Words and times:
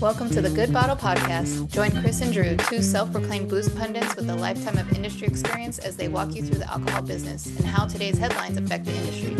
Welcome 0.00 0.30
to 0.30 0.42
the 0.42 0.52
Good 0.54 0.72
Bottle 0.72 0.94
Podcast. 0.94 1.70
Join 1.70 1.90
Chris 1.90 2.20
and 2.20 2.32
Drew, 2.32 2.56
two 2.68 2.82
self 2.82 3.10
proclaimed 3.10 3.48
booze 3.48 3.68
pundits 3.68 4.14
with 4.14 4.28
a 4.28 4.34
lifetime 4.34 4.78
of 4.78 4.92
industry 4.92 5.26
experience, 5.26 5.78
as 5.78 5.96
they 5.96 6.08
walk 6.08 6.34
you 6.34 6.42
through 6.42 6.58
the 6.58 6.70
alcohol 6.70 7.02
business 7.02 7.46
and 7.46 7.66
how 7.66 7.86
today's 7.86 8.18
headlines 8.18 8.56
affect 8.58 8.84
the 8.84 8.92
industry. 8.92 9.36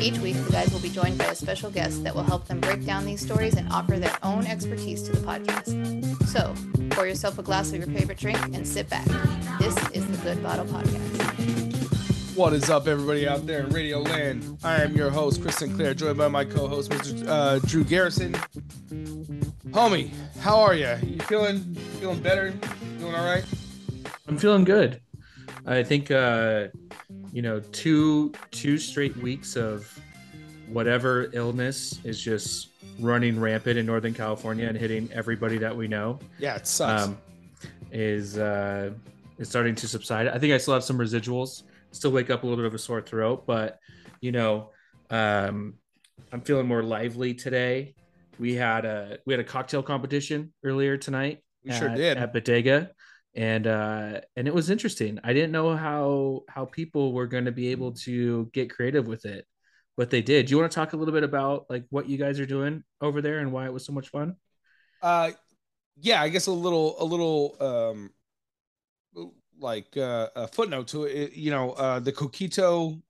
Each 0.00 0.18
week, 0.18 0.36
the 0.46 0.52
guys 0.52 0.72
will 0.72 0.80
be 0.80 0.88
joined 0.88 1.18
by 1.18 1.26
a 1.26 1.34
special 1.34 1.70
guest 1.70 2.02
that 2.04 2.14
will 2.14 2.22
help 2.22 2.46
them 2.48 2.58
break 2.60 2.84
down 2.86 3.04
these 3.04 3.20
stories 3.20 3.56
and 3.56 3.70
offer 3.70 3.98
their 3.98 4.16
own 4.22 4.46
expertise 4.46 5.02
to 5.02 5.12
the 5.12 5.18
podcast. 5.18 6.26
So, 6.26 6.54
pour 6.90 7.06
yourself 7.06 7.38
a 7.38 7.42
glass 7.42 7.68
of 7.72 7.76
your 7.76 7.86
favorite 7.88 8.18
drink 8.18 8.38
and 8.54 8.66
sit 8.66 8.88
back. 8.88 9.06
This 9.58 9.76
is 9.92 10.06
the 10.06 10.16
Good 10.24 10.42
Bottle 10.42 10.64
Podcast. 10.64 11.19
What 12.34 12.52
is 12.52 12.70
up, 12.70 12.86
everybody 12.86 13.28
out 13.28 13.46
there 13.46 13.60
in 13.60 13.70
Radio 13.70 14.00
Land? 14.00 14.58
I 14.62 14.82
am 14.82 14.94
your 14.96 15.10
host, 15.10 15.42
Chris 15.42 15.56
Sinclair, 15.56 15.94
joined 15.94 16.16
by 16.16 16.28
my 16.28 16.44
co-host, 16.44 16.90
Mr. 16.90 17.26
Uh, 17.28 17.58
Drew 17.60 17.84
Garrison. 17.84 18.32
Homie, 19.70 20.10
how 20.40 20.58
are 20.60 20.74
you? 20.74 20.94
You 21.02 21.18
feeling 21.20 21.74
feeling 22.00 22.20
better? 22.20 22.50
Doing 22.98 23.14
all 23.14 23.24
right? 23.24 23.44
I'm 24.28 24.38
feeling 24.38 24.64
good. 24.64 25.00
I 25.66 25.82
think 25.82 26.10
uh, 26.10 26.68
you 27.32 27.42
know 27.42 27.60
two 27.72 28.32
two 28.50 28.78
straight 28.78 29.16
weeks 29.18 29.56
of 29.56 29.98
whatever 30.68 31.30
illness 31.32 32.00
is 32.04 32.20
just 32.20 32.68
running 33.00 33.40
rampant 33.40 33.78
in 33.78 33.86
Northern 33.86 34.14
California 34.14 34.66
and 34.66 34.76
hitting 34.76 35.10
everybody 35.12 35.58
that 35.58 35.76
we 35.76 35.88
know. 35.88 36.18
Yeah, 36.38 36.56
it 36.56 36.66
sucks. 36.66 37.02
Um, 37.04 37.18
is 37.92 38.38
uh, 38.38 38.92
is 39.38 39.48
starting 39.48 39.74
to 39.74 39.88
subside. 39.88 40.28
I 40.28 40.38
think 40.38 40.52
I 40.54 40.58
still 40.58 40.74
have 40.74 40.84
some 40.84 40.98
residuals. 40.98 41.64
Still 41.92 42.12
wake 42.12 42.30
up 42.30 42.42
a 42.42 42.46
little 42.46 42.56
bit 42.56 42.66
of 42.66 42.74
a 42.74 42.78
sore 42.78 43.02
throat, 43.02 43.46
but 43.46 43.78
you 44.20 44.32
know, 44.32 44.70
um, 45.10 45.74
I'm 46.32 46.40
feeling 46.42 46.66
more 46.66 46.82
lively 46.82 47.34
today 47.34 47.94
we 48.40 48.54
had 48.54 48.86
a 48.86 49.18
we 49.26 49.34
had 49.34 49.40
a 49.40 49.44
cocktail 49.44 49.82
competition 49.82 50.52
earlier 50.64 50.96
tonight. 50.96 51.44
We 51.62 51.70
at, 51.72 51.78
sure 51.78 51.94
did 51.94 52.16
at 52.16 52.32
Bodega, 52.32 52.90
and 53.34 53.66
uh, 53.66 54.22
and 54.34 54.48
it 54.48 54.54
was 54.54 54.70
interesting. 54.70 55.20
I 55.22 55.34
didn't 55.34 55.52
know 55.52 55.76
how 55.76 56.44
how 56.48 56.64
people 56.64 57.12
were 57.12 57.26
going 57.26 57.44
to 57.44 57.52
be 57.52 57.68
able 57.68 57.92
to 58.06 58.50
get 58.54 58.70
creative 58.70 59.06
with 59.06 59.26
it, 59.26 59.46
but 59.96 60.08
they 60.08 60.22
did. 60.22 60.46
Do 60.46 60.52
you 60.52 60.58
want 60.58 60.72
to 60.72 60.74
talk 60.74 60.94
a 60.94 60.96
little 60.96 61.12
bit 61.12 61.22
about 61.22 61.66
like 61.68 61.84
what 61.90 62.08
you 62.08 62.16
guys 62.16 62.40
are 62.40 62.46
doing 62.46 62.82
over 63.02 63.20
there 63.20 63.40
and 63.40 63.52
why 63.52 63.66
it 63.66 63.72
was 63.74 63.84
so 63.84 63.92
much 63.92 64.08
fun? 64.08 64.36
Uh, 65.02 65.32
yeah, 66.00 66.22
I 66.22 66.30
guess 66.30 66.46
a 66.46 66.52
little 66.52 66.96
a 66.98 67.04
little 67.04 67.56
um 67.60 68.10
like 69.60 69.96
uh, 69.96 70.28
a 70.36 70.48
footnote 70.48 70.88
to 70.88 71.04
it. 71.04 71.32
You 71.32 71.50
know, 71.50 71.72
uh, 71.72 72.00
the 72.00 72.12
Coquito 72.12 73.00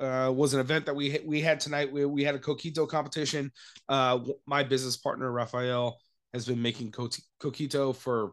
uh, 0.00 0.32
was 0.34 0.54
an 0.54 0.60
event 0.60 0.86
that 0.86 0.96
we 0.96 1.20
we 1.24 1.40
had 1.40 1.60
tonight. 1.60 1.92
We, 1.92 2.04
we 2.06 2.24
had 2.24 2.34
a 2.34 2.38
coquito 2.38 2.88
competition. 2.88 3.52
Uh, 3.88 4.20
my 4.46 4.62
business 4.62 4.96
partner 4.96 5.30
Rafael 5.30 5.98
has 6.32 6.46
been 6.46 6.62
making 6.62 6.92
co- 6.92 7.10
coquito 7.40 7.94
for 7.94 8.32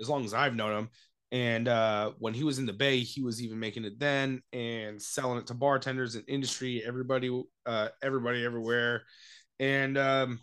as 0.00 0.08
long 0.08 0.24
as 0.24 0.32
I've 0.32 0.54
known 0.54 0.78
him. 0.78 0.88
And 1.32 1.66
uh, 1.66 2.12
when 2.18 2.34
he 2.34 2.44
was 2.44 2.58
in 2.58 2.66
the 2.66 2.74
Bay, 2.74 3.00
he 3.00 3.22
was 3.22 3.42
even 3.42 3.58
making 3.58 3.84
it 3.84 3.98
then 3.98 4.42
and 4.52 5.00
selling 5.00 5.38
it 5.38 5.46
to 5.46 5.54
bartenders 5.54 6.14
and 6.14 6.24
industry, 6.28 6.82
everybody, 6.86 7.42
uh, 7.64 7.88
everybody 8.02 8.44
everywhere. 8.44 9.04
And 9.58 9.96
um, 9.96 10.40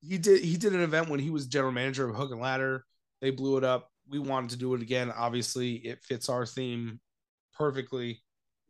he 0.00 0.16
did 0.18 0.42
he 0.42 0.56
did 0.56 0.72
an 0.72 0.80
event 0.80 1.10
when 1.10 1.20
he 1.20 1.30
was 1.30 1.46
general 1.46 1.72
manager 1.72 2.08
of 2.08 2.16
Hook 2.16 2.32
and 2.32 2.40
Ladder. 2.40 2.84
They 3.20 3.30
blew 3.30 3.58
it 3.58 3.64
up. 3.64 3.91
We 4.12 4.18
wanted 4.18 4.50
to 4.50 4.56
do 4.56 4.74
it 4.74 4.82
again. 4.82 5.10
Obviously, 5.10 5.76
it 5.76 6.04
fits 6.04 6.28
our 6.28 6.44
theme 6.44 7.00
perfectly 7.56 8.20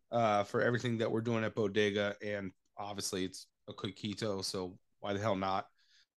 uh, 0.09 0.45
for 0.45 0.61
everything 0.61 0.97
that 0.99 1.11
we're 1.11 1.21
doing 1.21 1.43
at 1.43 1.53
Bodega, 1.53 2.15
and 2.25 2.51
obviously 2.77 3.25
it's 3.25 3.47
a 3.67 3.73
coquito, 3.73 4.41
so 4.43 4.77
why 5.01 5.11
the 5.11 5.19
hell 5.19 5.35
not? 5.35 5.65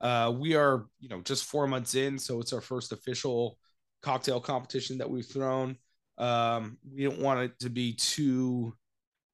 Uh, 0.00 0.32
we 0.38 0.54
are, 0.54 0.86
you 1.00 1.08
know, 1.08 1.20
just 1.22 1.46
four 1.46 1.66
months 1.66 1.96
in, 1.96 2.20
so 2.20 2.40
it's 2.40 2.52
our 2.52 2.60
first 2.60 2.92
official 2.92 3.58
cocktail 4.00 4.38
competition 4.40 4.98
that 4.98 5.10
we've 5.10 5.26
thrown. 5.26 5.76
Um, 6.18 6.78
we 6.94 7.02
don't 7.02 7.18
want 7.18 7.40
it 7.40 7.58
to 7.60 7.68
be 7.68 7.94
too 7.94 8.74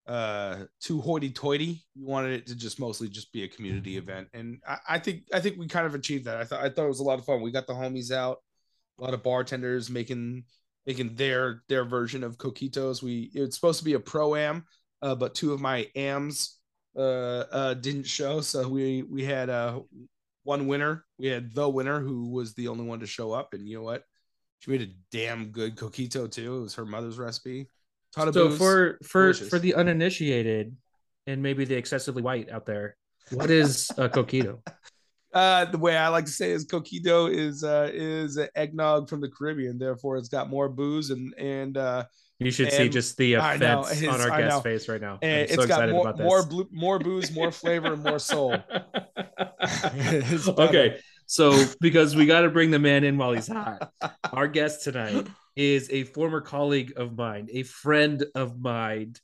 uh 0.08 0.64
too 0.80 1.00
hoity-toity 1.00 1.80
we 1.96 2.04
wanted 2.04 2.32
it 2.32 2.44
to 2.44 2.56
just 2.56 2.80
mostly 2.80 3.08
just 3.08 3.32
be 3.32 3.44
a 3.44 3.48
community 3.48 3.96
event 3.96 4.26
and 4.34 4.58
I, 4.66 4.78
I, 4.88 4.98
think 4.98 5.28
i 5.32 5.38
think 5.38 5.56
we 5.56 5.68
kind 5.68 5.86
of 5.86 5.94
achieved 5.94 6.24
that 6.24 6.38
i 6.38 6.44
thought 6.44 6.58
i 6.58 6.68
thought 6.68 6.86
it 6.86 6.88
was 6.88 6.98
a 6.98 7.04
lot 7.04 7.20
of 7.20 7.24
fun 7.24 7.40
we 7.40 7.52
got 7.52 7.68
the 7.68 7.72
homies 7.72 8.10
out 8.10 8.38
a 9.02 9.04
lot 9.04 9.14
of 9.14 9.22
bartenders 9.22 9.90
making 9.90 10.44
making 10.86 11.14
their 11.16 11.62
their 11.68 11.84
version 11.84 12.22
of 12.22 12.38
coquitos. 12.38 13.02
We 13.02 13.30
it's 13.34 13.56
supposed 13.56 13.80
to 13.80 13.84
be 13.84 13.94
a 13.94 14.00
pro 14.00 14.36
am, 14.36 14.64
uh, 15.02 15.16
but 15.16 15.34
two 15.34 15.52
of 15.52 15.60
my 15.60 15.88
ams 15.96 16.58
uh, 16.96 17.00
uh, 17.00 17.74
didn't 17.74 18.04
show, 18.04 18.40
so 18.40 18.68
we 18.68 19.02
we 19.02 19.24
had 19.24 19.50
uh, 19.50 19.80
one 20.44 20.68
winner. 20.68 21.04
We 21.18 21.26
had 21.26 21.52
the 21.52 21.68
winner 21.68 22.00
who 22.00 22.30
was 22.30 22.54
the 22.54 22.68
only 22.68 22.84
one 22.84 23.00
to 23.00 23.06
show 23.06 23.32
up, 23.32 23.54
and 23.54 23.68
you 23.68 23.76
know 23.76 23.82
what? 23.82 24.04
She 24.60 24.70
made 24.70 24.82
a 24.82 24.92
damn 25.10 25.46
good 25.46 25.74
coquito 25.74 26.30
too. 26.30 26.58
It 26.58 26.60
was 26.60 26.74
her 26.74 26.86
mother's 26.86 27.18
recipe. 27.18 27.68
so 28.14 28.48
booze, 28.48 28.58
for 28.58 28.98
for 29.02 29.22
delicious. 29.24 29.48
for 29.48 29.58
the 29.58 29.74
uninitiated 29.74 30.76
and 31.26 31.42
maybe 31.42 31.64
the 31.64 31.74
excessively 31.74 32.22
white 32.22 32.50
out 32.50 32.66
there, 32.66 32.96
what 33.32 33.50
is 33.50 33.90
a 33.98 34.08
coquito? 34.08 34.60
Uh, 35.32 35.64
the 35.64 35.78
way 35.78 35.96
I 35.96 36.08
like 36.08 36.26
to 36.26 36.30
say 36.30 36.50
is 36.50 36.66
coquito 36.66 37.32
is 37.32 37.64
uh, 37.64 37.90
is 37.92 38.38
eggnog 38.54 39.08
from 39.08 39.20
the 39.20 39.30
Caribbean. 39.30 39.78
Therefore, 39.78 40.16
it's 40.16 40.28
got 40.28 40.50
more 40.50 40.68
booze 40.68 41.10
and 41.10 41.34
and 41.38 41.76
uh, 41.76 42.04
you 42.38 42.50
should 42.50 42.66
and, 42.66 42.74
see 42.74 42.88
just 42.88 43.16
the 43.16 43.34
offense 43.34 44.02
on 44.02 44.20
our 44.20 44.38
guest 44.38 44.62
face 44.62 44.88
right 44.88 45.00
now. 45.00 45.18
And 45.22 45.42
it's 45.42 45.54
so 45.54 45.66
got 45.66 45.88
more 45.88 46.12
more, 46.14 46.44
blue, 46.44 46.68
more 46.70 46.98
booze, 46.98 47.32
more 47.32 47.52
flavor, 47.52 47.94
and 47.94 48.02
more 48.02 48.18
soul. 48.18 48.56
okay, 50.48 50.98
so 51.26 51.64
because 51.80 52.16
we 52.16 52.26
got 52.26 52.42
to 52.42 52.50
bring 52.50 52.70
the 52.70 52.78
man 52.78 53.04
in 53.04 53.16
while 53.16 53.32
he's 53.32 53.48
hot. 53.48 53.92
Our 54.32 54.48
guest 54.48 54.84
tonight 54.84 55.26
is 55.56 55.88
a 55.90 56.04
former 56.04 56.40
colleague 56.40 56.92
of 56.96 57.16
mine, 57.16 57.48
a 57.52 57.62
friend 57.62 58.24
of 58.34 58.60
mine, 58.60 59.14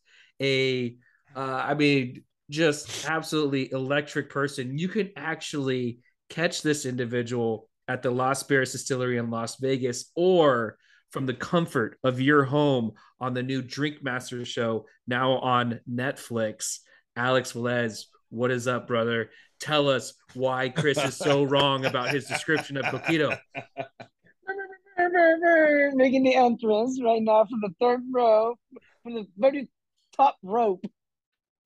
a 0.41 0.97
uh, 1.35 1.63
I 1.67 1.75
mean 1.75 2.23
just 2.51 3.09
absolutely 3.09 3.73
electric 3.73 4.31
person. 4.31 4.79
You 4.79 4.89
can 4.89 5.11
actually 5.17 6.01
catch 6.29 6.63
this 6.63 6.87
individual 6.87 7.69
at 7.89 8.03
the 8.03 8.11
Lost 8.11 8.41
Spirits 8.41 8.73
Distillery 8.73 9.19
in 9.19 9.31
Las 9.31 9.57
Vegas 9.57 10.11
or 10.15 10.79
from 11.11 11.27
the 11.27 11.35
comfort 11.35 11.99
of 12.05 12.21
your 12.21 12.45
home 12.45 12.93
on 13.21 13.35
the 13.35 13.43
new 13.43 13.63
Drink 13.63 14.03
Master 14.03 14.45
show 14.45 14.87
now 15.07 15.39
on 15.39 15.81
Netflix. 15.91 16.79
Alex 17.17 17.53
Velez, 17.53 18.05
what 18.29 18.51
is 18.51 18.69
up, 18.69 18.87
brother? 18.87 19.31
Tell 19.59 19.89
us 19.89 20.13
why 20.35 20.69
Chris 20.69 20.99
is 20.99 21.17
so 21.17 21.43
wrong 21.45 21.87
about 21.87 22.11
his 22.11 22.27
description 22.27 22.77
of 22.77 22.85
Coquito. 22.87 23.39
Making 25.95 26.25
the 26.25 26.35
entrance 26.35 27.01
right 27.03 27.23
now 27.23 27.45
from 27.45 27.61
the 27.61 27.71
third 27.81 28.03
row, 28.13 28.57
from 29.03 29.15
the 29.15 29.27
very 29.37 29.69
top 30.17 30.37
rope. 30.43 30.85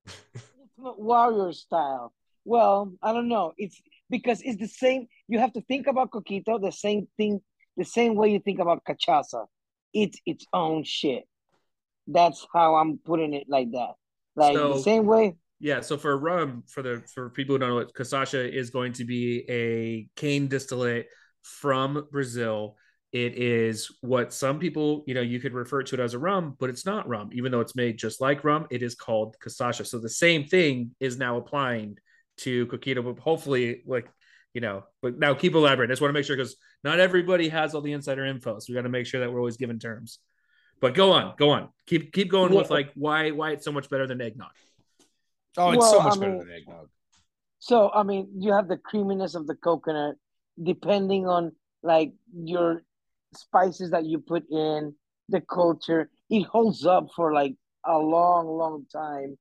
warrior 0.83 1.53
style. 1.53 2.13
Well, 2.45 2.93
I 3.03 3.13
don't 3.13 3.29
know. 3.29 3.53
It's 3.57 3.81
because 4.11 4.43
it's 4.43 4.61
the 4.61 4.69
same. 4.69 5.07
You 5.29 5.39
have 5.39 5.53
to 5.55 5.61
think 5.63 5.87
about 5.87 6.11
coquito 6.11 6.61
the 6.61 6.73
same 6.73 7.07
thing, 7.17 7.41
the 7.77 7.85
same 7.85 8.15
way 8.15 8.31
you 8.31 8.41
think 8.41 8.59
about 8.59 8.83
cachaça. 8.85 9.47
It's 9.95 10.19
its 10.27 10.47
own 10.53 10.85
shit. 10.85 11.25
That's 12.07 12.47
how 12.53 12.75
I'm 12.75 12.99
putting 12.99 13.33
it 13.33 13.47
like 13.49 13.71
that. 13.73 13.93
Like 14.35 14.57
so, 14.57 14.75
the 14.75 14.83
same 14.83 15.07
way. 15.07 15.37
Yeah. 15.61 15.81
So 15.81 15.97
for 15.97 16.17
rum, 16.19 16.65
for 16.67 16.83
the 16.83 17.03
for 17.15 17.31
people 17.31 17.55
who 17.55 17.59
don't 17.61 17.69
know 17.69 17.75
what 17.77 17.95
cachaça 17.95 18.53
is 18.53 18.71
going 18.71 18.95
to 18.95 19.05
be 19.05 19.45
a 19.49 20.09
cane 20.17 20.49
distillate 20.49 21.07
from 21.43 22.09
Brazil 22.11 22.77
it 23.13 23.35
is 23.37 23.91
what 24.01 24.33
some 24.33 24.59
people, 24.59 25.05
you 25.07 25.13
know, 25.13 25.21
you 25.21 25.39
could 25.39 25.53
refer 25.53 25.83
to 25.83 25.95
it 25.95 26.01
as 26.01 26.15
a 26.15 26.19
rum, 26.19 26.57
but 26.59 26.71
it's 26.71 26.87
not 26.87 27.07
rum. 27.07 27.29
Even 27.33 27.53
though 27.53 27.61
it's 27.61 27.77
made 27.77 27.99
just 27.99 28.23
like 28.23 28.43
rum, 28.43 28.67
it 28.71 28.83
is 28.83 28.95
called 28.95 29.37
cachaça. 29.39 29.87
So 29.87 29.99
the 29.99 30.09
same 30.09 30.47
thing 30.47 30.95
is 30.99 31.19
now 31.19 31.37
applying 31.37 31.99
to 32.39 32.67
coquito, 32.69 33.05
but 33.05 33.23
hopefully, 33.23 33.83
like, 33.87 34.09
you 34.55 34.63
know, 34.63 34.85
but 35.03 35.19
now 35.19 35.35
keep 35.35 35.55
elaborating. 35.55 35.91
I 35.91 35.93
just 35.93 36.01
want 36.01 36.11
to 36.11 36.15
make 36.15 36.25
sure 36.25 36.37
because 36.37 36.57
not 36.85 37.01
everybody 37.01 37.51
has 37.51 37.75
all 37.75 37.83
the 37.83 37.93
insider 37.93 38.25
info. 38.25 38.59
So 38.59 38.67
we 38.71 38.75
got 38.75 38.83
to 38.83 38.89
make 38.89 39.07
sure 39.07 39.21
that 39.21 39.31
we're 39.31 39.41
always 39.41 39.59
given 39.59 39.79
terms. 39.79 40.19
But 40.81 40.95
go 40.95 41.13
on, 41.13 41.35
go 41.39 41.51
on. 41.51 41.69
Keep 41.87 42.13
keep 42.13 42.31
going 42.31 42.53
with 42.53 42.71
like 42.71 42.91
why 42.95 43.31
why 43.31 43.53
it's 43.53 43.65
so 43.65 43.73
much 43.73 43.89
better 43.89 44.07
than 44.07 44.21
eggnog. 44.21 44.51
Oh, 45.57 45.71
it's 45.71 45.81
well, 45.81 45.93
so 45.93 46.01
much 46.01 46.17
I 46.17 46.19
better 46.19 46.31
mean, 46.33 46.39
than 46.41 46.51
eggnog. 46.51 46.89
So 47.61 47.91
I 47.95 48.03
mean, 48.03 48.31
you 48.39 48.53
have 48.53 48.69
the 48.69 48.79
creaminess 48.79 49.35
of 49.35 49.47
the 49.47 49.55
coconut, 49.55 50.17
depending 50.61 51.29
on 51.29 51.53
like 51.83 52.15
your 52.35 52.83
spices 53.35 53.91
that 53.91 54.05
you 54.05 54.19
put 54.19 54.45
in, 54.51 54.95
the 55.29 55.41
culture, 55.41 56.11
it 56.31 56.45
holds 56.45 56.87
up 56.87 57.09
for 57.15 57.33
like 57.33 57.55
a 57.85 57.99
long, 57.99 58.47
long 58.47 58.87
time. 58.93 59.37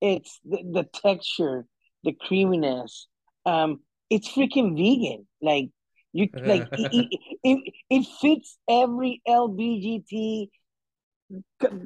It's 0.00 0.40
the, 0.44 0.62
the 0.72 0.84
texture, 0.84 1.66
the 2.04 2.12
creaminess. 2.12 3.08
Um, 3.46 3.80
it's 4.08 4.28
freaking 4.28 4.76
vegan. 4.76 5.26
Like 5.40 5.70
you, 6.12 6.28
like 6.44 6.68
it, 6.72 7.08
it, 7.12 7.38
it, 7.42 7.74
it 7.88 8.06
fits 8.20 8.58
every 8.68 9.22
LBGT. 9.26 10.48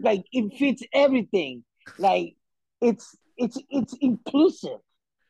Like 0.00 0.24
it 0.32 0.56
fits 0.58 0.82
everything. 0.92 1.64
Like 1.98 2.34
it's 2.80 3.16
it's 3.36 3.58
it's 3.70 3.94
inclusive. 4.00 4.78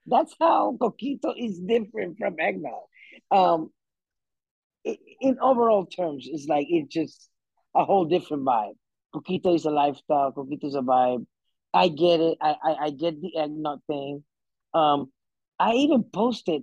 That's 0.07 0.35
how 0.39 0.77
coquito 0.81 1.35
is 1.37 1.59
different 1.59 2.19
from 2.19 2.37
eggnog. 2.39 2.83
Um, 3.31 3.71
in 4.85 5.39
overall 5.41 5.87
terms, 5.87 6.29
it's 6.31 6.47
like 6.47 6.67
it's 6.69 6.93
just 6.93 7.29
a 7.75 7.85
whole 7.85 8.05
different 8.05 8.45
vibe. 8.45 8.75
Coquito 9.15 9.55
is 9.55 9.65
a 9.65 9.71
lifestyle. 9.71 10.33
Coquito 10.33 10.65
is 10.65 10.75
a 10.75 10.81
vibe. 10.81 11.27
I 11.73 11.89
get 11.89 12.21
it. 12.21 12.39
I, 12.41 12.57
I, 12.63 12.75
I 12.87 12.91
get 12.91 13.21
the 13.21 13.37
eggnog 13.37 13.81
thing. 13.87 14.25
Um, 14.75 15.11
I 15.59 15.73
even 15.75 16.05
posted 16.05 16.63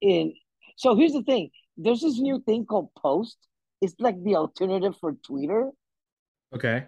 in. 0.00 0.34
So 0.76 0.94
here's 0.94 1.12
the 1.12 1.22
thing. 1.22 1.50
There's 1.76 2.00
this 2.00 2.18
new 2.18 2.42
thing 2.44 2.66
called 2.66 2.90
Post. 2.96 3.38
It's 3.80 3.94
like 3.98 4.22
the 4.22 4.36
alternative 4.36 4.94
for 5.00 5.14
Twitter. 5.26 5.70
Okay. 6.54 6.84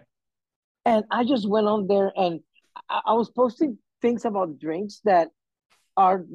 And 0.85 1.03
I 1.11 1.23
just 1.23 1.49
went 1.49 1.67
on 1.67 1.87
there 1.87 2.11
and 2.15 2.41
I, 2.89 3.01
I 3.07 3.13
was 3.13 3.29
posting 3.29 3.77
things 4.01 4.25
about 4.25 4.59
drinks 4.59 5.01
that 5.05 5.29
are 5.97 6.25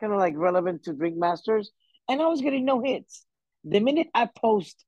kind 0.00 0.12
of 0.12 0.18
like 0.18 0.34
relevant 0.36 0.84
to 0.84 0.92
Drink 0.92 1.16
Masters, 1.16 1.70
and 2.08 2.20
I 2.20 2.26
was 2.26 2.40
getting 2.40 2.64
no 2.64 2.82
hits. 2.82 3.24
The 3.64 3.80
minute 3.80 4.08
I 4.14 4.26
post 4.26 4.84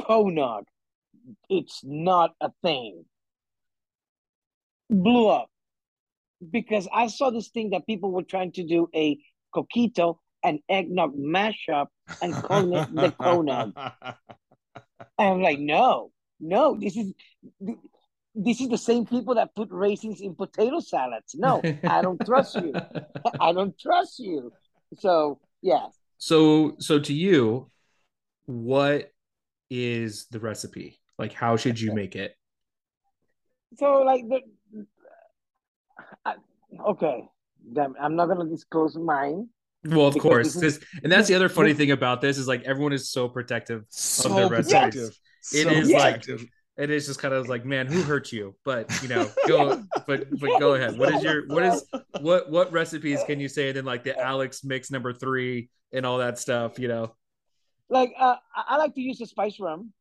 Ponog, 0.00 0.64
it's 1.48 1.80
not 1.84 2.34
a 2.40 2.50
thing. 2.62 3.04
Blew 4.88 5.28
up 5.28 5.48
because 6.50 6.88
I 6.92 7.08
saw 7.08 7.30
this 7.30 7.48
thing 7.48 7.70
that 7.70 7.86
people 7.86 8.12
were 8.12 8.22
trying 8.22 8.52
to 8.52 8.64
do 8.64 8.88
a 8.94 9.18
coquito 9.54 10.18
and 10.44 10.60
eggnog 10.68 11.16
mashup 11.16 11.86
and 12.22 12.34
calling 12.34 12.74
it 12.74 12.94
the 12.94 13.10
Ponog. 13.10 13.72
I'm 15.18 15.42
like, 15.42 15.58
no, 15.58 16.12
no, 16.40 16.76
this 16.78 16.96
is 16.96 17.12
this 18.34 18.60
is 18.60 18.68
the 18.68 18.78
same 18.78 19.04
people 19.04 19.34
that 19.34 19.54
put 19.56 19.68
raisins 19.70 20.20
in 20.20 20.34
potato 20.34 20.78
salads. 20.78 21.34
No, 21.34 21.60
I 21.84 22.02
don't 22.02 22.24
trust 22.24 22.54
you. 22.54 22.72
I 23.40 23.52
don't 23.52 23.76
trust 23.78 24.20
you. 24.20 24.52
So 24.98 25.40
yeah. 25.60 25.86
So 26.18 26.76
so 26.78 27.00
to 27.00 27.12
you, 27.12 27.70
what 28.48 29.12
is 29.68 30.26
the 30.30 30.40
recipe? 30.40 30.98
Like, 31.18 31.34
how 31.34 31.56
should 31.56 31.78
you 31.78 31.92
make 31.92 32.16
it? 32.16 32.34
So, 33.76 34.02
like 34.02 34.24
the 34.26 34.40
I, 36.24 36.34
okay, 36.88 37.28
I'm 37.76 38.16
not 38.16 38.26
gonna 38.26 38.48
disclose 38.48 38.96
mine. 38.96 39.48
Well, 39.84 40.06
of 40.06 40.18
course, 40.18 40.54
this, 40.54 40.80
and 41.02 41.12
that's 41.12 41.28
the 41.28 41.34
other 41.34 41.50
funny 41.50 41.74
thing 41.74 41.90
about 41.90 42.22
this 42.22 42.38
is 42.38 42.48
like 42.48 42.62
everyone 42.62 42.94
is 42.94 43.10
so 43.10 43.28
protective 43.28 43.84
so 43.90 44.30
of 44.30 44.36
their 44.36 44.48
recipes. 44.48 45.20
It 45.52 45.64
so 45.64 45.70
is 45.70 45.90
like 45.90 46.26
it 46.78 46.90
is 46.90 47.06
just 47.06 47.20
kind 47.20 47.34
of 47.34 47.48
like, 47.48 47.66
man, 47.66 47.86
who 47.86 48.02
hurt 48.02 48.32
you? 48.32 48.54
But 48.64 48.90
you 49.02 49.08
know, 49.08 49.30
go, 49.46 49.84
but 50.06 50.26
but 50.38 50.58
go 50.58 50.74
ahead. 50.74 50.98
What 50.98 51.14
is 51.14 51.22
your 51.22 51.46
what 51.48 51.64
is 51.64 51.84
what 52.20 52.50
what 52.50 52.72
recipes 52.72 53.20
can 53.26 53.40
you 53.40 53.48
say? 53.48 53.68
And 53.68 53.76
then 53.76 53.84
like 53.84 54.04
the 54.04 54.18
Alex 54.18 54.64
mix 54.64 54.90
number 54.90 55.12
three 55.12 55.68
and 55.92 56.06
all 56.06 56.18
that 56.18 56.38
stuff, 56.38 56.78
you 56.78 56.88
know. 56.88 57.14
Like 57.90 58.12
uh, 58.18 58.36
I 58.54 58.76
like 58.76 58.94
to 58.94 59.00
use 59.00 59.20
a 59.20 59.26
spice 59.26 59.58
rum. 59.60 59.92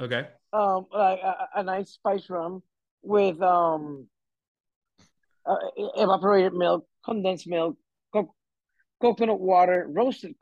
Okay. 0.00 0.26
Um, 0.52 0.86
like 0.92 1.20
a, 1.20 1.48
a 1.56 1.62
nice 1.62 1.90
spice 1.90 2.28
rum 2.30 2.62
with 3.02 3.40
um 3.42 4.06
uh, 5.46 5.56
evaporated 5.76 6.54
milk, 6.54 6.86
condensed 7.04 7.46
milk, 7.46 7.76
co- 8.12 8.34
coconut 9.00 9.40
water, 9.40 9.86
roasted 9.88 10.34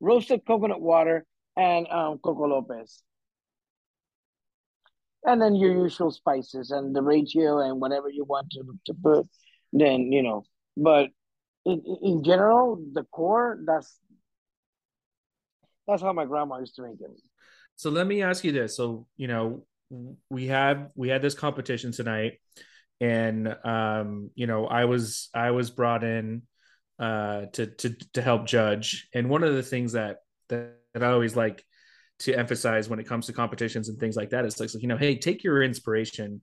roasted 0.00 0.44
coconut 0.46 0.80
water, 0.80 1.24
and 1.56 1.86
um, 1.88 2.18
Coco 2.18 2.46
Lopez. 2.46 3.02
And 5.24 5.40
then 5.40 5.56
your 5.56 5.72
usual 5.72 6.12
spices 6.12 6.70
and 6.70 6.94
the 6.94 7.02
ratio 7.02 7.58
and 7.58 7.80
whatever 7.80 8.08
you 8.08 8.24
want 8.24 8.50
to, 8.50 8.62
to 8.86 8.94
put. 8.94 9.26
Then 9.72 10.12
you 10.12 10.22
know, 10.22 10.44
but 10.76 11.10
in, 11.64 11.82
in 12.02 12.22
general, 12.22 12.80
the 12.92 13.02
core 13.04 13.58
that's 13.66 13.98
that's 15.86 16.02
how 16.02 16.12
my 16.12 16.24
grandma 16.24 16.58
used 16.58 16.74
to 16.76 16.82
make 16.82 17.00
it. 17.00 17.10
So 17.76 17.90
let 17.90 18.06
me 18.06 18.22
ask 18.22 18.44
you 18.44 18.52
this. 18.52 18.76
So, 18.76 19.06
you 19.16 19.28
know, 19.28 19.66
we 20.30 20.46
have 20.46 20.90
we 20.94 21.08
had 21.08 21.22
this 21.22 21.34
competition 21.34 21.92
tonight 21.92 22.40
and 23.00 23.54
um, 23.64 24.30
you 24.34 24.46
know, 24.46 24.66
I 24.66 24.86
was 24.86 25.28
I 25.34 25.50
was 25.50 25.70
brought 25.70 26.02
in 26.04 26.42
uh 26.98 27.42
to 27.52 27.66
to 27.66 27.94
to 28.14 28.22
help 28.22 28.46
judge. 28.46 29.08
And 29.14 29.28
one 29.28 29.42
of 29.42 29.54
the 29.54 29.62
things 29.62 29.92
that 29.92 30.18
that, 30.48 30.78
that 30.94 31.02
I 31.02 31.10
always 31.10 31.36
like 31.36 31.62
to 32.20 32.34
emphasize 32.34 32.88
when 32.88 32.98
it 32.98 33.06
comes 33.06 33.26
to 33.26 33.32
competitions 33.32 33.88
and 33.88 33.98
things 33.98 34.16
like 34.16 34.30
that 34.30 34.46
is 34.46 34.58
like, 34.58 34.70
you 34.74 34.88
know, 34.88 34.96
hey, 34.96 35.18
take 35.18 35.44
your 35.44 35.62
inspiration, 35.62 36.40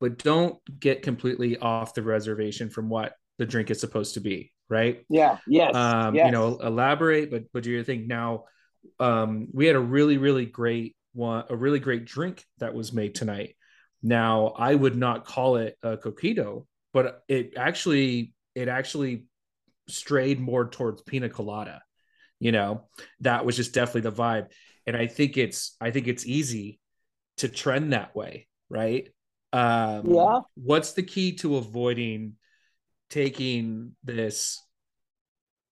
but 0.00 0.18
don't 0.18 0.58
get 0.80 1.02
completely 1.02 1.56
off 1.58 1.94
the 1.94 2.02
reservation 2.02 2.68
from 2.68 2.88
what 2.88 3.12
the 3.38 3.46
drink 3.46 3.70
is 3.70 3.78
supposed 3.78 4.14
to 4.14 4.20
be, 4.20 4.52
right? 4.68 5.04
Yeah. 5.08 5.38
Yes. 5.46 5.74
Um, 5.76 6.16
yes. 6.16 6.26
you 6.26 6.32
know, 6.32 6.58
elaborate, 6.58 7.30
but 7.30 7.44
but 7.52 7.62
do 7.62 7.70
your 7.70 7.84
thing. 7.84 8.08
Now, 8.08 8.44
um, 8.98 9.48
we 9.52 9.66
had 9.66 9.76
a 9.76 9.80
really 9.80 10.18
really 10.18 10.46
great 10.46 10.96
one, 11.12 11.44
a 11.48 11.56
really 11.56 11.80
great 11.80 12.04
drink 12.04 12.44
that 12.58 12.74
was 12.74 12.92
made 12.92 13.14
tonight. 13.14 13.56
Now, 14.02 14.48
I 14.56 14.74
would 14.74 14.96
not 14.96 15.24
call 15.24 15.56
it 15.56 15.76
a 15.82 15.96
coquito, 15.96 16.66
but 16.92 17.22
it 17.28 17.54
actually 17.56 18.32
it 18.54 18.68
actually 18.68 19.26
strayed 19.88 20.40
more 20.40 20.68
towards 20.68 21.02
pina 21.02 21.28
colada. 21.28 21.82
You 22.40 22.52
know, 22.52 22.88
that 23.20 23.44
was 23.44 23.56
just 23.56 23.74
definitely 23.74 24.10
the 24.10 24.16
vibe, 24.16 24.48
and 24.86 24.96
I 24.96 25.06
think 25.06 25.36
it's 25.36 25.76
I 25.80 25.90
think 25.90 26.08
it's 26.08 26.26
easy 26.26 26.80
to 27.38 27.48
trend 27.48 27.92
that 27.92 28.16
way, 28.16 28.48
right? 28.68 29.08
Um, 29.52 30.10
yeah. 30.10 30.40
What's 30.54 30.92
the 30.92 31.02
key 31.02 31.36
to 31.36 31.56
avoiding 31.56 32.34
taking 33.10 33.94
this 34.02 34.58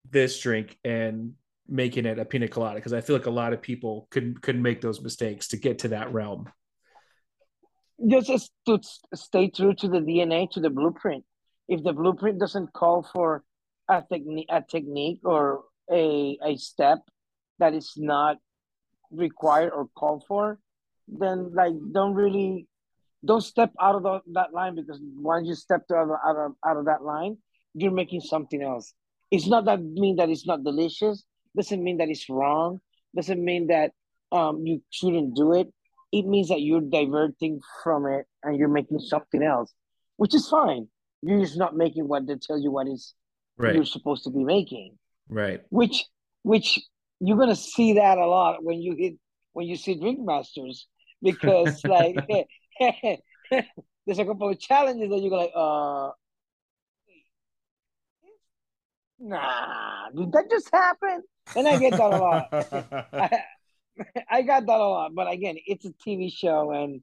this 0.09 0.39
drink 0.39 0.77
and 0.83 1.33
making 1.69 2.05
it 2.05 2.19
a 2.19 2.25
pina 2.25 2.47
colada 2.47 2.75
because 2.75 2.93
I 2.93 3.01
feel 3.01 3.15
like 3.15 3.27
a 3.27 3.31
lot 3.31 3.53
of 3.53 3.61
people 3.61 4.07
could 4.09 4.41
could 4.41 4.59
make 4.59 4.81
those 4.81 5.01
mistakes 5.01 5.47
to 5.49 5.57
get 5.57 5.79
to 5.79 5.89
that 5.89 6.11
realm. 6.11 6.49
Just 8.07 8.51
to 8.65 8.79
stay 9.13 9.49
true 9.49 9.73
to 9.75 9.87
the 9.87 9.99
DNA, 9.99 10.49
to 10.51 10.59
the 10.59 10.69
blueprint. 10.69 11.25
If 11.67 11.83
the 11.83 11.93
blueprint 11.93 12.39
doesn't 12.39 12.73
call 12.73 13.03
for 13.03 13.43
a 13.89 14.03
technique, 14.11 14.47
a 14.49 14.61
technique 14.61 15.19
or 15.23 15.63
a 15.91 16.37
a 16.43 16.57
step 16.57 16.99
that 17.59 17.73
is 17.73 17.93
not 17.97 18.37
required 19.11 19.71
or 19.73 19.87
called 19.95 20.23
for, 20.27 20.59
then 21.07 21.51
like 21.53 21.73
don't 21.91 22.13
really 22.13 22.67
don't 23.25 23.41
step 23.41 23.71
out 23.81 23.95
of 23.95 24.03
the, 24.03 24.21
that 24.33 24.53
line 24.53 24.75
because 24.75 24.99
once 25.01 25.47
you 25.47 25.55
step 25.55 25.81
out 25.91 26.09
of, 26.09 26.17
out 26.25 26.37
of 26.37 26.51
out 26.65 26.77
of 26.77 26.85
that 26.85 27.03
line, 27.03 27.37
you're 27.73 27.91
making 27.91 28.21
something 28.21 28.63
else. 28.63 28.93
It's 29.29 29.47
not 29.47 29.65
that 29.65 29.83
mean 29.83 30.15
that 30.15 30.29
it's 30.29 30.47
not 30.47 30.63
delicious 30.63 31.23
doesn't 31.55 31.83
mean 31.83 31.97
that 31.97 32.09
it's 32.09 32.29
wrong 32.29 32.79
doesn't 33.15 33.43
mean 33.43 33.67
that 33.67 33.91
um, 34.31 34.63
you 34.65 34.83
shouldn't 34.91 35.35
do 35.35 35.53
it. 35.53 35.67
It 36.11 36.27
means 36.27 36.49
that 36.49 36.61
you're 36.61 36.81
diverting 36.81 37.59
from 37.83 38.05
it 38.05 38.27
and 38.43 38.55
you're 38.55 38.67
making 38.67 38.99
something 38.99 39.41
else 39.41 39.73
which 40.19 40.35
is 40.35 40.49
fine. 40.49 40.87
You're 41.21 41.39
just 41.39 41.57
not 41.57 41.77
making 41.77 42.07
what 42.07 42.27
they 42.27 42.35
tell 42.35 42.59
you 42.59 42.71
what 42.71 42.87
is 42.87 43.13
right. 43.57 43.73
you're 43.73 43.85
supposed 43.85 44.25
to 44.25 44.29
be 44.29 44.43
making. 44.43 44.97
Right. 45.29 45.61
Which 45.69 46.05
which 46.43 46.77
you're 47.21 47.37
gonna 47.37 47.55
see 47.55 47.93
that 47.93 48.17
a 48.17 48.25
lot 48.25 48.61
when 48.61 48.81
you 48.81 48.95
hit 48.97 49.13
when 49.53 49.65
you 49.65 49.77
see 49.77 49.95
drink 49.95 50.19
masters 50.21 50.87
because 51.21 51.81
like 51.85 52.15
there's 53.49 54.19
a 54.19 54.25
couple 54.25 54.49
of 54.49 54.59
challenges 54.59 55.09
that 55.09 55.19
you're 55.19 55.37
like 55.37 55.51
uh 55.55 56.09
nah 59.19 60.09
did 60.15 60.31
that 60.31 60.49
just 60.49 60.69
happen 60.73 61.23
and 61.55 61.67
I 61.67 61.77
get 61.77 61.91
that 61.91 62.01
a 62.01 62.07
lot. 62.07 62.47
I, 63.13 64.23
I, 64.29 64.41
got 64.43 64.65
that 64.65 64.79
a 64.79 64.87
lot, 64.87 65.13
but 65.13 65.31
again, 65.31 65.57
it's 65.65 65.85
a 65.85 65.91
TV 65.91 66.31
show, 66.31 66.71
and 66.71 67.01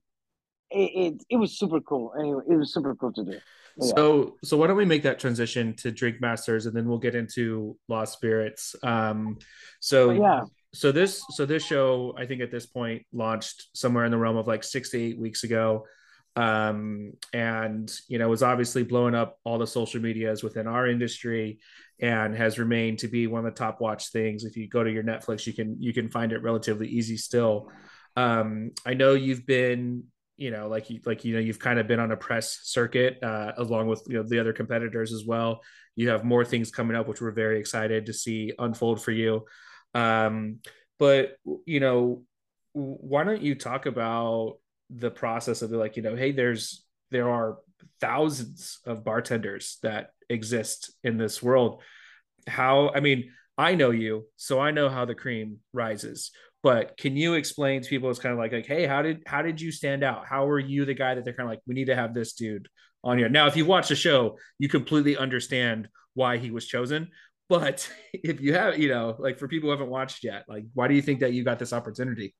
it 0.71 0.77
it, 0.77 1.25
it 1.31 1.37
was 1.37 1.59
super 1.59 1.81
cool. 1.81 2.13
Anyway, 2.19 2.43
it 2.49 2.57
was 2.57 2.73
super 2.73 2.95
cool 2.95 3.13
to 3.13 3.25
do. 3.25 3.39
Yeah. 3.79 3.93
So 3.95 4.37
so 4.43 4.57
why 4.57 4.67
don't 4.67 4.77
we 4.77 4.85
make 4.85 5.03
that 5.03 5.19
transition 5.19 5.75
to 5.77 5.91
Drink 5.91 6.21
Masters, 6.21 6.67
and 6.67 6.77
then 6.77 6.89
we'll 6.89 6.99
get 6.99 7.15
into 7.15 7.77
Lost 7.89 8.15
Spirits. 8.15 8.75
Um, 8.83 9.39
so 9.81 10.11
yeah. 10.11 10.45
So 10.75 10.93
this 10.93 11.25
so 11.31 11.47
this 11.47 11.65
show, 11.65 12.15
I 12.19 12.27
think 12.27 12.43
at 12.43 12.51
this 12.51 12.67
point 12.67 13.07
launched 13.13 13.69
somewhere 13.75 14.05
in 14.05 14.11
the 14.11 14.19
realm 14.19 14.37
of 14.37 14.47
like 14.47 14.63
six 14.63 14.91
to 14.91 15.01
eight 15.01 15.19
weeks 15.19 15.45
ago 15.45 15.85
um, 16.37 17.13
and 17.33 17.91
you 18.09 18.19
know 18.19 18.29
was 18.29 18.43
obviously 18.43 18.83
blowing 18.83 19.15
up 19.15 19.39
all 19.43 19.59
the 19.59 19.67
social 19.67 20.01
medias 20.01 20.43
within 20.43 20.67
our 20.67 20.87
industry 20.87 21.59
and 21.99 22.37
has 22.37 22.59
remained 22.59 22.99
to 22.99 23.09
be 23.09 23.27
one 23.27 23.45
of 23.45 23.55
the 23.55 23.59
top 23.59 23.81
watch 23.81 24.11
things. 24.11 24.45
If 24.45 24.57
you 24.57 24.69
go 24.69 24.85
to 24.85 24.91
your 24.91 25.03
netflix 25.03 25.47
you 25.47 25.55
can 25.55 25.81
you 25.81 25.93
can 25.95 26.11
find 26.11 26.33
it 26.33 26.43
relatively 26.43 26.89
easy 26.89 27.17
still. 27.17 27.71
Um, 28.19 28.71
i 28.87 28.95
know 28.95 29.13
you've 29.13 29.45
been 29.45 30.05
you 30.39 30.51
know 30.51 30.69
like 30.69 30.89
you 30.89 31.01
like 31.05 31.23
you 31.25 31.35
know 31.35 31.41
you've 31.41 31.59
kind 31.59 31.79
of 31.79 31.87
been 31.87 32.01
on 32.01 32.13
a 32.13 32.17
press 32.17 32.61
circuit 32.63 33.23
uh, 33.23 33.53
along 33.57 33.89
with 33.89 34.03
you 34.07 34.17
know 34.17 34.23
the 34.23 34.39
other 34.39 34.53
competitors 34.53 35.13
as 35.13 35.25
well. 35.25 35.63
You 35.97 36.11
have 36.11 36.25
more 36.25 36.45
things 36.45 36.71
coming 36.71 36.97
up 36.97 37.09
which 37.09 37.23
we're 37.23 37.31
very 37.31 37.59
excited 37.59 38.07
to 38.07 38.13
see 38.13 38.53
unfold 38.59 39.03
for 39.03 39.13
you. 39.13 39.47
Um, 39.95 40.59
but 40.99 41.37
you 41.65 41.81
know 41.81 42.25
why 42.75 43.25
don't 43.25 43.41
you 43.41 43.55
talk 43.55 43.87
about 43.87 44.57
the 44.91 45.11
process 45.11 45.63
of 45.63 45.71
like 45.73 45.97
you 45.97 46.03
know 46.03 46.15
hey 46.15 46.33
there's 46.33 46.85
there 47.11 47.31
are 47.31 47.59
thousands 48.01 48.79
of 48.85 49.05
bartenders 49.05 49.79
that 49.83 50.11
exist 50.29 50.93
in 51.05 51.19
this 51.19 51.43
world. 51.43 51.83
How, 52.47 52.91
I 52.95 53.01
mean, 53.01 53.33
I 53.59 53.75
know 53.75 53.91
you, 53.91 54.27
so 54.37 54.61
I 54.61 54.71
know 54.71 54.89
how 54.89 55.05
the 55.05 55.15
cream 55.15 55.59
rises. 55.73 56.31
But 56.63 56.97
can 56.97 57.17
you 57.17 57.35
explain 57.35 57.83
to 57.83 57.89
people? 57.89 58.11
It's 58.11 58.19
kind 58.19 58.33
of 58.33 58.39
like, 58.39 58.53
like, 58.53 58.67
hey, 58.67 58.87
how 58.87 59.03
did 59.03 59.23
how 59.27 59.43
did 59.43 59.61
you 59.61 59.71
stand 59.71 60.03
out? 60.03 60.27
How 60.27 60.47
were 60.47 60.59
you 60.59 60.85
the 60.85 60.95
guy 60.95 61.15
that 61.15 61.25
they're 61.25 61.33
kind 61.35 61.49
of 61.49 61.53
like, 61.53 61.61
we 61.67 61.75
need 61.75 61.87
to 61.87 61.95
have 61.95 62.13
this 62.13 62.33
dude 62.33 62.69
on 63.05 63.19
here? 63.19 63.29
Now, 63.29 63.47
if 63.47 63.57
you 63.57 63.65
watch 63.65 63.89
the 63.89 63.95
show, 63.95 64.39
you 64.59 64.69
completely 64.69 65.17
understand 65.17 65.89
why 66.15 66.39
he 66.39 66.51
was 66.51 66.67
chosen. 66.67 67.09
But 67.49 67.89
if 68.13 68.41
you 68.41 68.55
have, 68.55 68.79
you 68.79 68.89
know, 68.89 69.17
like 69.19 69.39
for 69.39 69.49
people 69.49 69.69
who 69.69 69.73
haven't 69.73 69.91
watched 69.91 70.25
yet, 70.25 70.45
like, 70.49 70.65
why 70.75 70.89
do 70.89 70.95
you 70.95 71.03
think 71.03 71.21
that 71.21 71.33
you 71.33 71.45
got 71.45 71.59
this 71.59 71.73
opportunity? 71.73 72.35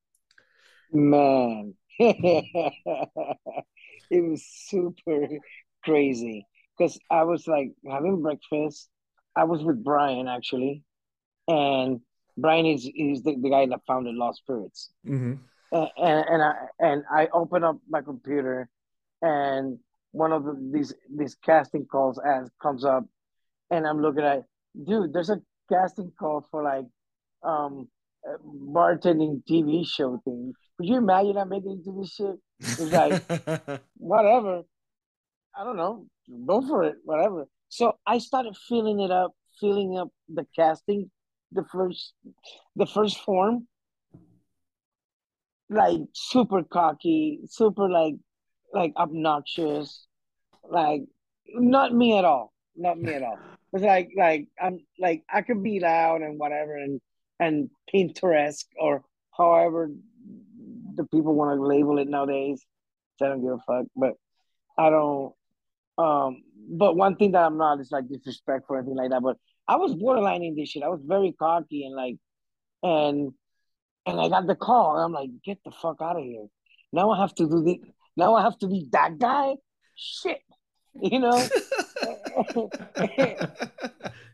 Man, 0.93 1.75
it 4.11 4.23
was 4.23 4.45
super 4.45 5.29
crazy 5.85 6.47
because 6.77 6.99
I 7.11 7.25
was 7.25 7.47
like 7.47 7.73
having 7.89 8.23
breakfast. 8.23 8.89
I 9.37 9.45
was 9.45 9.63
with 9.63 9.83
Bryan 9.83 10.29
actually, 10.29 10.83
and 11.49 12.01
Bryan 12.37 12.67
is 12.67 12.89
is 12.95 13.23
the, 13.23 13.37
the 13.41 13.51
guy 13.51 13.67
that 13.67 13.81
founded 13.87 14.15
Lost 14.15 14.41
Spirits. 14.41 14.91
Mm-hmm. 15.07 15.35
And, 15.73 15.91
and, 15.97 16.25
and 16.29 16.43
I 16.43 16.55
and 16.79 17.05
I 17.11 17.29
open 17.33 17.65
up 17.65 17.79
my 17.89 18.03
computer, 18.03 18.69
and 19.23 19.79
one 20.13 20.33
of 20.33 20.45
the, 20.45 20.71
these 20.73 20.95
these 21.15 21.35
casting 21.35 21.87
calls 21.87 22.19
as 22.19 22.51
comes 22.63 22.85
up, 22.85 23.05
and 23.71 23.87
I'm 23.87 24.01
looking 24.01 24.25
at, 24.25 24.45
dude, 24.87 25.13
there's 25.13 25.31
a 25.31 25.41
casting 25.71 26.13
call 26.19 26.47
for 26.51 26.63
like, 26.63 26.87
um, 27.43 27.89
bartending 28.45 29.43
TV 29.49 29.87
show 29.87 30.21
thing. 30.25 30.53
Could 30.77 30.89
you 30.89 30.97
imagine 30.97 31.39
I 31.39 31.45
making 31.45 31.83
into 31.87 31.99
this 31.99 32.15
shit? 32.15 32.37
It's 32.61 32.81
like 32.81 33.23
whatever. 33.97 34.63
I 35.57 35.65
don't 35.65 35.77
know. 35.77 36.07
Go 36.47 36.61
for 36.61 36.85
it. 36.85 36.97
Whatever. 37.05 37.47
So 37.69 37.97
I 38.07 38.19
started 38.19 38.57
filling 38.69 39.01
it 39.01 39.11
up, 39.11 39.33
filling 39.61 39.99
up 39.99 40.09
the 40.29 40.47
casting, 40.55 41.11
the 41.53 41.65
first 41.73 42.13
the 42.75 42.87
first 42.87 43.19
form. 43.21 43.67
Like 45.69 46.01
super 46.13 46.63
cocky, 46.63 47.41
super 47.49 47.89
like 47.89 48.17
like 48.73 48.93
obnoxious, 48.97 50.07
like 50.69 51.03
not 51.55 51.95
me 51.95 52.19
at 52.19 52.25
all. 52.25 52.53
Not 52.77 52.99
me 52.99 53.15
at 53.15 53.23
all. 53.23 53.39
It's 53.73 53.85
like 53.85 54.11
like 54.17 54.49
I'm 54.63 54.79
like 54.99 55.25
I 55.29 55.43
could 55.43 55.63
be 55.63 55.81
loud 55.81 56.23
and 56.23 56.39
whatever 56.39 56.77
and 56.77 57.01
and 57.39 57.69
Pinterest 57.93 58.65
or 58.81 59.03
however 59.37 59.91
the 60.97 61.05
people 61.05 61.35
want 61.35 61.57
to 61.57 61.67
label 61.67 61.99
it 61.99 62.09
nowadays. 62.09 62.65
I 63.21 63.29
don't 63.29 63.43
give 63.43 63.53
a 63.53 63.59
fuck, 63.67 63.87
but 63.97 64.15
I 64.79 64.91
don't. 64.91 65.33
Um, 65.99 66.43
but 66.69 66.97
one 66.97 67.17
thing 67.17 67.33
that 67.33 67.45
I'm 67.45 67.57
not 67.57 67.81
is 67.81 67.91
like 67.91 68.09
disrespectful 68.09 68.77
or 68.77 68.79
anything 68.81 68.97
like 68.97 69.11
that. 69.11 69.23
But 69.23 69.37
I 69.67 69.77
was 69.77 69.95
borderlining 69.95 70.57
this 70.57 70.71
shit. 70.71 70.83
I 70.83 70.89
was 70.89 71.01
very 71.03 71.33
cocky 71.33 71.85
and 71.87 71.95
like, 71.95 72.17
and 72.83 73.33
and 74.05 74.21
I 74.21 74.29
got 74.29 74.47
the 74.47 74.55
call. 74.55 74.97
And 74.97 75.05
I'm 75.05 75.13
like, 75.13 75.31
get 75.45 75.59
the 75.65 75.71
fuck 75.71 76.01
out 76.01 76.17
of 76.17 76.25
here. 76.25 76.47
Now 76.93 77.11
I 77.11 77.21
have 77.21 77.35
to 77.37 77.49
do 77.49 77.63
the. 77.63 77.81
Now 78.17 78.35
I 78.35 78.43
have 78.43 78.59
to 78.59 78.69
be 78.69 78.89
that 78.93 79.19
guy. 79.19 79.55
Shit, 79.95 80.41
you 81.01 81.19
know. 81.19 81.37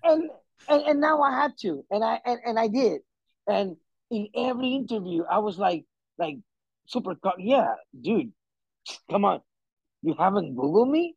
and, 0.04 0.30
and 0.68 0.82
and 0.82 1.00
now 1.00 1.22
I 1.22 1.32
had 1.40 1.52
to, 1.60 1.84
and 1.90 2.04
I 2.04 2.20
and, 2.24 2.40
and 2.44 2.58
I 2.58 2.68
did. 2.68 3.00
And 3.46 3.76
in 4.10 4.28
every 4.36 4.74
interview, 4.74 5.24
I 5.24 5.38
was 5.38 5.58
like, 5.58 5.84
like 6.18 6.36
super. 6.86 7.16
Yeah, 7.38 7.74
dude, 8.00 8.32
come 9.10 9.24
on. 9.24 9.40
You 10.02 10.14
haven't 10.18 10.56
Googled 10.56 10.90
me? 10.90 11.14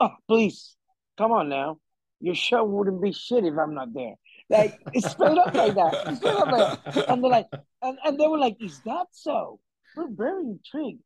Oh, 0.00 0.10
please, 0.28 0.76
come 1.16 1.32
on 1.32 1.48
now. 1.48 1.78
Your 2.20 2.34
show 2.34 2.64
wouldn't 2.64 3.02
be 3.02 3.12
shit 3.12 3.44
if 3.44 3.54
I'm 3.58 3.74
not 3.74 3.92
there. 3.92 4.14
Like 4.48 4.78
it's 4.92 5.10
straight 5.10 5.38
up 5.38 5.54
like 5.54 5.74
that. 5.74 6.16
Straight 6.16 6.34
up 6.34 6.48
like 6.48 6.84
that. 6.84 7.08
And 7.08 7.22
they're 7.22 7.30
like, 7.30 7.46
and, 7.82 7.98
and 8.04 8.18
they 8.18 8.26
were 8.26 8.38
like, 8.38 8.56
is 8.60 8.80
that 8.84 9.06
so? 9.12 9.60
We're 9.96 10.08
very 10.10 10.42
intrigued. 10.42 11.02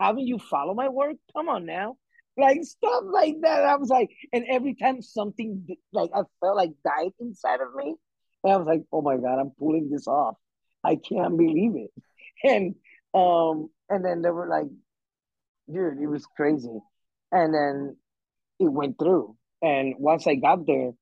Haven't 0.00 0.26
you 0.26 0.38
follow 0.38 0.74
my 0.74 0.88
work? 0.88 1.16
Come 1.36 1.48
on 1.48 1.66
now. 1.66 1.96
Like 2.36 2.64
stuff 2.64 3.04
like 3.04 3.36
that. 3.42 3.64
I 3.64 3.76
was 3.76 3.90
like, 3.90 4.10
and 4.32 4.44
every 4.48 4.74
time 4.74 5.02
something 5.02 5.66
like 5.92 6.10
I 6.14 6.22
felt 6.40 6.56
like 6.56 6.70
died 6.84 7.12
inside 7.20 7.60
of 7.60 7.74
me, 7.76 7.94
and 8.42 8.52
I 8.52 8.56
was 8.56 8.66
like, 8.66 8.82
oh 8.92 9.02
my 9.02 9.16
god, 9.16 9.38
I'm 9.38 9.50
pulling 9.58 9.90
this 9.90 10.06
off. 10.06 10.36
I 10.82 10.96
can't 10.96 11.36
believe 11.36 11.76
it. 11.76 11.90
And 12.42 12.74
um, 13.14 13.68
and 13.88 14.04
then 14.04 14.22
they 14.22 14.30
were 14.30 14.48
like, 14.48 14.68
dude, 15.72 16.00
it 16.00 16.06
was 16.06 16.26
crazy. 16.36 16.78
And 17.30 17.54
then 17.54 17.96
it 18.58 18.70
went 18.70 18.98
through. 18.98 19.36
And 19.62 19.94
once 19.98 20.26
I 20.26 20.34
got 20.34 20.66
there, 20.66 20.92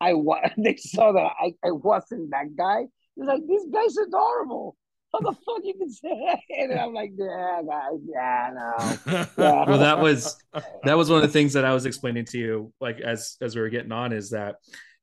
I 0.00 0.14
was 0.14 0.50
they 0.56 0.76
saw 0.76 1.12
that 1.12 1.32
I, 1.40 1.54
I 1.64 1.72
wasn't 1.72 2.30
that 2.30 2.56
guy. 2.56 2.86
Was 3.16 3.26
like, 3.26 3.42
this 3.48 3.64
guy's 3.72 3.96
adorable. 3.96 4.76
How 5.12 5.20
the 5.20 5.32
fuck 5.32 5.60
you 5.64 5.74
can 5.74 5.90
say 5.90 6.08
that? 6.26 6.38
And 6.58 6.78
I'm 6.78 6.92
like, 6.92 7.12
yeah, 7.16 7.62
guys, 7.66 8.00
yeah, 8.06 8.50
no. 8.54 9.26
Yeah. 9.38 9.64
well, 9.66 9.78
that 9.78 10.00
was 10.00 10.36
that 10.84 10.96
was 10.96 11.10
one 11.10 11.22
of 11.22 11.22
the 11.22 11.32
things 11.32 11.54
that 11.54 11.64
I 11.64 11.72
was 11.72 11.86
explaining 11.86 12.26
to 12.26 12.38
you, 12.38 12.72
like 12.80 13.00
as 13.00 13.36
as 13.40 13.56
we 13.56 13.62
were 13.62 13.70
getting 13.70 13.92
on, 13.92 14.12
is 14.12 14.30
that 14.30 14.56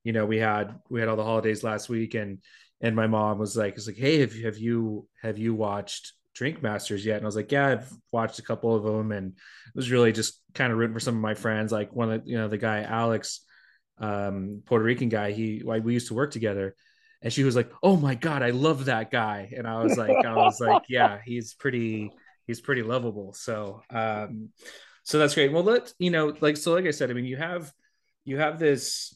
you 0.04 0.14
know 0.14 0.26
we 0.26 0.38
had 0.38 0.80
we 0.90 1.00
had 1.00 1.10
all 1.10 1.16
the 1.16 1.24
holidays 1.24 1.64
last 1.64 1.90
week, 1.90 2.14
and 2.14 2.40
and 2.82 2.96
my 2.96 3.08
mom 3.08 3.38
was 3.38 3.56
like, 3.56 3.76
"It's 3.76 3.88
like, 3.88 3.98
hey, 3.98 4.20
have 4.20 4.36
you 4.36 4.46
have 4.46 4.58
you 4.58 5.08
have 5.22 5.38
you 5.38 5.54
watched 5.54 6.14
Drink 6.34 6.62
Masters 6.62 7.06
yet?" 7.06 7.18
And 7.18 7.26
I 7.26 7.28
was 7.28 7.36
like, 7.36 7.52
"Yeah, 7.52 7.68
I've 7.68 7.92
watched 8.12 8.40
a 8.40 8.44
couple 8.44 8.76
of 8.76 8.84
them," 8.84 9.12
and 9.12 9.32
it 9.32 9.76
was 9.76 9.92
really 9.92 10.12
just 10.12 10.42
kind 10.54 10.72
of 10.72 10.78
rooting 10.78 10.94
for 10.94 11.00
some 11.00 11.16
of 11.16 11.22
my 11.22 11.34
friends, 11.34 11.72
like 11.72 11.94
one 11.94 12.12
of 12.12 12.24
you 12.26 12.38
know 12.38 12.48
the 12.48 12.58
guy 12.58 12.82
Alex, 12.82 13.42
um, 14.00 14.62
Puerto 14.66 14.84
Rican 14.84 15.10
guy. 15.10 15.32
He 15.32 15.62
like, 15.64 15.84
we 15.84 15.94
used 15.94 16.10
to 16.10 16.14
work 16.14 16.32
together, 16.32 16.76
and 17.22 17.32
she 17.32 17.44
was 17.44 17.56
like, 17.56 17.72
"Oh 17.82 17.96
my 17.96 18.16
god, 18.16 18.44
I 18.44 18.52
love 18.52 18.86
that 18.86 19.12
guy," 19.12 19.54
and 19.56 19.68
I 19.68 19.82
was 19.84 19.98
like, 19.98 20.26
"I 20.26 20.36
was 20.36 20.60
like, 20.60 20.84
yeah, 20.90 21.20
he's 21.24 21.54
pretty, 21.54 22.12
he's 22.48 22.62
pretty 22.62 22.84
lovable." 22.84 23.34
So, 23.34 23.82
um, 23.90 24.50
so 25.04 25.20
that's 25.20 25.36
great. 25.36 25.52
Well, 25.52 25.64
let 25.64 25.94
you 26.00 26.12
know, 26.12 26.36
like 26.42 26.58
so, 26.58 26.74
like 26.74 26.86
I 26.86 26.92
said, 26.92 27.10
I 27.10 27.14
mean, 27.14 27.26
you 27.26 27.38
have 27.38 27.72
you 28.26 28.38
have 28.38 28.60
this 28.60 29.14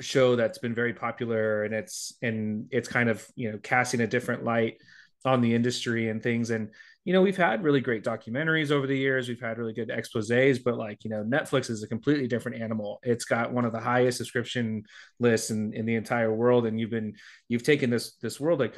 show 0.00 0.36
that's 0.36 0.58
been 0.58 0.74
very 0.74 0.92
popular 0.92 1.64
and 1.64 1.74
it's 1.74 2.14
and 2.20 2.66
it's 2.70 2.88
kind 2.88 3.08
of 3.08 3.26
you 3.36 3.52
know 3.52 3.58
casting 3.62 4.00
a 4.00 4.06
different 4.06 4.44
light 4.44 4.76
on 5.24 5.40
the 5.40 5.54
industry 5.54 6.08
and 6.08 6.22
things. 6.22 6.50
And 6.50 6.70
you 7.04 7.12
know 7.12 7.22
we've 7.22 7.36
had 7.36 7.62
really 7.62 7.80
great 7.80 8.04
documentaries 8.04 8.70
over 8.70 8.86
the 8.86 8.96
years. 8.96 9.28
We've 9.28 9.40
had 9.40 9.58
really 9.58 9.72
good 9.72 9.88
exposés 9.90 10.58
but 10.62 10.76
like 10.76 11.04
you 11.04 11.10
know 11.10 11.22
netflix 11.24 11.70
is 11.70 11.82
a 11.82 11.88
completely 11.88 12.26
different 12.26 12.60
animal. 12.60 13.00
It's 13.02 13.24
got 13.24 13.52
one 13.52 13.64
of 13.64 13.72
the 13.72 13.80
highest 13.80 14.18
subscription 14.18 14.84
lists 15.18 15.50
in, 15.50 15.72
in 15.74 15.86
the 15.86 15.94
entire 15.94 16.32
world. 16.32 16.66
And 16.66 16.78
you've 16.78 16.90
been 16.90 17.14
you've 17.48 17.62
taken 17.62 17.90
this 17.90 18.16
this 18.16 18.40
world. 18.40 18.60
Like 18.60 18.74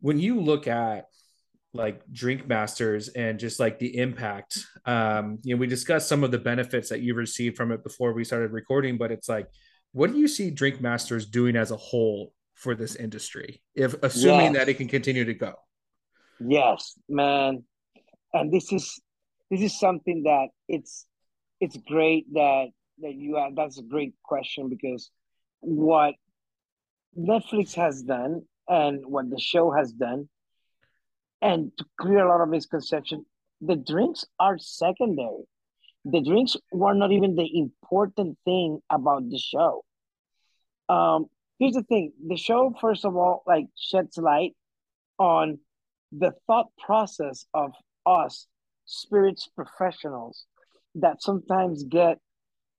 when 0.00 0.18
you 0.18 0.40
look 0.40 0.66
at 0.66 1.06
like 1.72 2.00
drink 2.12 2.46
masters 2.46 3.08
and 3.08 3.38
just 3.38 3.58
like 3.58 3.80
the 3.80 3.98
impact 3.98 4.64
um 4.86 5.38
you 5.42 5.54
know 5.54 5.58
we 5.58 5.66
discussed 5.66 6.08
some 6.08 6.22
of 6.22 6.30
the 6.30 6.38
benefits 6.38 6.88
that 6.88 7.00
you've 7.00 7.16
received 7.16 7.56
from 7.56 7.72
it 7.72 7.82
before 7.82 8.12
we 8.12 8.22
started 8.22 8.52
recording 8.52 8.96
but 8.96 9.10
it's 9.10 9.28
like 9.28 9.48
what 9.94 10.12
do 10.12 10.18
you 10.18 10.26
see 10.26 10.50
Drink 10.50 10.80
Masters 10.80 11.24
doing 11.24 11.54
as 11.54 11.70
a 11.70 11.76
whole 11.76 12.34
for 12.54 12.74
this 12.74 12.96
industry, 12.96 13.62
if 13.76 13.94
assuming 14.02 14.52
yes. 14.52 14.54
that 14.54 14.68
it 14.68 14.74
can 14.74 14.88
continue 14.88 15.24
to 15.24 15.34
go? 15.34 15.54
Yes, 16.40 16.98
man, 17.08 17.62
and 18.32 18.52
this 18.52 18.72
is 18.72 19.00
this 19.52 19.60
is 19.60 19.78
something 19.78 20.24
that 20.24 20.48
it's 20.68 21.06
it's 21.60 21.76
great 21.86 22.26
that 22.34 22.70
that 23.02 23.14
you 23.14 23.36
have. 23.36 23.54
That's 23.54 23.78
a 23.78 23.84
great 23.84 24.14
question 24.24 24.68
because 24.68 25.10
what 25.60 26.14
Netflix 27.16 27.74
has 27.76 28.02
done 28.02 28.42
and 28.68 29.06
what 29.06 29.30
the 29.30 29.38
show 29.38 29.70
has 29.70 29.92
done, 29.92 30.28
and 31.40 31.70
to 31.78 31.84
clear 32.00 32.26
a 32.26 32.28
lot 32.28 32.40
of 32.40 32.48
misconception, 32.48 33.24
the 33.60 33.76
drinks 33.76 34.24
are 34.40 34.58
secondary 34.58 35.44
the 36.04 36.20
drinks 36.20 36.56
were 36.72 36.94
not 36.94 37.12
even 37.12 37.34
the 37.34 37.58
important 37.58 38.38
thing 38.44 38.80
about 38.90 39.28
the 39.30 39.38
show. 39.38 39.84
Um, 40.88 41.26
here's 41.58 41.74
the 41.74 41.82
thing: 41.82 42.12
the 42.26 42.36
show, 42.36 42.74
first 42.80 43.04
of 43.04 43.16
all, 43.16 43.42
like 43.46 43.66
sheds 43.76 44.18
light 44.18 44.54
on 45.18 45.58
the 46.12 46.32
thought 46.46 46.68
process 46.78 47.46
of 47.54 47.72
us 48.06 48.46
spirits 48.84 49.48
professionals 49.54 50.44
that 50.94 51.22
sometimes 51.22 51.84
get 51.84 52.18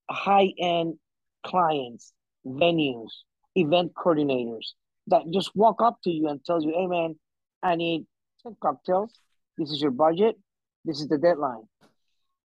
high 0.10 0.53
end 0.60 0.96
clients, 1.44 2.13
venues, 2.46 3.10
event 3.55 3.94
coordinators 3.96 4.74
that 5.08 5.24
just 5.34 5.55
walk 5.55 5.82
up 5.82 5.98
to 6.03 6.12
you 6.12 6.27
and 6.27 6.44
tell 6.46 6.62
you, 6.62 6.72
"Hey, 6.72 6.88
man, 6.88 7.20
I 7.63 7.75
need 7.75 8.05
10 8.44 8.55
cocktails. 8.62 9.20
This 9.58 9.72
is 9.72 9.82
your 9.82 9.91
budget. 9.91 10.38
This 10.84 11.01
is 11.01 11.08
the 11.08 11.17
deadline." 11.17 11.67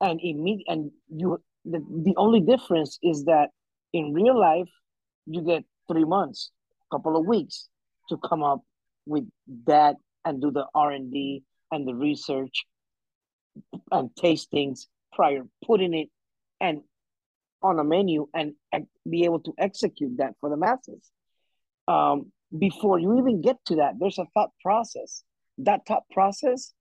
And 0.00 0.21
immediate 0.23 0.67
and 0.69 0.90
you 1.09 1.40
the, 1.64 1.81
the 2.05 2.14
only 2.17 2.40
difference 2.40 2.99
is 3.02 3.25
that 3.25 3.49
in 3.93 4.12
real 4.12 4.38
life 4.38 4.69
you 5.26 5.43
get 5.43 5.64
three 5.90 6.05
months 6.05 6.50
a 6.90 6.97
couple 6.97 7.17
of 7.17 7.26
weeks 7.26 7.69
to 8.09 8.17
come 8.17 8.43
up 8.43 8.62
with 9.07 9.28
that 9.67 9.97
and 10.25 10.40
do 10.40 10.50
the 10.50 10.67
r&d 10.75 11.43
and 11.73 11.88
the 11.88 11.95
research 11.95 12.64
and 13.90 14.11
tastings 14.19 14.87
prior 15.12 15.43
putting 15.67 15.95
it 15.95 16.09
and 16.61 16.83
on 17.62 17.78
a 17.78 17.85
menu 17.85 18.28
and, 18.35 18.55
and 18.73 18.87
be 19.09 19.25
able 19.25 19.40
to 19.40 19.52
execute 19.59 20.17
that 20.19 20.35
for 20.40 20.50
the 20.50 20.57
masses. 20.57 21.11
Um, 21.87 22.33
before 22.57 22.99
you 22.99 23.19
even 23.19 23.40
get 23.40 23.57
to 23.67 23.76
that, 23.76 23.95
there's 23.99 24.19
a 24.19 24.26
thought 24.35 24.50
process. 24.62 25.23
That 25.59 25.81
thought 25.87 26.05
process, 26.12 26.73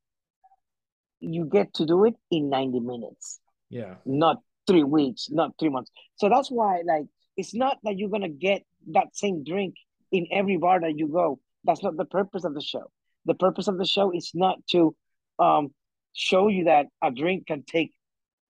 you 1.19 1.45
get 1.45 1.73
to 1.75 1.85
do 1.85 2.05
it 2.05 2.15
in 2.31 2.49
90 2.49 2.79
minutes. 2.79 3.39
Yeah. 3.69 3.95
Not 4.05 4.37
three 4.67 4.83
weeks, 4.83 5.29
not 5.29 5.51
three 5.59 5.69
months. 5.69 5.91
So 6.15 6.29
that's 6.29 6.49
why, 6.49 6.81
like, 6.85 7.05
it's 7.35 7.53
not 7.53 7.77
that 7.83 7.97
you're 7.97 8.09
gonna 8.09 8.29
get 8.29 8.63
that 8.91 9.15
same 9.15 9.43
drink 9.43 9.75
in 10.11 10.27
every 10.31 10.57
bar 10.57 10.79
that 10.81 10.97
you 10.97 11.07
go. 11.07 11.39
That's 11.63 11.83
not 11.83 11.97
the 11.97 12.05
purpose 12.05 12.43
of 12.43 12.53
the 12.53 12.61
show. 12.61 12.91
The 13.25 13.35
purpose 13.35 13.67
of 13.67 13.77
the 13.77 13.85
show 13.85 14.11
is 14.11 14.31
not 14.33 14.57
to 14.71 14.95
um, 15.39 15.73
show 16.13 16.47
you 16.47 16.65
that 16.65 16.87
a 17.01 17.11
drink 17.11 17.47
can 17.47 17.63
take 17.63 17.91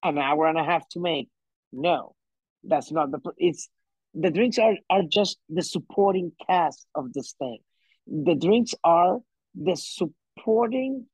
an 0.03 0.17
hour 0.17 0.47
and 0.47 0.57
a 0.57 0.63
half 0.63 0.87
to 0.89 0.99
make. 0.99 1.29
No, 1.71 2.15
that's 2.63 2.91
not 2.91 3.11
the. 3.11 3.19
It's 3.37 3.69
the 4.13 4.31
drinks 4.31 4.57
are 4.57 4.75
are 4.89 5.03
just 5.03 5.37
the 5.49 5.63
supporting 5.63 6.31
cast 6.47 6.85
of 6.95 7.11
this 7.13 7.33
thing. 7.39 7.59
The 8.07 8.35
drinks 8.35 8.73
are 8.83 9.19
the 9.55 9.75
supporting 9.75 11.07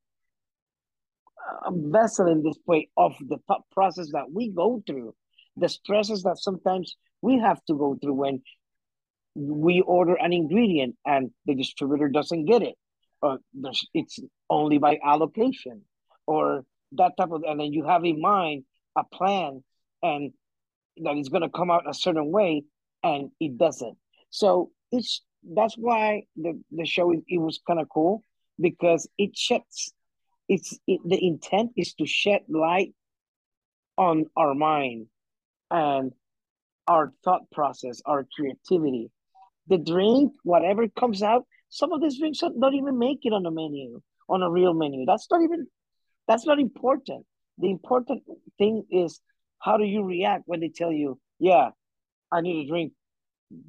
uh, 1.65 1.71
vessel 1.71 2.27
in 2.27 2.43
this 2.43 2.57
way 2.65 2.89
of 2.97 3.13
the 3.27 3.37
process 3.71 4.11
that 4.11 4.31
we 4.31 4.49
go 4.49 4.81
through, 4.85 5.13
the 5.57 5.69
stresses 5.69 6.23
that 6.23 6.37
sometimes 6.37 6.95
we 7.21 7.39
have 7.39 7.63
to 7.65 7.75
go 7.75 7.97
through 8.01 8.13
when 8.13 8.41
we 9.35 9.81
order 9.81 10.15
an 10.15 10.33
ingredient 10.33 10.95
and 11.05 11.31
the 11.45 11.55
distributor 11.55 12.07
doesn't 12.09 12.45
get 12.45 12.61
it, 12.61 12.75
or 13.21 13.39
it's 13.93 14.19
only 14.49 14.77
by 14.77 14.99
allocation, 15.03 15.81
or 16.27 16.63
that 16.93 17.13
type 17.17 17.31
of, 17.31 17.43
and 17.47 17.59
then 17.59 17.73
you 17.73 17.85
have 17.85 18.03
in 18.05 18.21
mind 18.21 18.63
a 18.95 19.03
plan 19.03 19.63
and 20.03 20.31
that 20.97 21.17
is 21.17 21.29
going 21.29 21.41
to 21.41 21.49
come 21.49 21.71
out 21.71 21.89
a 21.89 21.93
certain 21.93 22.31
way 22.31 22.63
and 23.03 23.31
it 23.39 23.57
doesn't. 23.57 23.97
So 24.29 24.71
it's 24.91 25.21
that's 25.55 25.75
why 25.75 26.23
the 26.37 26.59
the 26.71 26.85
show 26.85 27.11
it 27.11 27.37
was 27.37 27.59
kind 27.67 27.79
of 27.79 27.89
cool 27.89 28.21
because 28.59 29.07
it 29.17 29.35
sheds 29.35 29.93
it's 30.49 30.77
it, 30.87 30.99
the 31.05 31.25
intent 31.25 31.71
is 31.77 31.93
to 31.95 32.05
shed 32.05 32.41
light 32.49 32.93
on 33.97 34.25
our 34.35 34.53
mind 34.53 35.07
and 35.71 36.11
our 36.87 37.13
thought 37.23 37.49
process, 37.51 38.01
our 38.05 38.27
creativity. 38.35 39.09
The 39.67 39.77
drink, 39.77 40.33
whatever 40.43 40.87
comes 40.89 41.23
out, 41.23 41.45
some 41.69 41.93
of 41.93 42.01
these 42.01 42.19
drinks 42.19 42.39
don't 42.39 42.75
even 42.75 42.99
make 42.99 43.19
it 43.23 43.33
on 43.33 43.45
a 43.45 43.51
menu, 43.51 44.01
on 44.29 44.43
a 44.43 44.49
real 44.49 44.73
menu. 44.73 45.05
That's 45.05 45.27
not 45.31 45.41
even 45.41 45.67
that's 46.27 46.45
not 46.45 46.59
important. 46.59 47.25
The 47.57 47.69
important 47.69 48.23
thing 48.57 48.83
is 48.91 49.21
how 49.59 49.77
do 49.77 49.85
you 49.85 50.03
react 50.03 50.43
when 50.45 50.59
they 50.59 50.69
tell 50.69 50.91
you, 50.91 51.19
yeah, 51.39 51.69
I 52.31 52.41
need 52.41 52.65
a 52.65 52.67
drink 52.67 52.93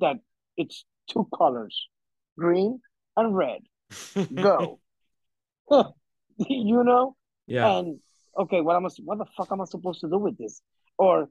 that 0.00 0.16
it's 0.56 0.84
two 1.08 1.28
colors, 1.36 1.88
green 2.36 2.80
and 3.16 3.36
red. 3.36 3.60
Go. 4.34 4.80
you 6.48 6.84
know? 6.84 7.16
Yeah. 7.46 7.78
And 7.78 8.00
okay, 8.38 8.60
what 8.60 8.76
am 8.76 8.86
I 8.86 8.90
what 9.04 9.18
the 9.18 9.26
fuck 9.36 9.52
am 9.52 9.60
I 9.60 9.64
supposed 9.64 10.00
to 10.00 10.08
do 10.08 10.18
with 10.18 10.38
this? 10.38 10.62
Or 10.98 11.28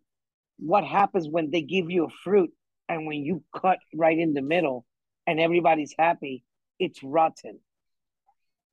what 0.58 0.84
happens 0.84 1.28
when 1.30 1.52
they 1.52 1.62
give 1.62 1.90
you 1.90 2.06
a 2.06 2.10
fruit 2.24 2.52
and 2.90 3.08
when 3.08 3.24
you 3.24 3.44
cut 3.56 3.80
right 3.94 4.18
in 4.18 4.34
the 4.34 4.42
middle 4.42 4.86
and 5.26 5.40
everybody's 5.40 5.94
happy, 5.98 6.44
it's 6.80 7.02
rotten. 7.04 7.60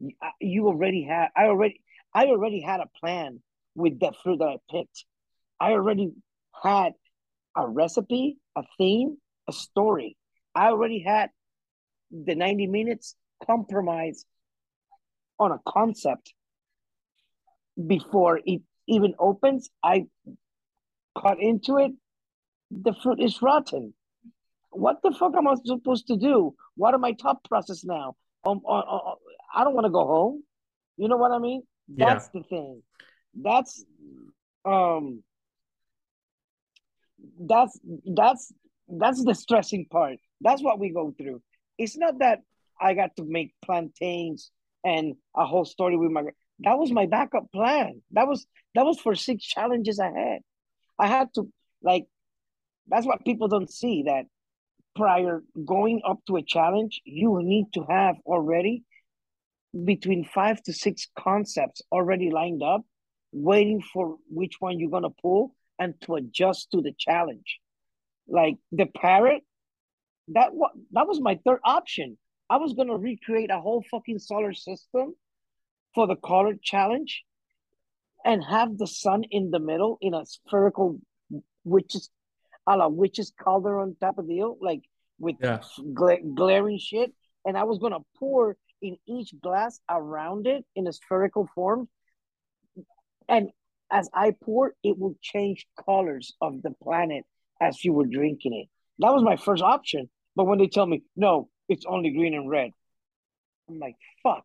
Uh, 0.02 0.28
you 0.40 0.66
already 0.66 1.04
had 1.04 1.28
I 1.36 1.44
already 1.44 1.80
I 2.14 2.26
already 2.26 2.60
had 2.60 2.80
a 2.80 2.88
plan 2.98 3.40
with 3.74 4.00
the 4.00 4.12
fruit 4.22 4.38
that 4.38 4.48
I 4.48 4.56
picked. 4.70 5.04
I 5.60 5.72
already 5.72 6.12
had 6.62 6.92
a 7.56 7.68
recipe, 7.68 8.38
a 8.56 8.62
theme, 8.78 9.16
a 9.48 9.52
story. 9.52 10.16
I 10.54 10.68
already 10.68 11.00
had 11.00 11.30
the 12.10 12.34
90 12.34 12.66
minutes 12.66 13.14
compromise 13.46 14.24
on 15.40 15.52
a 15.52 15.58
concept 15.66 16.34
before 17.86 18.40
it 18.44 18.60
even 18.86 19.14
opens. 19.18 19.70
I 19.82 20.06
cut 21.20 21.40
into 21.40 21.78
it. 21.78 21.92
The 22.70 22.94
fruit 23.02 23.20
is 23.20 23.42
rotten. 23.42 23.94
What 24.70 24.98
the 25.02 25.10
fuck 25.10 25.34
am 25.36 25.48
I 25.48 25.54
supposed 25.64 26.06
to 26.08 26.16
do? 26.16 26.54
What 26.76 26.94
are 26.94 26.98
my 26.98 27.12
top 27.12 27.42
process 27.48 27.84
now? 27.84 28.14
Um, 28.44 28.60
uh, 28.64 28.72
uh, 28.72 28.96
uh 28.96 29.14
I 29.54 29.64
don't 29.64 29.74
want 29.74 29.86
to 29.86 29.90
go 29.90 30.06
home. 30.06 30.44
You 30.96 31.08
know 31.08 31.16
what 31.16 31.32
I 31.32 31.38
mean? 31.38 31.62
That's 31.88 32.30
yeah. 32.32 32.40
the 32.40 32.46
thing. 32.46 32.82
That's 33.34 33.84
um 34.64 35.24
that's 37.40 37.78
that's 38.14 38.52
that's 38.88 39.24
the 39.24 39.34
stressing 39.34 39.86
part. 39.90 40.18
That's 40.40 40.62
what 40.62 40.78
we 40.78 40.90
go 40.90 41.14
through. 41.16 41.42
It's 41.78 41.96
not 41.96 42.18
that 42.20 42.40
I 42.80 42.94
got 42.94 43.16
to 43.16 43.24
make 43.24 43.54
plantains 43.64 44.50
and 44.84 45.14
a 45.36 45.44
whole 45.44 45.64
story 45.64 45.96
with 45.96 46.10
my 46.10 46.22
that 46.60 46.78
was 46.78 46.92
my 46.92 47.06
backup 47.06 47.50
plan. 47.52 48.02
That 48.12 48.28
was 48.28 48.46
that 48.74 48.84
was 48.84 49.00
for 49.00 49.14
six 49.14 49.44
challenges 49.44 49.98
I 49.98 50.10
had. 50.10 50.40
I 50.98 51.06
had 51.06 51.28
to 51.34 51.48
like 51.82 52.06
that's 52.88 53.06
what 53.06 53.24
people 53.24 53.48
don't 53.48 53.70
see 53.70 54.04
that 54.06 54.24
prior 54.96 55.42
going 55.64 56.02
up 56.06 56.18
to 56.26 56.36
a 56.36 56.42
challenge, 56.42 57.00
you 57.04 57.40
need 57.42 57.66
to 57.74 57.84
have 57.88 58.16
already 58.26 58.82
between 59.84 60.24
five 60.24 60.62
to 60.64 60.72
six 60.72 61.06
concepts 61.18 61.80
already 61.92 62.30
lined 62.30 62.62
up, 62.62 62.82
waiting 63.32 63.80
for 63.80 64.16
which 64.28 64.54
one 64.58 64.78
you're 64.78 64.90
gonna 64.90 65.10
pull 65.22 65.54
and 65.78 65.94
to 66.02 66.16
adjust 66.16 66.70
to 66.72 66.82
the 66.82 66.92
challenge. 66.98 67.60
Like 68.28 68.56
the 68.72 68.86
parrot, 68.86 69.42
that 70.28 70.50
that 70.92 71.06
was 71.06 71.20
my 71.20 71.38
third 71.44 71.60
option. 71.64 72.18
I 72.50 72.56
was 72.56 72.74
gonna 72.74 72.96
recreate 72.96 73.50
a 73.50 73.60
whole 73.60 73.84
fucking 73.90 74.18
solar 74.18 74.52
system 74.52 75.14
for 75.94 76.08
the 76.08 76.16
color 76.16 76.54
challenge 76.60 77.22
and 78.24 78.42
have 78.44 78.76
the 78.76 78.88
sun 78.88 79.22
in 79.30 79.50
the 79.52 79.60
middle 79.60 79.96
in 80.00 80.14
a 80.14 80.26
spherical 80.26 81.00
witches 81.64 82.10
a 82.66 82.76
la 82.76 82.88
witches 82.88 83.32
cauldron 83.40 83.96
type 84.00 84.18
of 84.18 84.26
the 84.26 84.34
deal, 84.34 84.56
like 84.60 84.82
with 85.18 85.36
yeah. 85.40 85.60
gla- 85.94 86.22
glaring 86.34 86.78
shit. 86.78 87.12
And 87.44 87.56
I 87.56 87.64
was 87.64 87.78
gonna 87.78 88.00
pour 88.18 88.56
in 88.82 88.96
each 89.06 89.32
glass 89.40 89.80
around 89.88 90.46
it 90.46 90.64
in 90.74 90.86
a 90.86 90.92
spherical 90.92 91.48
form. 91.54 91.88
And 93.28 93.50
as 93.90 94.08
I 94.12 94.32
pour, 94.42 94.74
it 94.82 94.98
will 94.98 95.14
change 95.20 95.66
colors 95.84 96.34
of 96.40 96.62
the 96.62 96.72
planet 96.82 97.24
as 97.60 97.84
you 97.84 97.92
were 97.92 98.06
drinking 98.06 98.54
it. 98.54 98.68
That 98.98 99.12
was 99.12 99.22
my 99.22 99.36
first 99.36 99.62
option. 99.62 100.10
But 100.36 100.44
when 100.44 100.58
they 100.58 100.68
tell 100.68 100.86
me, 100.86 101.02
no, 101.16 101.48
it's 101.70 101.86
only 101.86 102.10
green 102.10 102.34
and 102.34 102.50
red, 102.50 102.72
I'm 103.68 103.78
like, 103.78 103.96
fuck, 104.22 104.44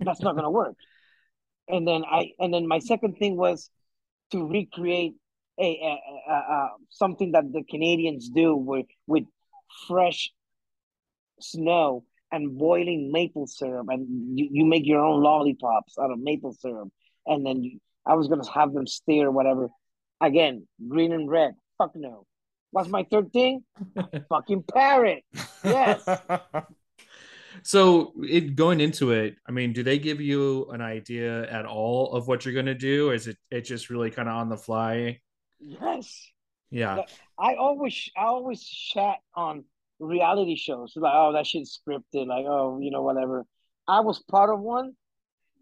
that's 0.00 0.20
not 0.20 0.36
gonna 0.36 0.50
work. 0.50 0.76
And 1.68 1.86
then 1.88 2.04
I 2.04 2.32
and 2.38 2.52
then 2.52 2.68
my 2.68 2.78
second 2.78 3.16
thing 3.16 3.36
was 3.36 3.70
to 4.32 4.46
recreate 4.46 5.14
a, 5.58 5.62
a, 5.64 6.32
a, 6.32 6.34
a 6.34 6.68
something 6.90 7.32
that 7.32 7.52
the 7.52 7.64
Canadians 7.64 8.28
do 8.28 8.54
with 8.54 8.86
with 9.06 9.24
fresh 9.88 10.30
snow 11.40 12.04
and 12.30 12.56
boiling 12.58 13.10
maple 13.12 13.46
syrup, 13.46 13.86
and 13.90 14.38
you, 14.38 14.48
you 14.50 14.64
make 14.64 14.86
your 14.86 15.04
own 15.04 15.22
lollipops 15.22 15.98
out 15.98 16.10
of 16.10 16.18
maple 16.18 16.54
syrup, 16.54 16.88
and 17.26 17.44
then 17.46 17.62
you, 17.62 17.78
I 18.06 18.14
was 18.14 18.28
gonna 18.28 18.50
have 18.52 18.72
them 18.72 18.86
stay 18.86 19.20
or 19.20 19.30
whatever. 19.30 19.68
Again, 20.20 20.66
green 20.88 21.12
and 21.12 21.30
red. 21.30 21.54
Fuck 21.78 21.92
no. 21.94 22.26
What's 22.72 22.88
my 22.88 23.06
third 23.10 23.32
thing? 23.32 23.62
Fucking 24.28 24.64
parrot. 24.74 25.24
Yes. 25.62 26.08
so 27.62 28.12
it 28.22 28.56
going 28.56 28.80
into 28.80 29.12
it, 29.12 29.36
I 29.46 29.52
mean, 29.52 29.72
do 29.72 29.82
they 29.82 29.98
give 29.98 30.20
you 30.20 30.66
an 30.70 30.80
idea 30.80 31.48
at 31.50 31.66
all 31.66 32.12
of 32.12 32.26
what 32.26 32.44
you're 32.44 32.54
gonna 32.54 32.74
do? 32.74 33.10
Or 33.10 33.14
is 33.14 33.28
it 33.28 33.36
it 33.50 33.62
just 33.62 33.90
really 33.90 34.10
kind 34.10 34.28
of 34.28 34.34
on 34.34 34.48
the 34.48 34.56
fly? 34.56 35.20
Yes. 35.60 36.32
Yeah. 36.70 37.02
I 37.38 37.54
always 37.54 38.10
I 38.16 38.24
always 38.24 38.62
chat 38.64 39.18
on 39.34 39.64
reality 40.00 40.56
shows. 40.56 40.94
Like, 40.96 41.12
oh, 41.14 41.32
that 41.34 41.46
shit's 41.46 41.78
scripted. 41.78 42.26
Like, 42.26 42.46
oh, 42.46 42.78
you 42.80 42.90
know, 42.90 43.02
whatever. 43.02 43.44
I 43.86 44.00
was 44.00 44.22
part 44.30 44.50
of 44.50 44.60
one. 44.60 44.94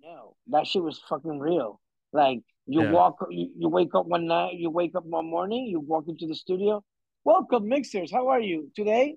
No, 0.02 0.36
that 0.48 0.66
shit 0.66 0.82
was 0.82 1.00
fucking 1.08 1.40
real. 1.40 1.80
Like, 2.12 2.40
you 2.66 2.82
yeah. 2.82 2.92
walk, 2.92 3.16
you, 3.30 3.50
you 3.56 3.68
wake 3.68 3.94
up 3.94 4.06
one 4.06 4.26
night, 4.26 4.54
you 4.54 4.70
wake 4.70 4.94
up 4.94 5.04
one 5.04 5.26
morning, 5.26 5.66
you 5.66 5.80
walk 5.80 6.04
into 6.08 6.26
the 6.26 6.34
studio. 6.34 6.82
Welcome, 7.24 7.68
mixers. 7.68 8.10
How 8.10 8.28
are 8.28 8.40
you 8.40 8.70
today? 8.74 9.16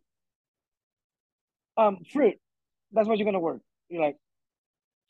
Um, 1.77 1.99
fruit. 2.11 2.35
That's 2.91 3.07
what 3.07 3.17
you're 3.17 3.25
gonna 3.25 3.39
work. 3.39 3.61
You're 3.89 4.01
like, 4.01 4.17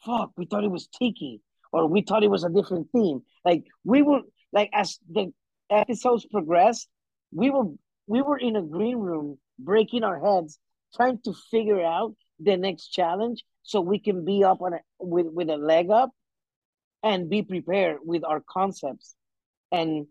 fuck. 0.05 0.31
We 0.37 0.45
thought 0.45 0.63
it 0.63 0.71
was 0.71 0.87
tiki, 0.87 1.41
or 1.71 1.87
we 1.87 2.03
thought 2.03 2.23
it 2.23 2.29
was 2.29 2.43
a 2.43 2.49
different 2.49 2.87
theme. 2.91 3.23
Like 3.43 3.63
we 3.83 4.03
were 4.03 4.21
like 4.51 4.69
as 4.73 4.99
the 5.09 5.33
episodes 5.71 6.25
progressed, 6.31 6.87
we 7.31 7.49
were 7.49 7.65
we 8.05 8.21
were 8.21 8.37
in 8.37 8.55
a 8.55 8.61
green 8.61 8.97
room 8.97 9.39
breaking 9.57 10.03
our 10.03 10.19
heads 10.19 10.59
trying 10.95 11.19
to 11.25 11.33
figure 11.49 11.83
out 11.83 12.15
the 12.39 12.57
next 12.57 12.89
challenge 12.89 13.43
so 13.63 13.81
we 13.81 13.97
can 13.97 14.23
be 14.23 14.43
up 14.43 14.61
on 14.61 14.73
a 14.73 14.79
with 14.99 15.27
with 15.27 15.49
a 15.49 15.57
leg 15.57 15.89
up 15.89 16.11
and 17.01 17.29
be 17.29 17.41
prepared 17.41 17.97
with 18.03 18.23
our 18.23 18.41
concepts 18.47 19.15
and 19.71 20.05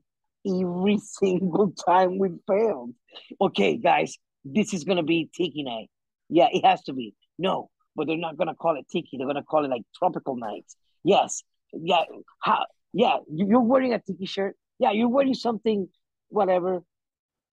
every 0.46 0.98
single 1.02 1.72
time 1.72 2.18
we 2.18 2.30
failed. 2.46 2.94
Okay, 3.40 3.76
guys, 3.76 4.16
this 4.44 4.74
is 4.74 4.84
gonna 4.84 5.02
be 5.02 5.30
tiki 5.34 5.62
night. 5.62 5.90
Yeah, 6.28 6.48
it 6.52 6.64
has 6.64 6.82
to 6.84 6.92
be. 6.92 7.14
No, 7.38 7.70
but 7.96 8.06
they're 8.06 8.16
not 8.16 8.36
gonna 8.36 8.54
call 8.54 8.76
it 8.76 8.86
tiki. 8.90 9.16
They're 9.16 9.26
gonna 9.26 9.42
call 9.42 9.64
it 9.64 9.68
like 9.68 9.82
tropical 9.96 10.36
nights. 10.36 10.76
Yes, 11.04 11.42
yeah. 11.72 12.04
How? 12.40 12.64
Yeah, 12.92 13.18
you're 13.32 13.60
wearing 13.60 13.94
a 13.94 14.00
tiki 14.00 14.26
shirt. 14.26 14.56
Yeah, 14.78 14.92
you're 14.92 15.08
wearing 15.08 15.34
something, 15.34 15.88
whatever. 16.28 16.82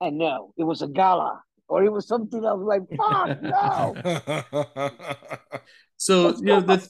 And 0.02 0.17
no, 0.17 0.54
it 0.58 0.63
was 0.63 0.82
a 0.82 0.88
gala 0.88 1.41
or 1.69 1.84
it 1.84 1.91
was 1.91 2.08
something 2.08 2.43
else. 2.43 2.62
Like 2.62 2.82
fuck 2.97 3.41
no. 3.43 4.91
so 5.97 6.36
you 6.38 6.45
know 6.45 6.62
the 6.62 6.89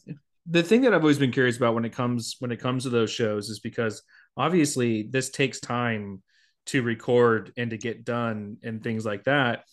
the 0.50 0.64
thing 0.64 0.82
that 0.82 0.94
I've 0.94 1.02
always 1.02 1.20
been 1.20 1.32
curious 1.32 1.58
about 1.58 1.76
when 1.76 1.86
it 1.86 1.92
comes 1.92 2.38
when 2.40 2.52
it 2.52 2.60
comes 2.60 2.84
to 2.84 2.90
those 2.90 3.12
shows 3.12 3.50
is 3.50 3.60
because 3.60 4.02
obviously 4.38 5.04
this 5.04 5.30
takes 5.30 5.60
time 5.60 6.22
to 6.70 6.84
record 6.84 7.52
and 7.58 7.72
to 7.72 7.78
get 7.78 8.06
done 8.06 8.58
and 8.64 8.84
things 8.84 9.06
like 9.06 9.24
that. 9.24 9.64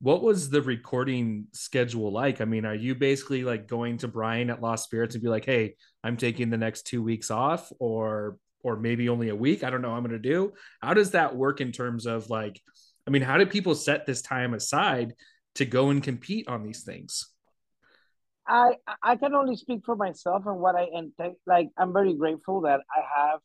What 0.00 0.22
was 0.22 0.50
the 0.50 0.62
recording 0.62 1.46
schedule 1.52 2.12
like? 2.12 2.40
I 2.40 2.44
mean 2.44 2.64
are 2.64 2.74
you 2.74 2.94
basically 2.94 3.42
like 3.42 3.66
going 3.66 3.98
to 3.98 4.08
bryan 4.08 4.50
at 4.50 4.62
lost 4.62 4.84
spirits 4.84 5.14
and 5.14 5.22
be 5.22 5.30
like 5.30 5.44
hey 5.44 5.74
i'm 6.04 6.16
taking 6.16 6.50
the 6.50 6.56
next 6.56 6.86
two 6.86 7.02
weeks 7.02 7.30
off 7.30 7.72
or 7.80 8.38
or 8.62 8.76
maybe 8.76 9.08
only 9.08 9.30
a 9.30 9.36
week? 9.36 9.64
I 9.64 9.70
don't 9.70 9.82
know 9.82 9.92
i'm 9.92 10.02
going 10.02 10.12
to 10.12 10.18
do. 10.18 10.52
How 10.80 10.94
does 10.94 11.10
that 11.12 11.34
work 11.34 11.60
in 11.60 11.72
terms 11.72 12.06
of 12.06 12.30
like 12.30 12.60
i 13.06 13.10
mean 13.10 13.22
how 13.22 13.36
do 13.36 13.46
people 13.46 13.74
set 13.74 14.06
this 14.06 14.22
time 14.22 14.54
aside 14.54 15.14
to 15.56 15.64
go 15.64 15.90
and 15.90 16.02
compete 16.02 16.46
on 16.48 16.62
these 16.62 16.84
things? 16.84 17.30
I 18.46 18.76
i 19.02 19.16
can 19.16 19.34
only 19.34 19.56
speak 19.56 19.80
for 19.84 19.96
myself 19.96 20.44
and 20.46 20.60
what 20.60 20.76
i 20.76 20.84
and 20.94 21.12
like 21.46 21.70
i'm 21.78 21.92
very 21.92 22.14
grateful 22.14 22.60
that 22.62 22.80
i 22.94 23.00
have 23.16 23.40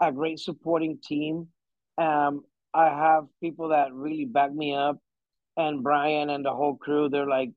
a 0.00 0.12
great 0.12 0.38
supporting 0.38 0.98
team. 1.02 1.48
Um, 1.96 2.44
I 2.74 2.86
have 2.86 3.24
people 3.40 3.68
that 3.70 3.92
really 3.92 4.24
back 4.24 4.52
me 4.52 4.74
up, 4.74 4.98
and 5.56 5.82
Bryan 5.82 6.30
and 6.30 6.44
the 6.44 6.52
whole 6.52 6.76
crew. 6.76 7.08
They're 7.08 7.26
like 7.26 7.50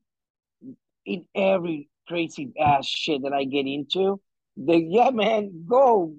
in 1.04 1.24
every 1.34 1.88
crazy 2.08 2.52
ass 2.60 2.86
shit 2.86 3.22
that 3.22 3.32
I 3.32 3.44
get 3.44 3.66
into. 3.66 4.20
They 4.56 4.78
yeah, 4.88 5.10
man, 5.10 5.64
go, 5.66 6.14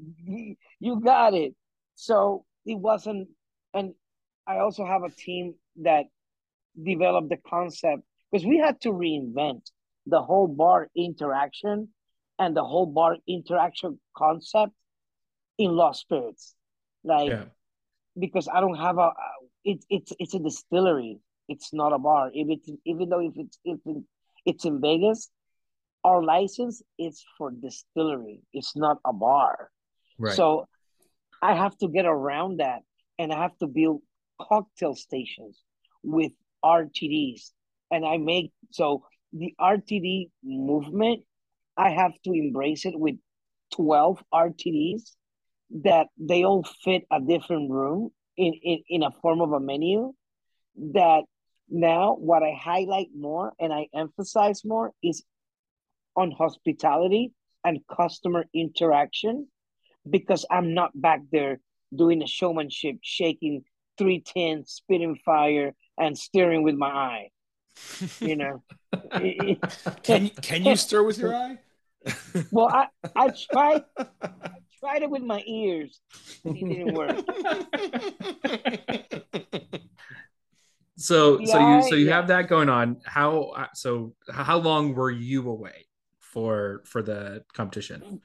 you 0.80 1.00
got 1.02 1.34
it. 1.34 1.54
So 1.96 2.46
it 2.66 2.76
wasn't, 2.76 3.30
and 3.74 3.94
I 4.48 4.58
also 4.58 4.86
have 4.86 5.04
a 5.04 5.10
team 5.10 5.56
that 5.82 6.06
developed 6.82 7.30
the 7.30 7.38
concept 7.48 8.04
because 8.32 8.46
we 8.46 8.58
had 8.58 8.82
to 8.82 8.90
reinvent 8.90 9.62
the 10.08 10.22
whole 10.22 10.48
bar 10.48 10.90
interaction 10.96 11.90
and 12.40 12.58
the 12.58 12.64
whole 12.64 12.88
bar 12.88 13.18
interaction 13.28 14.00
concept 14.18 14.74
in 15.64 15.72
Lost 15.72 16.02
Spirits, 16.02 16.56
like 17.06 17.30
yeah. 17.30 17.46
because 18.20 18.50
I 18.54 18.60
don't 18.60 18.76
have 18.76 18.98
a. 18.98 19.12
It's 19.64 19.86
it's 19.90 20.12
it's 20.20 20.34
a 20.34 20.40
distillery. 20.40 21.20
It's 21.48 21.74
not 21.74 21.94
a 21.94 22.00
bar. 22.00 22.32
If 22.34 22.48
it's 22.50 22.70
even 22.86 23.10
though 23.10 23.22
if 23.22 23.34
it's 23.38 23.58
if 23.64 23.80
it's 24.46 24.66
in 24.66 24.82
Vegas, 24.82 25.30
our 26.04 26.22
license 26.22 26.82
is 27.00 27.24
for 27.38 27.52
distillery. 27.52 28.42
It's 28.52 28.76
not 28.76 28.98
a 29.06 29.14
bar. 29.14 29.70
Right. 30.20 30.36
So 30.36 30.68
I 31.42 31.54
have 31.56 31.78
to 31.78 31.88
get 31.88 32.06
around 32.06 32.60
that, 32.60 32.82
and 33.18 33.32
I 33.32 33.42
have 33.42 33.58
to 33.60 33.68
build 33.68 34.02
cocktail 34.42 34.96
stations 34.96 35.62
with 36.04 36.34
RTDs, 36.64 37.52
and 37.90 38.06
I 38.06 38.18
make 38.18 38.52
so 38.72 39.06
the 39.32 39.54
RTD 39.60 40.30
movement. 40.44 41.24
I 41.76 41.90
have 41.90 42.14
to 42.26 42.34
embrace 42.34 42.86
it 42.86 42.94
with 42.96 43.16
12 43.74 44.22
RTDs 44.32 45.16
that 45.82 46.08
they 46.18 46.44
all 46.44 46.64
fit 46.84 47.04
a 47.12 47.20
different 47.20 47.72
room 47.72 48.12
in, 48.38 48.54
in, 48.64 48.84
in 48.90 49.04
a 49.04 49.12
form 49.22 49.42
of 49.42 49.52
a 49.52 49.60
menu 49.60 50.14
that 50.94 51.24
now 51.70 52.16
what 52.16 52.44
I 52.44 52.54
highlight 52.60 53.08
more 53.16 53.54
and 53.60 53.74
I 53.74 53.88
emphasize 53.94 54.64
more 54.64 54.92
is 55.04 55.24
on 56.16 56.32
hospitality 56.32 57.32
and 57.64 57.80
customer 57.88 58.46
interaction 58.54 59.48
because 60.10 60.46
I'm 60.52 60.74
not 60.74 60.92
back 60.94 61.22
there 61.32 61.60
doing 61.96 62.20
the 62.20 62.28
showmanship, 62.28 62.98
shaking 63.02 63.64
three 63.98 64.20
tins, 64.22 64.72
spitting 64.72 65.18
fire, 65.26 65.74
and 65.98 66.18
steering 66.18 66.64
with 66.64 66.76
my 66.76 66.88
eye. 66.88 67.30
You 68.20 68.36
know, 68.36 68.64
can 70.04 70.30
can 70.30 70.66
you 70.66 70.76
stir 70.76 71.04
with 71.04 71.18
your 71.18 71.34
eye? 71.36 71.58
well, 72.52 72.68
I 72.68 72.88
I 73.16 73.30
tried 73.52 73.84
tried 74.84 75.04
it 75.04 75.10
with 75.10 75.24
my 75.24 75.42
ears. 75.48 76.02
It 76.44 76.54
didn't 76.54 76.94
work. 76.94 77.18
so 80.98 81.40
yeah, 81.40 81.46
so 81.52 81.60
you 81.60 81.90
so 81.90 81.96
you 81.96 82.08
yeah. 82.08 82.16
have 82.16 82.28
that 82.28 82.50
going 82.50 82.70
on. 82.70 82.98
How 83.06 83.68
so 83.74 84.14
how 84.30 84.58
long 84.58 84.94
were 84.94 85.12
you 85.12 85.50
away 85.50 85.86
for 86.20 86.82
for 86.86 87.02
the 87.02 87.44
competition? 87.54 88.22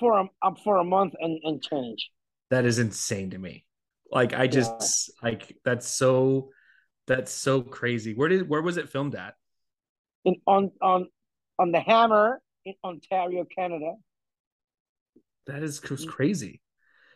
For 0.00 0.18
a 0.18 0.24
um, 0.42 0.56
for 0.56 0.78
a 0.78 0.84
month 0.84 1.14
and, 1.20 1.38
and 1.44 1.62
change. 1.62 2.10
That 2.50 2.64
is 2.64 2.78
insane 2.80 3.30
to 3.30 3.38
me. 3.38 3.64
Like 4.10 4.34
I 4.34 4.48
just 4.48 5.12
yeah. 5.22 5.30
like 5.30 5.56
that's 5.64 5.86
so 5.86 6.50
that's 7.06 7.30
so 7.32 7.62
crazy. 7.62 8.14
Where 8.14 8.28
did 8.28 8.48
where 8.48 8.62
was 8.62 8.76
it 8.76 8.88
filmed 8.88 9.14
at? 9.14 9.34
In 10.24 10.36
on 10.46 10.72
on 10.80 11.06
on 11.60 11.70
the 11.70 11.80
Hammer 11.80 12.40
in 12.64 12.74
Ontario, 12.84 13.46
Canada. 13.56 13.94
That 15.46 15.62
is 15.62 15.80
mm. 15.80 16.06
crazy. 16.08 16.60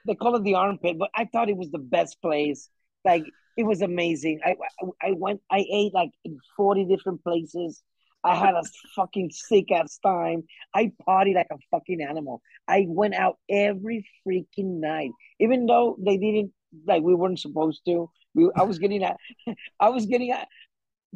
They 0.06 0.14
call 0.14 0.36
it 0.36 0.44
the 0.44 0.54
armpit, 0.54 0.98
but 0.98 1.10
I 1.14 1.26
thought 1.26 1.48
it 1.48 1.56
was 1.56 1.70
the 1.70 1.78
best 1.78 2.20
place. 2.22 2.68
Like 3.04 3.24
it 3.56 3.64
was 3.64 3.82
amazing. 3.82 4.40
I 4.44 4.56
I 5.02 5.12
went. 5.12 5.40
I 5.50 5.64
ate 5.70 5.94
like 5.94 6.10
in 6.24 6.38
forty 6.56 6.84
different 6.84 7.22
places. 7.22 7.82
I 8.24 8.34
had 8.34 8.54
a 8.54 8.62
fucking 8.96 9.30
sick 9.32 9.70
ass 9.70 9.98
time. 10.02 10.42
I 10.74 10.90
partied 11.06 11.36
like 11.36 11.46
a 11.52 11.58
fucking 11.70 12.00
animal. 12.02 12.42
I 12.66 12.86
went 12.88 13.14
out 13.14 13.38
every 13.48 14.08
freaking 14.26 14.80
night, 14.80 15.10
even 15.38 15.66
though 15.66 15.96
they 16.00 16.16
didn't 16.16 16.52
like 16.86 17.02
we 17.02 17.14
weren't 17.14 17.38
supposed 17.38 17.82
to. 17.86 18.10
We 18.34 18.50
I 18.56 18.62
was 18.62 18.78
getting 18.78 19.04
at, 19.04 19.16
I 19.80 19.90
was 19.90 20.06
getting 20.06 20.32
at, 20.32 20.48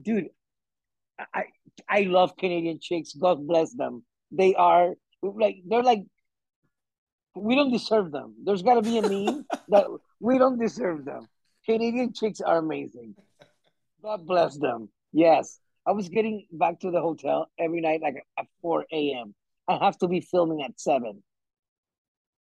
dude. 0.00 0.28
I 1.34 1.44
I 1.88 2.02
love 2.02 2.36
Canadian 2.36 2.78
chicks. 2.80 3.12
God 3.12 3.46
bless 3.46 3.74
them. 3.74 4.04
They 4.30 4.54
are 4.54 4.94
like 5.22 5.56
they're 5.66 5.82
like 5.82 6.04
we 7.34 7.54
don't 7.54 7.70
deserve 7.70 8.10
them. 8.10 8.34
There's 8.44 8.62
got 8.62 8.74
to 8.74 8.82
be 8.82 8.98
a 8.98 9.02
meme 9.02 9.46
that 9.68 9.86
we 10.20 10.38
don't 10.38 10.58
deserve 10.58 11.04
them. 11.04 11.28
Canadian 11.66 12.12
chicks 12.12 12.40
are 12.40 12.58
amazing. 12.58 13.14
God 14.02 14.26
bless 14.26 14.56
them. 14.56 14.88
Yes. 15.12 15.58
I 15.86 15.92
was 15.92 16.08
getting 16.08 16.46
back 16.52 16.80
to 16.80 16.90
the 16.90 17.00
hotel 17.00 17.50
every 17.58 17.80
night 17.80 18.00
like 18.02 18.24
at 18.38 18.46
4 18.62 18.86
a.m. 18.92 19.34
I 19.68 19.84
have 19.84 19.98
to 19.98 20.08
be 20.08 20.20
filming 20.20 20.62
at 20.62 20.78
7. 20.80 21.22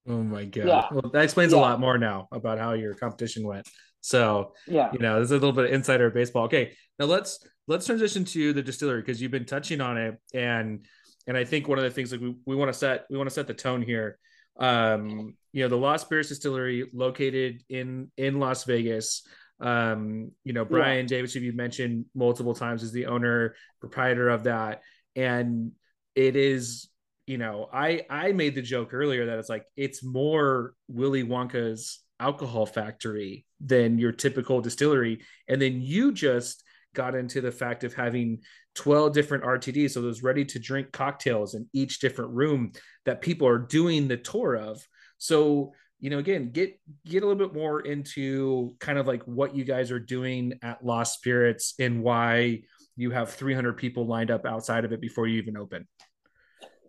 Oh 0.09 0.23
my 0.23 0.45
god. 0.45 0.67
Yeah. 0.67 0.87
Well, 0.91 1.11
that 1.13 1.25
explains 1.25 1.53
yeah. 1.53 1.59
a 1.59 1.61
lot 1.61 1.81
more 1.81 1.99
now 1.99 2.29
about 2.33 2.59
how 2.59 2.73
your 2.73 2.95
competition 2.95 3.47
went. 3.47 3.69
So, 4.01 4.55
yeah. 4.67 4.91
You 4.93 4.99
know, 5.01 5.17
there's 5.17 5.31
a 5.31 5.35
little 5.35 5.53
bit 5.53 5.67
of 5.67 5.73
insider 5.73 6.11
baseball. 6.11 6.45
Okay. 6.45 6.73
Now 6.99 7.07
let's 7.07 7.45
let's 7.67 7.87
transition 7.87 8.25
to 8.25 8.53
the 8.53 8.63
distillery 8.63 9.03
because 9.03 9.21
you've 9.21 9.31
been 9.31 9.45
touching 9.45 9.81
on 9.81 9.99
it 9.99 10.17
and 10.35 10.87
and 11.27 11.37
I 11.37 11.45
think 11.45 11.69
one 11.69 11.79
of 11.79 11.85
the 11.85 11.91
things 11.91 12.11
like 12.11 12.21
we, 12.21 12.35
we 12.47 12.57
want 12.57 12.73
to 12.73 12.79
set 12.79 13.05
we 13.11 13.19
want 13.19 13.29
to 13.29 13.35
set 13.35 13.47
the 13.47 13.55
tone 13.55 13.83
here 13.83 14.19
um, 14.59 15.35
you 15.53 15.63
know, 15.63 15.69
the 15.69 15.77
Lost 15.77 16.07
Spirits 16.07 16.29
Distillery 16.29 16.89
located 16.93 17.63
in 17.69 18.11
in 18.17 18.39
Las 18.39 18.65
Vegas. 18.65 19.27
Um, 19.61 20.33
you 20.45 20.53
know, 20.53 20.65
Bryan 20.65 21.07
yeah. 21.07 21.17
Davis, 21.17 21.35
who 21.35 21.41
you 21.41 21.53
mentioned 21.53 22.07
multiple 22.15 22.55
times, 22.55 22.83
is 22.83 22.93
the 22.93 23.07
owner 23.07 23.55
proprietor 23.81 24.29
of 24.29 24.45
that, 24.45 24.83
and 25.17 25.73
it 26.15 26.37
is. 26.37 26.89
You 27.27 27.37
know, 27.37 27.69
I 27.73 28.03
I 28.09 28.33
made 28.33 28.55
the 28.55 28.63
joke 28.63 28.95
earlier 28.95 29.27
that 29.27 29.39
it's 29.39 29.51
like 29.51 29.65
it's 29.77 30.03
more 30.03 30.75
Willy 30.89 31.25
Wonka's 31.25 32.01
alcohol 32.19 32.65
factory 32.65 33.45
than 33.61 33.99
your 33.99 34.13
typical 34.13 34.61
distillery, 34.63 35.21
and 35.47 35.61
then 35.61 35.83
you 35.83 36.13
just 36.13 36.65
got 36.95 37.15
into 37.15 37.41
the 37.41 37.53
fact 37.53 37.85
of 37.85 37.95
having 37.95 38.41
12 38.75 39.13
different 39.13 39.45
RTDs. 39.45 39.93
So 39.93 40.03
those 40.03 40.23
ready 40.23 40.45
to 40.47 40.59
drink 40.59 40.93
cocktails 40.93 41.55
in 41.55 41.69
each 41.73 42.01
different 42.01 42.33
room 42.33 42.73
that 43.05 43.21
people 43.21 43.47
are 43.47 43.59
doing 43.59 44.09
the 44.09 44.17
tour 44.17 44.57
of. 44.57 44.87
So, 45.19 45.73
you 46.01 46.11
know, 46.11 46.19
again, 46.19 46.51
get 46.51 46.79
get 47.05 47.23
a 47.23 47.27
little 47.27 47.47
bit 47.49 47.55
more 47.55 47.81
into 47.81 48.77
kind 48.79 48.99
of 48.99 49.07
like 49.07 49.23
what 49.25 49.55
you 49.55 49.65
guys 49.65 49.91
are 49.91 49.99
doing 49.99 50.55
at 50.63 50.85
Lost 50.85 51.15
Spirits 51.15 51.75
and 51.79 52.03
why 52.03 52.63
you 52.97 53.11
have 53.11 53.31
300 53.31 53.77
people 53.77 54.07
lined 54.07 54.31
up 54.31 54.47
outside 54.47 54.85
of 54.85 54.93
it 54.93 55.01
before 55.01 55.27
you 55.27 55.39
even 55.39 55.57
open. 55.57 55.87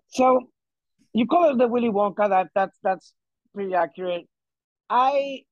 So 0.10 0.50
you 1.14 1.26
call 1.28 1.52
it 1.52 1.58
the 1.58 1.68
Willy 1.68 1.90
Wonka. 1.90 2.30
That 2.30 2.48
that's 2.54 2.78
that's 2.84 3.14
pretty 3.54 3.74
accurate. 3.74 4.28
I 4.90 5.44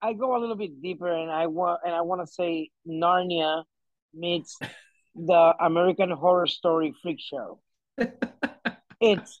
I 0.00 0.14
go 0.14 0.36
a 0.36 0.38
little 0.38 0.56
bit 0.56 0.82
deeper, 0.82 1.12
and 1.12 1.30
I 1.30 1.46
want 1.46 1.80
and 1.84 1.94
I 1.94 2.00
want 2.02 2.20
to 2.22 2.26
say 2.26 2.70
Narnia 2.88 3.64
meets 4.14 4.58
the 5.14 5.54
American 5.60 6.10
Horror 6.10 6.46
Story 6.46 6.94
freak 7.02 7.20
show. 7.20 7.60
it's 9.00 9.38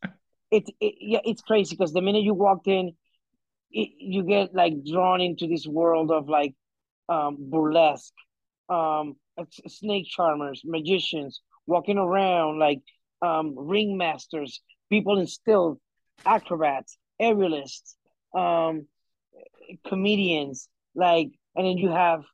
it's 0.50 0.70
it, 0.80 0.94
yeah, 1.00 1.20
it's 1.24 1.42
crazy 1.42 1.74
because 1.76 1.92
the 1.92 2.02
minute 2.02 2.22
you 2.22 2.34
walked 2.34 2.66
in, 2.66 2.92
it, 3.70 3.90
you 3.98 4.24
get 4.24 4.54
like 4.54 4.74
drawn 4.84 5.20
into 5.20 5.46
this 5.46 5.66
world 5.66 6.10
of 6.10 6.28
like 6.28 6.54
um, 7.08 7.36
burlesque, 7.38 8.12
um, 8.68 9.16
snake 9.66 10.06
charmers, 10.06 10.62
magicians 10.64 11.40
walking 11.66 11.98
around 11.98 12.58
like 12.58 12.80
um, 13.22 13.54
ringmasters, 13.54 14.58
people 14.90 15.18
in 15.18 15.26
still, 15.26 15.80
acrobats, 16.26 16.98
aerialists, 17.20 17.94
um, 18.36 18.86
comedians, 19.86 20.68
like, 20.94 21.30
and 21.54 21.66
then 21.66 21.78
you 21.78 21.88
have 21.90 22.24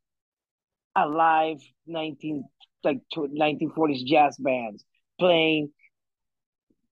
live 1.04 1.58
19 1.86 2.44
like 2.84 3.00
1940s 3.16 4.04
jazz 4.04 4.36
bands 4.38 4.84
playing 5.18 5.70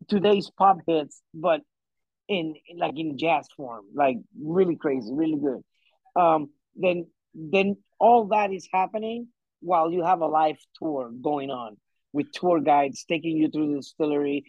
today's 0.08 0.50
pop 0.50 0.78
hits, 0.86 1.22
but 1.34 1.60
in 2.28 2.54
like 2.76 2.98
in 2.98 3.18
jazz 3.18 3.46
form, 3.56 3.84
like 3.94 4.16
really 4.40 4.76
crazy, 4.76 5.10
really 5.12 5.38
good. 5.38 5.62
Um, 6.20 6.50
then 6.74 7.06
then 7.34 7.76
all 7.98 8.26
that 8.28 8.52
is 8.52 8.68
happening 8.72 9.28
while 9.60 9.90
you 9.90 10.02
have 10.02 10.20
a 10.20 10.26
live 10.26 10.58
tour 10.78 11.10
going 11.22 11.50
on 11.50 11.76
with 12.12 12.32
tour 12.32 12.60
guides 12.60 13.04
taking 13.08 13.36
you 13.36 13.48
through 13.48 13.68
the 13.68 13.76
distillery, 13.76 14.44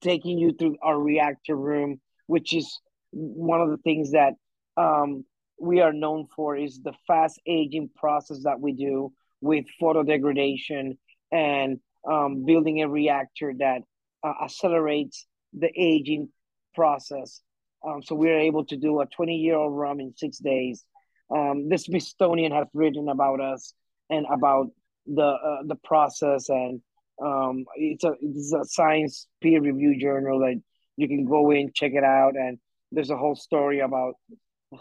taking 0.00 0.38
you 0.38 0.52
through 0.52 0.76
our 0.82 0.98
reactor 0.98 1.56
room, 1.56 2.00
which 2.26 2.54
is 2.54 2.80
one 3.12 3.60
of 3.60 3.70
the 3.70 3.78
things 3.78 4.12
that 4.12 4.34
um, 4.76 5.24
we 5.58 5.80
are 5.80 5.92
known 5.92 6.26
for 6.34 6.56
is 6.56 6.82
the 6.82 6.92
fast 7.06 7.40
aging 7.46 7.90
process 7.96 8.42
that 8.44 8.60
we 8.60 8.72
do 8.72 9.12
with 9.40 9.64
photo 9.80 10.02
degradation 10.02 10.98
and 11.32 11.80
um, 12.10 12.44
building 12.44 12.82
a 12.82 12.88
reactor 12.88 13.54
that 13.58 13.82
uh, 14.22 14.32
accelerates 14.44 15.26
the 15.52 15.70
aging 15.76 16.28
process. 16.74 17.40
Um, 17.86 18.02
so 18.02 18.14
we 18.14 18.30
are 18.30 18.38
able 18.38 18.64
to 18.66 18.76
do 18.76 19.00
a 19.00 19.06
20 19.06 19.36
year 19.36 19.56
old 19.56 19.76
rum 19.76 20.00
in 20.00 20.12
six 20.16 20.38
days. 20.38 20.84
Um, 21.30 21.68
the 21.68 21.78
Smithsonian 21.78 22.52
has 22.52 22.66
written 22.72 23.08
about 23.08 23.40
us 23.40 23.74
and 24.10 24.26
about 24.32 24.68
the 25.06 25.22
uh, 25.22 25.62
the 25.64 25.76
process, 25.76 26.48
and 26.48 26.80
um, 27.24 27.64
it's 27.76 28.04
a 28.04 28.12
it's 28.20 28.52
a 28.52 28.64
science 28.64 29.26
peer 29.40 29.60
review 29.60 29.98
journal 29.98 30.40
that 30.40 30.60
you 30.96 31.08
can 31.08 31.24
go 31.24 31.50
in 31.50 31.72
check 31.74 31.92
it 31.94 32.04
out, 32.04 32.34
and 32.36 32.58
there's 32.92 33.10
a 33.10 33.16
whole 33.16 33.34
story 33.34 33.80
about 33.80 34.14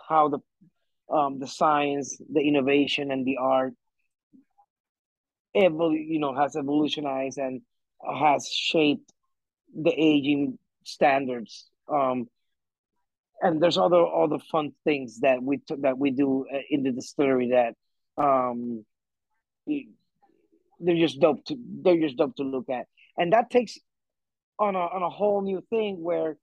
how 0.07 0.27
the 0.27 0.39
um, 1.09 1.39
the 1.39 1.47
science, 1.47 2.17
the 2.31 2.41
innovation, 2.41 3.11
and 3.11 3.25
the 3.25 3.37
art, 3.37 3.73
evol- 5.55 5.93
you 5.93 6.19
know, 6.19 6.35
has 6.35 6.55
evolutionized 6.55 7.37
and 7.37 7.61
has 8.03 8.47
shaped 8.47 9.11
the 9.75 9.91
aging 9.91 10.57
standards. 10.83 11.69
Um, 11.91 12.27
and 13.41 13.61
there's 13.61 13.77
other 13.77 14.05
other 14.05 14.39
fun 14.51 14.71
things 14.83 15.19
that 15.19 15.41
we 15.41 15.57
t- 15.57 15.75
that 15.81 15.97
we 15.97 16.11
do 16.11 16.45
uh, 16.53 16.59
in 16.69 16.83
the 16.83 16.91
distillery 16.91 17.51
that 17.51 17.75
um, 18.21 18.85
they're 19.67 20.95
just 20.95 21.19
dope 21.19 21.43
to 21.45 21.57
they're 21.83 21.99
just 21.99 22.17
dope 22.17 22.35
to 22.37 22.43
look 22.43 22.69
at, 22.69 22.85
and 23.17 23.33
that 23.33 23.49
takes 23.49 23.77
on 24.57 24.75
a 24.75 24.79
on 24.79 25.03
a 25.03 25.09
whole 25.09 25.41
new 25.41 25.61
thing 25.69 26.01
where 26.01 26.37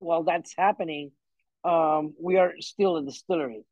while 0.00 0.24
that's 0.24 0.54
happening, 0.56 1.12
um, 1.64 2.14
we 2.20 2.36
are 2.36 2.52
still 2.60 2.96
a 2.96 3.04
distillery. 3.04 3.64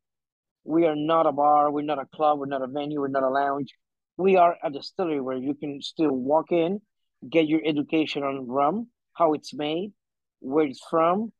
We 0.63 0.85
are 0.85 0.95
not 0.95 1.25
a 1.25 1.31
bar. 1.31 1.71
We're 1.71 1.83
not 1.83 1.99
a 1.99 2.05
club. 2.05 2.39
We're 2.39 2.47
not 2.47 2.61
a 2.61 2.67
venue. 2.67 2.99
We're 2.99 3.07
not 3.07 3.23
a 3.23 3.29
lounge. 3.29 3.73
We 4.17 4.35
are 4.35 4.57
a 4.63 4.69
distillery 4.69 5.21
where 5.21 5.37
you 5.37 5.53
can 5.53 5.81
still 5.81 6.11
walk 6.11 6.51
in, 6.51 6.81
get 7.29 7.47
your 7.47 7.61
education 7.65 8.23
on 8.23 8.47
rum, 8.47 8.87
how 9.13 9.33
it's 9.33 9.53
made, 9.53 9.93
where 10.39 10.65
it's 10.65 10.81
from, 10.89 11.31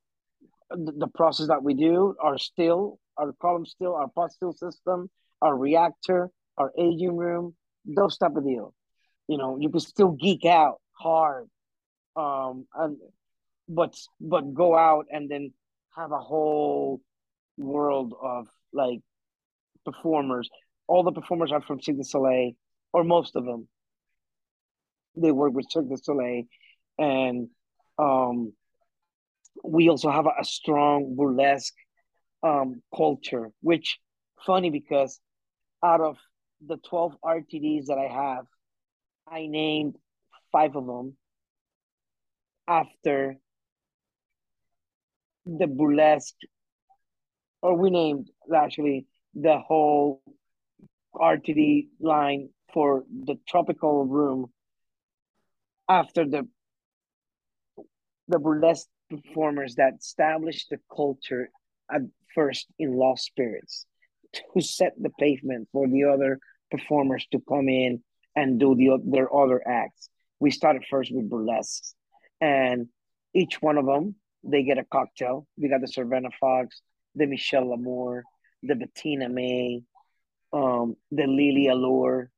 the, 0.69 0.91
the 0.91 1.07
process 1.07 1.47
that 1.47 1.63
we 1.63 1.73
do, 1.73 2.15
our 2.21 2.37
still, 2.37 2.99
our 3.17 3.33
column 3.41 3.65
still, 3.65 3.95
our 3.95 4.07
pot 4.07 4.31
still 4.31 4.53
system, 4.53 5.09
our 5.41 5.55
reactor, 5.55 6.29
our 6.57 6.71
aging 6.77 7.15
room, 7.15 7.55
those 7.85 8.17
type 8.17 8.35
of 8.35 8.45
deal. 8.45 8.73
You 9.27 9.37
know, 9.37 9.57
you 9.59 9.69
can 9.69 9.79
still 9.79 10.11
geek 10.11 10.45
out 10.45 10.79
hard, 10.93 11.47
um, 12.15 12.65
and 12.75 12.97
but 13.67 13.95
but 14.21 14.53
go 14.53 14.75
out 14.77 15.07
and 15.11 15.29
then 15.29 15.53
have 15.97 16.11
a 16.11 16.19
whole 16.19 17.01
world 17.57 18.13
of 18.21 18.47
like 18.71 18.99
performers. 19.85 20.49
All 20.87 21.03
the 21.03 21.11
performers 21.11 21.51
are 21.51 21.61
from 21.61 21.81
Cirque 21.81 21.97
du 21.97 22.03
Soleil, 22.03 22.51
or 22.93 23.03
most 23.03 23.35
of 23.35 23.45
them. 23.45 23.67
They 25.15 25.31
work 25.31 25.53
with 25.53 25.65
Cirque 25.69 25.89
du 25.89 25.97
Soleil, 25.97 26.43
and 26.97 27.49
um, 27.97 28.53
we 29.63 29.89
also 29.89 30.11
have 30.11 30.27
a, 30.27 30.41
a 30.41 30.45
strong 30.45 31.15
burlesque 31.15 31.73
um, 32.43 32.81
culture. 32.95 33.51
Which 33.61 33.97
funny 34.45 34.69
because 34.69 35.19
out 35.83 36.01
of 36.01 36.17
the 36.65 36.77
12 36.77 37.17
RTDs 37.23 37.87
that 37.87 37.97
I 37.97 38.11
have, 38.11 38.45
I 39.27 39.47
named 39.47 39.95
five 40.51 40.75
of 40.75 40.85
them 40.85 41.17
after 42.67 43.37
the 45.47 45.67
burlesque, 45.67 46.35
or 47.61 47.75
we 47.77 47.89
named 47.89 48.29
actually 48.53 49.05
the 49.33 49.57
whole 49.59 50.21
RTD 51.15 51.87
line 51.99 52.49
for 52.73 53.03
the 53.09 53.35
tropical 53.47 54.05
room 54.05 54.51
after 55.89 56.25
the 56.25 56.47
the 58.27 58.39
burlesque 58.39 58.87
performers 59.09 59.75
that 59.75 59.93
established 59.99 60.69
the 60.69 60.79
culture 60.93 61.49
at 61.89 62.01
first 62.35 62.67
in 62.77 62.93
Lost 62.93 63.23
Spirits 63.23 63.85
who 64.53 64.61
set 64.61 64.93
the 64.99 65.09
pavement 65.17 65.69
for 65.71 65.87
the 65.87 66.03
other 66.03 66.39
performers 66.69 67.25
to 67.31 67.39
come 67.47 67.69
in 67.69 68.03
and 68.35 68.59
do 68.59 68.75
the 68.75 69.01
their 69.05 69.33
other 69.33 69.65
acts. 69.67 70.09
We 70.39 70.51
started 70.51 70.83
first 70.89 71.11
with 71.13 71.29
burlesque, 71.29 71.95
and 72.41 72.87
each 73.33 73.61
one 73.61 73.77
of 73.77 73.85
them 73.85 74.15
they 74.43 74.63
get 74.63 74.77
a 74.77 74.83
cocktail. 74.85 75.47
We 75.57 75.69
got 75.69 75.81
the 75.81 75.87
Savannah 75.87 76.29
Fox, 76.39 76.81
the 77.15 77.25
Michelle 77.25 77.69
L'Amour, 77.69 78.23
the 78.63 78.75
Bettina 78.75 79.29
May, 79.29 79.81
um, 80.53 80.95
the 81.11 81.27
Lily 81.27 81.67
Allure, 81.67 82.29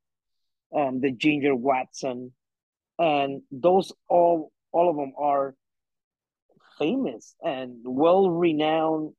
um, 0.76 1.02
the 1.02 1.12
Ginger 1.12 1.56
Watson, 1.56 2.34
and 2.98 3.42
those 3.52 3.92
all 4.08 4.52
all 4.72 4.90
of 4.90 4.96
them 4.96 5.14
are 5.18 5.56
famous 6.78 7.36
and 7.44 7.78
well 7.84 8.30
renowned 8.30 9.14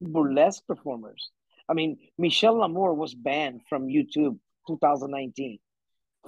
burlesque 0.00 0.66
performers. 0.66 1.30
I 1.68 1.74
mean, 1.74 1.98
Michelle 2.18 2.56
L'Amour 2.56 2.94
was 2.94 3.14
banned 3.14 3.62
from 3.68 3.86
YouTube 3.86 4.38
2019 4.66 5.58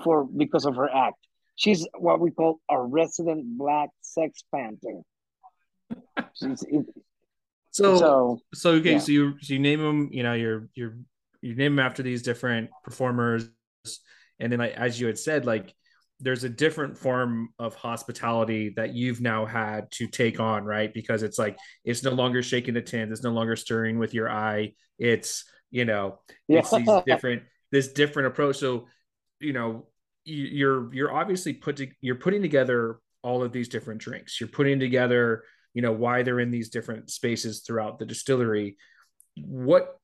for 0.02 0.24
because 0.24 0.66
of 0.66 0.76
her 0.76 0.88
act. 0.88 1.16
She's 1.56 1.86
what 1.98 2.20
we 2.20 2.30
call 2.30 2.60
a 2.70 2.80
resident 2.80 3.58
black 3.58 3.90
sex 4.00 4.42
panther. 4.54 5.02
So, 6.34 6.54
so, 7.70 8.38
so 8.54 8.70
okay, 8.72 8.92
yeah. 8.92 8.98
so 8.98 9.12
you 9.12 9.34
so 9.40 9.54
you 9.54 9.58
name 9.58 9.80
them, 9.80 10.08
you 10.12 10.22
know, 10.22 10.34
you're 10.34 10.68
you're 10.74 10.96
you 11.40 11.54
name 11.54 11.76
them 11.76 11.84
after 11.84 12.02
these 12.02 12.22
different 12.22 12.70
performers, 12.84 13.48
and 14.38 14.52
then 14.52 14.58
like 14.58 14.72
as 14.72 15.00
you 15.00 15.06
had 15.06 15.18
said, 15.18 15.46
like 15.46 15.74
there's 16.20 16.44
a 16.44 16.48
different 16.48 16.96
form 16.96 17.48
of 17.58 17.74
hospitality 17.74 18.72
that 18.76 18.94
you've 18.94 19.20
now 19.20 19.44
had 19.44 19.90
to 19.90 20.06
take 20.06 20.38
on, 20.38 20.64
right? 20.64 20.94
Because 20.94 21.22
it's 21.24 21.38
like 21.38 21.58
it's 21.84 22.04
no 22.04 22.12
longer 22.12 22.42
shaking 22.42 22.74
the 22.74 22.82
tins, 22.82 23.10
it's 23.10 23.24
no 23.24 23.32
longer 23.32 23.56
stirring 23.56 23.98
with 23.98 24.14
your 24.14 24.30
eye. 24.30 24.74
It's 24.98 25.44
you 25.70 25.84
know, 25.84 26.20
yeah. 26.46 26.60
it's 26.60 26.70
these 26.70 26.88
different 27.06 27.42
this 27.72 27.88
different 27.88 28.28
approach. 28.28 28.58
So, 28.58 28.86
you 29.40 29.52
know, 29.52 29.88
you're 30.24 30.94
you're 30.94 31.12
obviously 31.12 31.54
putting 31.54 31.92
you're 32.00 32.14
putting 32.14 32.42
together 32.42 33.00
all 33.22 33.42
of 33.42 33.52
these 33.52 33.68
different 33.68 34.00
drinks. 34.00 34.40
You're 34.40 34.48
putting 34.48 34.78
together, 34.78 35.42
you 35.74 35.82
know, 35.82 35.92
why 35.92 36.22
they're 36.22 36.40
in 36.40 36.50
these 36.50 36.70
different 36.70 37.10
spaces 37.10 37.60
throughout 37.60 37.98
the 37.98 38.06
distillery. 38.06 38.76
What 39.36 39.98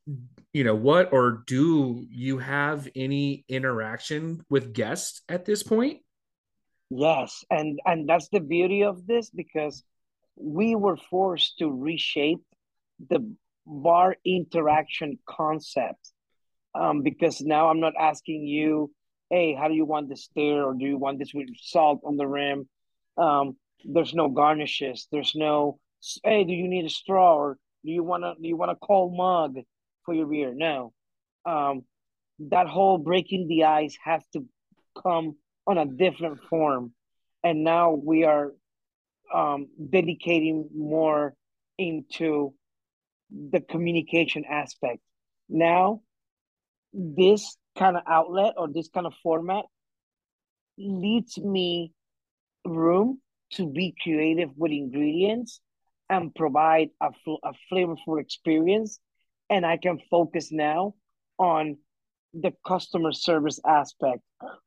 you 0.52 0.64
know, 0.64 0.74
what 0.74 1.12
or 1.12 1.42
do 1.46 2.06
you 2.10 2.38
have 2.38 2.88
any 2.94 3.44
interaction 3.48 4.44
with 4.48 4.72
guests 4.72 5.22
at 5.28 5.44
this 5.44 5.62
point? 5.62 6.00
Yes, 6.90 7.44
and 7.50 7.78
and 7.84 8.08
that's 8.08 8.28
the 8.30 8.40
beauty 8.40 8.84
of 8.84 9.06
this 9.06 9.28
because 9.28 9.84
we 10.36 10.74
were 10.74 10.96
forced 10.96 11.58
to 11.58 11.70
reshape 11.70 12.42
the 13.10 13.30
bar 13.66 14.16
interaction 14.24 15.18
concept 15.28 16.12
um, 16.74 17.02
because 17.02 17.40
now 17.40 17.68
I'm 17.68 17.80
not 17.80 17.94
asking 17.98 18.46
you, 18.46 18.90
hey, 19.30 19.54
how 19.54 19.68
do 19.68 19.74
you 19.74 19.84
want 19.84 20.08
this 20.08 20.28
there, 20.34 20.64
or 20.64 20.74
do 20.74 20.86
you 20.86 20.96
want 20.96 21.18
this 21.18 21.34
with 21.34 21.48
salt 21.60 22.00
on 22.04 22.16
the 22.16 22.26
rim? 22.26 22.68
Um, 23.18 23.56
there's 23.84 24.14
no 24.14 24.28
garnishes. 24.28 25.08
There's 25.10 25.32
no, 25.34 25.78
hey, 26.24 26.44
do 26.44 26.52
you 26.52 26.68
need 26.68 26.84
a 26.84 26.90
straw, 26.90 27.36
or 27.36 27.58
do 27.84 27.90
you 27.90 28.02
want 28.02 28.22
to 28.22 28.34
do 28.40 28.48
you 28.48 28.56
want 28.56 28.70
a 28.70 28.76
cold 28.76 29.16
mug 29.16 29.56
for 30.04 30.14
your 30.14 30.26
beer? 30.26 30.54
No, 30.54 30.92
um, 31.46 31.82
that 32.50 32.66
whole 32.66 32.98
breaking 32.98 33.48
the 33.48 33.64
ice 33.64 33.96
has 34.02 34.22
to 34.32 34.44
come 35.02 35.36
on 35.66 35.78
a 35.78 35.86
different 35.86 36.40
form. 36.48 36.92
And 37.44 37.62
now 37.62 37.92
we 37.92 38.24
are 38.24 38.52
um, 39.32 39.68
dedicating 39.90 40.68
more 40.74 41.34
into 41.76 42.54
the 43.30 43.60
communication 43.60 44.44
aspect. 44.44 45.00
Now, 45.48 46.00
this 46.92 47.56
kind 47.76 47.96
of 47.96 48.02
outlet 48.06 48.54
or 48.56 48.68
this 48.68 48.88
kind 48.88 49.06
of 49.06 49.14
format 49.22 49.64
leads 50.76 51.38
me 51.38 51.92
room 52.64 53.20
to 53.52 53.66
be 53.66 53.94
creative 54.02 54.50
with 54.56 54.72
ingredients 54.72 55.60
and 56.10 56.34
provide 56.34 56.88
a, 57.00 57.10
a 57.42 57.52
flavorful 57.70 58.20
experience. 58.20 58.98
And 59.50 59.64
I 59.64 59.76
can 59.76 59.98
focus 60.10 60.50
now 60.52 60.94
on 61.38 61.78
the 62.34 62.52
customer 62.66 63.12
service 63.12 63.60
aspect 63.66 64.20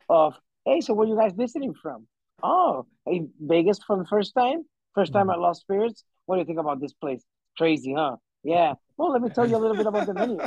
of, 0.10 0.36
hey, 0.66 0.82
so 0.82 0.94
where 0.94 1.08
you 1.08 1.16
guys 1.16 1.34
visiting 1.34 1.74
from? 1.74 2.08
Oh, 2.44 2.88
hey, 3.06 3.28
Vegas 3.40 3.80
for 3.86 3.98
the 3.98 4.06
first 4.06 4.34
time? 4.34 4.64
First 4.96 5.14
time 5.14 5.28
mm-hmm. 5.28 5.34
at 5.34 5.40
Lost 5.40 5.62
Spirits? 5.62 6.04
What 6.26 6.36
do 6.36 6.40
you 6.40 6.46
think 6.46 6.60
about 6.60 6.82
this 6.82 6.94
place? 6.94 7.24
Crazy, 7.58 7.94
huh? 7.96 8.18
Yeah. 8.44 8.74
Well, 8.98 9.12
let 9.12 9.22
me 9.22 9.30
tell 9.30 9.48
you 9.48 9.56
a 9.56 9.60
little 9.60 9.78
bit 9.78 9.86
about 9.86 10.08
the 10.08 10.14
menu. 10.14 10.40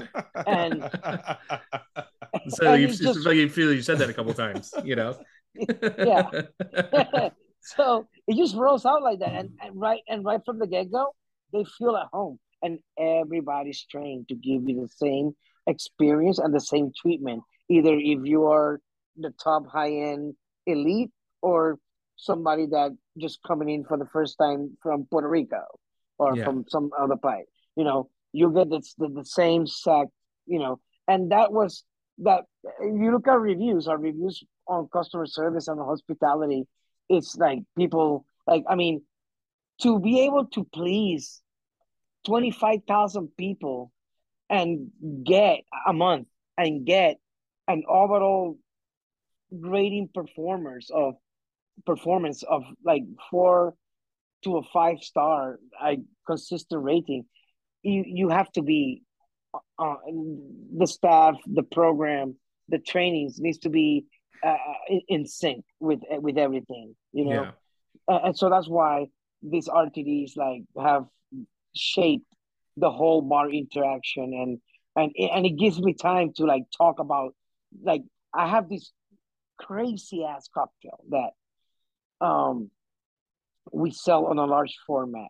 And 0.47 0.83
so 2.49 2.73
and 2.73 2.83
you 2.83 2.89
just 2.89 3.25
like 3.25 3.37
you 3.37 3.49
feel 3.49 3.73
you 3.73 3.83
said 3.83 3.99
that 3.99 4.11
a 4.11 4.15
couple 4.15 4.35
times, 4.35 4.73
you 4.85 4.97
know. 4.97 5.17
yeah. 5.99 7.31
so 7.77 8.07
it 8.27 8.37
just 8.37 8.55
rolls 8.55 8.85
out 8.85 9.03
like 9.03 9.21
that, 9.21 9.33
and, 9.33 9.51
and 9.63 9.81
right 9.81 10.01
and 10.09 10.25
right 10.25 10.41
from 10.45 10.59
the 10.59 10.67
get 10.67 10.93
go, 10.93 11.15
they 11.53 11.65
feel 11.79 11.97
at 11.97 12.09
home, 12.13 12.39
and 12.63 12.79
everybody's 12.99 13.85
trained 13.91 14.29
to 14.29 14.35
give 14.35 14.69
you 14.69 14.83
the 14.83 14.89
same 14.89 15.33
experience 15.67 16.39
and 16.39 16.55
the 16.55 16.61
same 16.61 16.93
treatment. 17.01 17.43
Either 17.71 17.95
if 17.95 18.21
you 18.25 18.45
are 18.47 18.81
the 19.17 19.33
top 19.43 19.67
high 19.67 19.93
end 19.93 20.35
elite 20.67 21.11
or 21.41 21.79
somebody 22.17 22.67
that 22.67 22.91
just 23.19 23.39
coming 23.47 23.71
in 23.71 23.85
for 23.85 23.97
the 23.97 24.07
first 24.13 24.37
time 24.39 24.77
from 24.83 25.07
Puerto 25.11 25.29
Rico 25.29 25.63
or 26.19 26.37
yeah. 26.37 26.45
from 26.45 26.65
some 26.69 26.91
other 27.01 27.17
place, 27.17 27.47
you 27.77 27.85
know, 27.85 28.09
you 28.33 28.53
get 28.53 28.69
the, 28.69 28.83
the, 28.99 29.09
the 29.09 29.25
same 29.25 29.67
sack, 29.67 30.09
you 30.47 30.59
know, 30.59 30.81
and 31.09 31.33
that 31.33 31.53
was 31.53 31.85
that. 32.19 32.43
If 32.81 33.01
you 33.01 33.13
look 33.13 33.29
at 33.29 33.39
reviews, 33.39 33.89
our 33.89 33.99
reviews 33.99 34.43
on 34.67 34.89
customer 34.93 35.27
service 35.27 35.69
and 35.69 35.79
hospitality, 35.79 36.65
it's 37.09 37.37
like 37.37 37.61
people 37.77 38.27
like 38.47 38.65
I 38.69 38.75
mean, 38.75 39.03
to 39.83 39.99
be 39.99 40.23
able 40.23 40.47
to 40.47 40.65
please 40.65 41.43
twenty 42.25 42.51
five 42.51 42.81
thousand 42.87 43.29
people 43.37 43.93
and 44.51 44.91
get 45.25 45.61
a 45.87 45.93
month 45.93 46.29
and 46.57 46.87
get 46.87 47.19
an 47.69 47.83
overall 47.89 48.59
rating 49.51 50.09
performers 50.13 50.91
of 50.93 51.15
performance 51.87 52.43
of 52.43 52.63
like 52.85 53.03
four 53.31 53.75
to 54.45 54.59
a 54.59 54.63
five 54.63 54.99
star 55.01 55.59
I 55.81 55.99
consistent 56.27 56.83
rating 56.83 57.25
you 57.83 58.05
you 58.07 58.29
have 58.29 58.51
to 58.53 58.63
be 58.63 59.03
uh, 59.79 59.95
the 60.77 60.87
staff 60.87 61.37
the 61.47 61.63
program 61.63 62.37
the 62.69 62.79
trainings 62.79 63.39
needs 63.39 63.59
to 63.59 63.71
be 63.71 64.07
uh, 64.43 64.57
in, 65.09 65.27
sync 65.27 65.65
with 65.81 66.01
with 66.11 66.39
everything 66.39 66.95
you 67.13 67.25
know 67.25 67.43
yeah. 68.09 68.15
uh, 68.15 68.21
and 68.25 68.37
so 68.37 68.51
that's 68.51 68.69
why 68.69 69.07
these 69.43 69.69
rtds 69.69 70.37
like 70.37 70.63
have 70.81 71.07
shaped 71.75 72.27
the 72.77 72.91
whole 72.91 73.23
bar 73.23 73.51
interaction 73.51 74.25
and 74.25 74.61
and 74.97 75.13
and 75.31 75.47
it 75.47 75.57
gives 75.57 75.81
me 75.81 75.95
time 75.95 76.33
to 76.35 76.45
like 76.45 76.65
talk 76.77 76.99
about 76.99 77.35
like 77.83 78.03
I 78.33 78.49
have 78.49 78.69
this 78.69 78.93
crazy 79.59 80.25
ass 80.25 80.49
cocktail 80.53 81.05
that 81.11 82.25
um 82.25 82.71
we 83.73 83.91
sell 83.91 84.27
on 84.27 84.39
a 84.39 84.45
large 84.45 84.77
format 84.87 85.29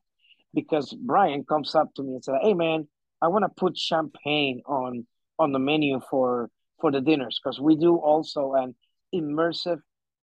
because 0.55 0.93
Bryan 0.93 1.45
comes 1.45 1.75
up 1.75 1.95
to 1.95 2.03
me 2.03 2.15
and 2.15 2.25
said, 2.25 2.37
"Hey 2.43 2.55
man, 2.55 2.89
I 3.23 3.29
want 3.29 3.45
to 3.45 3.49
put 3.49 3.77
champagne 3.77 4.63
on 4.67 5.07
on 5.39 5.53
the 5.53 5.59
menu 5.59 6.01
for 6.11 6.51
for 6.81 6.91
the 6.91 7.01
dinners 7.01 7.41
because 7.43 7.61
we 7.61 7.77
do 7.77 7.97
also 7.97 8.55
an 8.55 8.75
immersive 9.15 9.79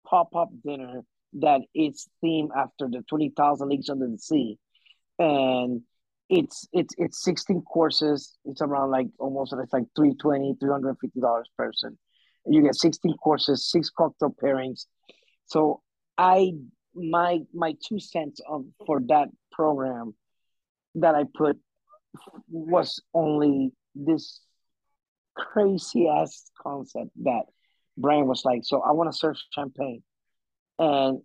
pop 0.06 0.34
up 0.34 0.48
dinner 0.64 1.02
that 1.34 1.60
it's 1.74 2.08
themed 2.24 2.48
after 2.56 2.88
the 2.88 3.02
twenty 3.08 3.32
thousand 3.36 3.68
leagues 3.68 3.88
under 3.88 4.08
the 4.08 4.18
sea, 4.18 4.58
and 5.18 5.82
it's 6.28 6.68
it's 6.72 6.94
it's 6.98 7.24
16 7.24 7.62
courses. 7.62 8.36
It's 8.44 8.62
around 8.62 8.90
like 8.90 9.08
almost 9.18 9.52
it's 9.52 9.72
like 9.72 9.84
320 9.96 10.56
350 10.60 11.20
dollars 11.20 11.48
per 11.56 11.66
person. 11.66 11.98
You 12.46 12.62
get 12.62 12.74
16 12.74 13.16
courses 13.18 13.70
six 13.70 13.90
cocktail 13.90 14.34
pairings. 14.42 14.86
So 15.46 15.82
i 16.16 16.52
my 16.94 17.40
my 17.54 17.74
two 17.86 17.98
cents 17.98 18.40
of 18.48 18.64
for 18.86 19.00
that 19.08 19.28
program 19.52 20.14
that 20.96 21.14
i 21.14 21.24
put 21.34 21.56
was 22.48 23.00
only 23.14 23.72
this 23.94 24.40
crazy 25.36 26.08
ass 26.08 26.50
concept 26.60 27.10
that 27.22 27.44
bryan 27.96 28.26
was 28.26 28.44
like 28.44 28.60
so 28.62 28.80
i 28.82 28.92
want 28.92 29.10
to 29.10 29.16
serve 29.16 29.36
champagne 29.54 30.02
and 30.78 31.20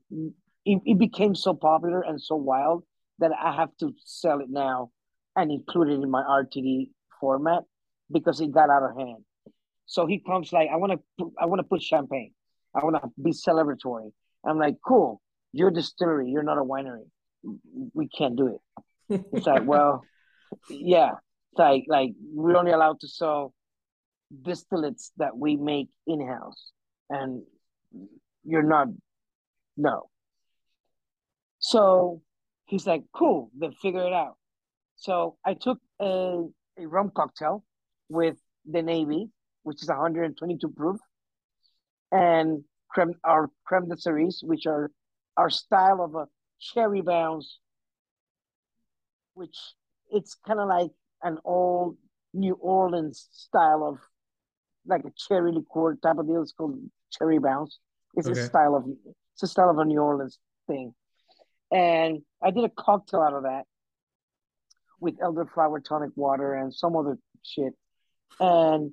it, 0.65 0.81
it 0.85 0.97
became 0.97 1.35
so 1.35 1.53
popular 1.53 2.01
and 2.01 2.21
so 2.21 2.35
wild 2.35 2.83
that 3.19 3.31
i 3.41 3.55
have 3.55 3.69
to 3.79 3.93
sell 4.03 4.39
it 4.39 4.49
now 4.49 4.89
and 5.35 5.51
include 5.51 5.89
it 5.89 6.01
in 6.01 6.09
my 6.09 6.23
RTD 6.23 6.89
format 7.19 7.63
because 8.11 8.39
it 8.39 8.51
got 8.51 8.69
out 8.69 8.83
of 8.83 8.95
hand. 8.97 9.23
So 9.85 10.05
he 10.05 10.19
comes 10.19 10.51
like, 10.51 10.69
I 10.71 10.77
want 10.77 10.99
to, 11.19 11.33
I 11.39 11.45
want 11.45 11.59
to 11.59 11.63
put 11.63 11.81
champagne. 11.81 12.31
I 12.73 12.83
want 12.83 12.95
to 13.01 13.09
be 13.21 13.31
celebratory. 13.31 14.11
I'm 14.43 14.57
like, 14.57 14.75
cool. 14.85 15.21
You're 15.51 15.69
a 15.69 15.73
distillery. 15.73 16.29
You're 16.29 16.43
not 16.43 16.57
a 16.57 16.63
winery. 16.63 17.07
We 17.93 18.07
can't 18.07 18.35
do 18.35 18.59
it. 19.09 19.25
It's 19.31 19.45
like, 19.45 19.63
well, 19.65 20.03
yeah. 20.69 21.11
It's 21.51 21.59
like, 21.59 21.85
like 21.87 22.11
we're 22.33 22.57
only 22.57 22.71
allowed 22.71 22.99
to 23.01 23.07
sell 23.07 23.53
distillates 24.33 25.11
that 25.17 25.37
we 25.37 25.55
make 25.55 25.89
in 26.07 26.25
house, 26.25 26.71
and 27.09 27.43
you're 28.43 28.63
not. 28.63 28.87
No. 29.77 30.09
So 31.59 32.21
he's 32.65 32.87
like, 32.87 33.03
cool. 33.13 33.51
Then 33.57 33.73
figure 33.73 34.05
it 34.05 34.13
out. 34.13 34.37
So 34.95 35.37
I 35.45 35.53
took 35.53 35.79
a, 35.99 36.43
a 36.77 36.87
rum 36.87 37.11
cocktail 37.13 37.63
with 38.09 38.37
the 38.65 38.81
Navy, 38.81 39.29
which 39.63 39.81
is 39.81 39.89
122 39.89 40.69
proof, 40.69 40.99
and 42.11 42.63
creme, 42.89 43.13
our 43.23 43.49
creme 43.65 43.89
de 43.89 43.97
cerise, 43.97 44.41
which 44.43 44.65
are 44.65 44.91
our 45.37 45.49
style 45.49 46.01
of 46.01 46.15
a 46.15 46.27
cherry 46.59 47.01
bounce, 47.01 47.59
which 49.33 49.57
it's 50.09 50.35
kind 50.47 50.59
of 50.59 50.67
like 50.67 50.91
an 51.23 51.39
old 51.43 51.97
New 52.33 52.53
Orleans 52.55 53.27
style 53.31 53.83
of 53.83 53.99
like 54.87 55.03
a 55.05 55.11
cherry 55.17 55.51
liqueur 55.51 55.95
type 55.95 56.17
of 56.17 56.27
deal. 56.27 56.41
It's 56.41 56.51
called 56.51 56.79
cherry 57.11 57.39
bounce. 57.39 57.79
It's 58.15 58.27
okay. 58.27 58.39
a 58.39 58.45
style 58.45 58.75
of 58.75 58.85
it's 59.33 59.43
a 59.43 59.47
style 59.47 59.69
of 59.69 59.77
a 59.77 59.85
New 59.85 59.99
Orleans 59.99 60.39
thing. 60.67 60.93
And 61.71 62.21
I 62.41 62.51
did 62.51 62.63
a 62.63 62.69
cocktail 62.69 63.21
out 63.21 63.33
of 63.33 63.43
that 63.43 63.63
with 64.99 65.17
elderflower 65.19 65.83
tonic 65.83 66.11
water 66.15 66.53
and 66.53 66.73
some 66.73 66.95
other 66.95 67.17
shit, 67.43 67.73
and 68.39 68.91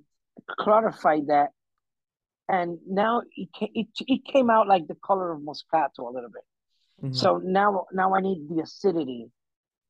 clarified 0.59 1.29
that. 1.29 1.51
And 2.49 2.79
now 2.89 3.23
it, 3.37 3.49
it, 3.61 3.87
it 4.01 4.25
came 4.25 4.51
out 4.51 4.67
like 4.67 4.87
the 4.89 4.97
color 4.97 5.33
of 5.33 5.41
Moscato 5.41 6.01
a 6.01 6.13
little 6.13 6.31
bit. 6.31 6.43
Mm-hmm. 7.03 7.15
So 7.15 7.41
now 7.43 7.87
now 7.93 8.15
I 8.15 8.21
need 8.21 8.49
the 8.49 8.63
acidity 8.63 9.31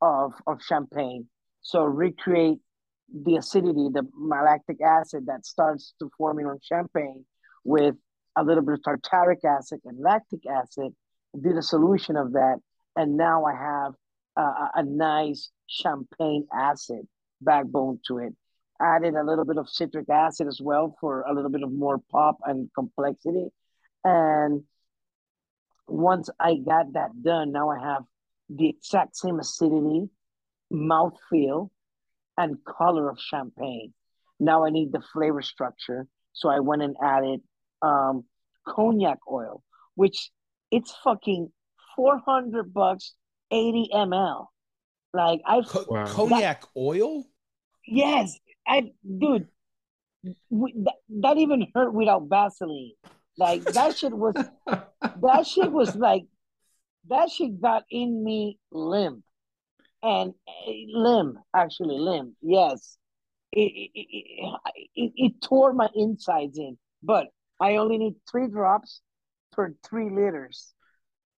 of 0.00 0.32
of 0.46 0.62
champagne. 0.62 1.28
So 1.62 1.84
recreate 1.84 2.58
the 3.12 3.36
acidity, 3.36 3.88
the 3.92 4.06
malactic 4.16 4.80
acid 4.80 5.26
that 5.26 5.44
starts 5.44 5.94
to 5.98 6.10
forming 6.16 6.46
on 6.46 6.58
champagne 6.62 7.24
with 7.64 7.94
a 8.36 8.42
little 8.42 8.62
bit 8.62 8.74
of 8.74 8.80
tartaric 8.82 9.44
acid 9.44 9.80
and 9.84 10.00
lactic 10.00 10.46
acid. 10.46 10.94
Did 11.38 11.56
a 11.56 11.62
solution 11.62 12.16
of 12.16 12.32
that, 12.32 12.58
and 12.96 13.16
now 13.16 13.44
I 13.44 13.54
have 13.54 13.92
uh, 14.36 14.68
a 14.74 14.82
nice 14.82 15.50
champagne 15.66 16.46
acid 16.52 17.06
backbone 17.40 18.00
to 18.08 18.18
it. 18.18 18.34
Added 18.80 19.14
a 19.14 19.24
little 19.24 19.44
bit 19.44 19.58
of 19.58 19.68
citric 19.68 20.08
acid 20.10 20.46
as 20.48 20.60
well 20.60 20.96
for 21.00 21.22
a 21.22 21.32
little 21.32 21.50
bit 21.50 21.62
of 21.62 21.72
more 21.72 21.98
pop 22.10 22.38
and 22.44 22.68
complexity. 22.74 23.48
And 24.04 24.64
once 25.86 26.28
I 26.38 26.56
got 26.56 26.92
that 26.94 27.22
done, 27.22 27.52
now 27.52 27.70
I 27.70 27.78
have 27.78 28.02
the 28.48 28.68
exact 28.68 29.16
same 29.16 29.38
acidity, 29.38 30.10
mouthfeel, 30.72 31.70
and 32.36 32.56
color 32.64 33.10
of 33.10 33.18
champagne. 33.18 33.92
Now 34.40 34.64
I 34.64 34.70
need 34.70 34.92
the 34.92 35.02
flavor 35.12 35.42
structure. 35.42 36.06
So 36.32 36.48
I 36.48 36.60
went 36.60 36.82
and 36.82 36.96
added 37.02 37.40
um, 37.82 38.24
cognac 38.66 39.18
oil, 39.30 39.62
which 39.94 40.30
it's 40.70 40.94
fucking 41.04 41.52
400 41.96 42.72
bucks 42.72 43.14
80 43.50 43.90
ml. 43.94 44.46
Like 45.14 45.42
I 45.46 45.60
Co- 45.60 45.84
wow. 45.88 46.06
cognac 46.06 46.62
that, 46.62 46.68
oil. 46.76 47.24
Yes, 47.86 48.38
I 48.66 48.92
dude. 49.18 49.48
We, 50.48 50.72
that, 50.84 50.94
that 51.20 51.36
even 51.36 51.66
hurt 51.74 51.92
without 51.92 52.28
Vaseline. 52.28 52.92
Like 53.36 53.62
that 53.64 53.96
shit 53.98 54.12
was. 54.12 54.34
that 54.66 55.46
shit 55.46 55.70
was 55.70 55.94
like. 55.94 56.24
That 57.08 57.30
shit 57.30 57.60
got 57.60 57.82
in 57.90 58.24
me 58.24 58.58
limp. 58.70 59.24
And 60.02 60.34
limb 60.92 61.38
actually 61.54 61.98
limb 61.98 62.34
yes 62.42 62.96
it 63.52 63.60
it, 63.60 63.90
it, 63.94 64.84
it, 64.94 65.12
it 65.16 65.32
tore 65.42 65.72
my 65.72 65.88
insides 65.94 66.58
in 66.58 66.76
but 67.02 67.26
i 67.60 67.76
only 67.76 67.98
need 67.98 68.14
three 68.30 68.48
drops 68.48 69.00
per 69.52 69.74
three 69.86 70.10
liters 70.10 70.74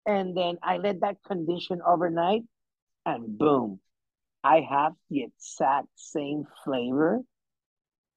and 0.06 0.38
then 0.38 0.58
i 0.64 0.78
let 0.78 1.02
that 1.02 1.18
condition 1.28 1.80
overnight 1.86 2.44
and 3.06 3.38
boom 3.38 3.80
i 4.44 4.62
have 4.62 4.94
the 5.10 5.24
exact 5.24 5.88
same 5.96 6.46
flavor 6.64 7.20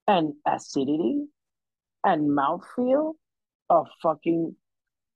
and 0.06 0.34
acidity 0.46 1.24
and 2.04 2.30
mouthfeel 2.30 3.14
of 3.68 3.88
fucking 4.00 4.54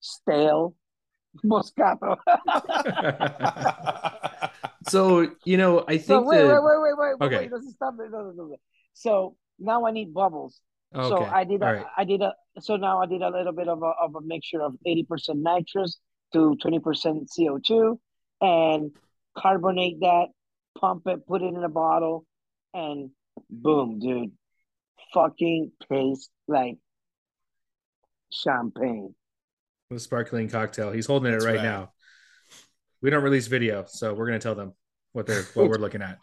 stale 0.00 0.74
Moscato. 1.44 2.16
so 4.90 5.30
you 5.44 5.56
know, 5.56 5.84
I 5.86 5.96
think. 5.96 6.04
So 6.06 6.22
wait, 6.22 6.42
the... 6.42 6.48
wait, 6.48 6.60
wait, 6.62 6.78
wait, 6.80 7.16
wait, 7.20 7.26
Okay. 7.26 7.38
wait. 7.38 7.50
Doesn't 7.50 7.72
stop. 7.72 7.94
it, 7.94 8.10
doesn't- 8.10 8.36
doesn't- 8.36 8.60
So 8.94 9.36
now 9.58 9.86
I 9.86 9.90
need 9.90 10.12
bubbles. 10.12 10.60
Okay. 10.94 11.08
So 11.08 11.22
I 11.24 11.44
did. 11.44 11.62
A, 11.62 11.66
All 11.66 11.74
right. 11.74 11.86
I 11.96 12.04
did 12.04 12.20
a. 12.22 12.34
So 12.60 12.76
now 12.76 13.00
I 13.00 13.06
did 13.06 13.22
a 13.22 13.28
little 13.30 13.52
bit 13.52 13.68
of 13.68 13.82
a 13.82 13.92
of 14.02 14.14
a 14.16 14.20
mixture 14.20 14.60
of 14.62 14.74
eighty 14.86 15.04
percent 15.04 15.38
nitrous 15.40 15.98
to 16.32 16.56
twenty 16.60 16.80
percent 16.80 17.28
CO 17.34 17.58
two, 17.64 18.00
and 18.40 18.90
carbonate 19.36 20.00
that, 20.00 20.26
pump 20.78 21.06
it, 21.06 21.26
put 21.26 21.42
it 21.42 21.46
in 21.46 21.62
a 21.62 21.68
bottle, 21.68 22.26
and 22.74 23.10
boom, 23.48 24.00
dude, 24.00 24.32
fucking 25.14 25.70
tastes 25.90 26.28
like 26.48 26.78
champagne. 28.32 29.14
the 29.90 30.00
sparkling 30.00 30.48
cocktail. 30.48 30.90
He's 30.90 31.06
holding 31.06 31.32
it 31.32 31.36
right, 31.42 31.56
right. 31.56 31.62
now. 31.62 31.92
We 33.02 33.10
don't 33.10 33.22
release 33.22 33.46
video, 33.46 33.84
so 33.86 34.12
we're 34.12 34.26
gonna 34.26 34.38
tell 34.38 34.54
them 34.54 34.74
what 35.12 35.26
they're 35.26 35.42
what 35.54 35.68
we're 35.68 35.78
looking 35.78 36.02
at. 36.02 36.18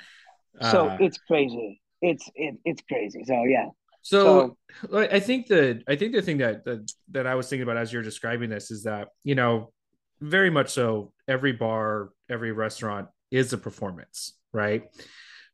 So 0.71 0.89
Uh, 0.89 0.97
it's 0.99 1.17
crazy. 1.17 1.81
It's 2.01 2.29
it, 2.35 2.55
it's 2.65 2.81
crazy. 2.89 3.23
So 3.25 3.43
yeah. 3.43 3.69
So 4.01 4.57
like, 4.87 5.11
I 5.11 5.19
think 5.19 5.47
the 5.47 5.81
I 5.87 5.95
think 5.95 6.13
the 6.13 6.21
thing 6.21 6.37
that, 6.37 6.63
that 6.65 6.91
that 7.11 7.27
I 7.27 7.35
was 7.35 7.49
thinking 7.49 7.63
about 7.63 7.77
as 7.77 7.91
you're 7.91 8.03
describing 8.03 8.49
this 8.49 8.71
is 8.71 8.83
that 8.83 9.09
you 9.23 9.35
know 9.35 9.73
very 10.21 10.49
much 10.49 10.69
so 10.69 11.11
every 11.27 11.51
bar 11.51 12.09
every 12.29 12.51
restaurant 12.51 13.09
is 13.31 13.53
a 13.53 13.57
performance 13.57 14.33
right 14.53 14.85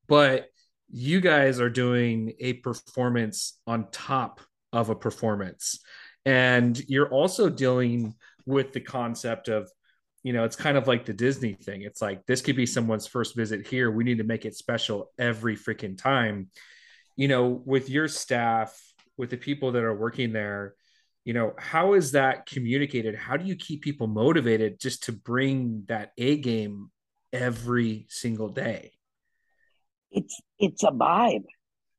but 0.07 0.47
you 0.89 1.19
guys 1.19 1.59
are 1.59 1.69
doing 1.69 2.33
a 2.39 2.53
performance 2.53 3.59
on 3.65 3.87
top 3.91 4.39
of 4.71 4.89
a 4.89 4.95
performance 4.95 5.79
and 6.25 6.79
you're 6.87 7.09
also 7.09 7.49
dealing 7.49 8.13
with 8.45 8.71
the 8.71 8.79
concept 8.79 9.47
of 9.47 9.69
you 10.23 10.33
know 10.33 10.43
it's 10.43 10.55
kind 10.55 10.77
of 10.77 10.87
like 10.87 11.05
the 11.05 11.13
disney 11.13 11.53
thing. 11.53 11.83
It's 11.83 12.01
like 12.01 12.25
this 12.25 12.41
could 12.41 12.55
be 12.55 12.65
someone's 12.65 13.07
first 13.07 13.35
visit 13.35 13.67
here. 13.67 13.91
We 13.91 14.03
need 14.03 14.17
to 14.17 14.23
make 14.23 14.45
it 14.45 14.55
special 14.55 15.11
every 15.19 15.55
freaking 15.55 15.97
time. 15.97 16.49
You 17.15 17.27
know 17.27 17.61
with 17.65 17.89
your 17.89 18.07
staff 18.07 18.79
with 19.17 19.29
the 19.29 19.37
people 19.37 19.73
that 19.73 19.83
are 19.83 19.95
working 19.95 20.33
there 20.33 20.75
you 21.25 21.33
know 21.33 21.53
how 21.57 21.93
is 21.93 22.11
that 22.11 22.45
communicated? 22.45 23.15
How 23.15 23.37
do 23.37 23.45
you 23.45 23.55
keep 23.55 23.81
people 23.81 24.07
motivated 24.07 24.79
just 24.79 25.03
to 25.03 25.13
bring 25.13 25.83
that 25.87 26.11
a 26.17 26.37
game 26.37 26.91
every 27.31 28.05
single 28.09 28.49
day? 28.49 28.91
It's 30.11 30.39
it's 30.59 30.83
a 30.83 30.91
vibe. 30.91 31.45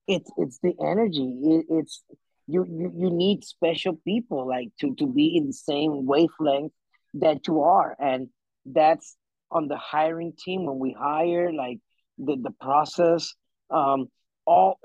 It's 0.06 0.30
it's 0.36 0.58
the 0.62 0.74
energy. 0.78 1.38
It, 1.42 1.66
it's 1.70 2.02
you, 2.46 2.66
you 2.68 2.92
you 2.94 3.10
need 3.10 3.44
special 3.44 3.98
people 4.04 4.46
like 4.46 4.68
to 4.80 4.94
to 4.96 5.06
be 5.06 5.36
in 5.36 5.46
the 5.46 5.52
same 5.54 6.04
wavelength 6.04 6.72
that 7.14 7.46
you 7.46 7.62
are, 7.62 7.96
and 7.98 8.28
that's 8.66 9.16
on 9.50 9.68
the 9.68 9.76
hiring 9.76 10.32
team 10.38 10.66
when 10.66 10.78
we 10.78 10.92
hire 10.98 11.52
like 11.52 11.78
the 12.18 12.36
the 12.36 12.50
process. 12.60 13.34
Um, 13.70 14.08
all 14.46 14.78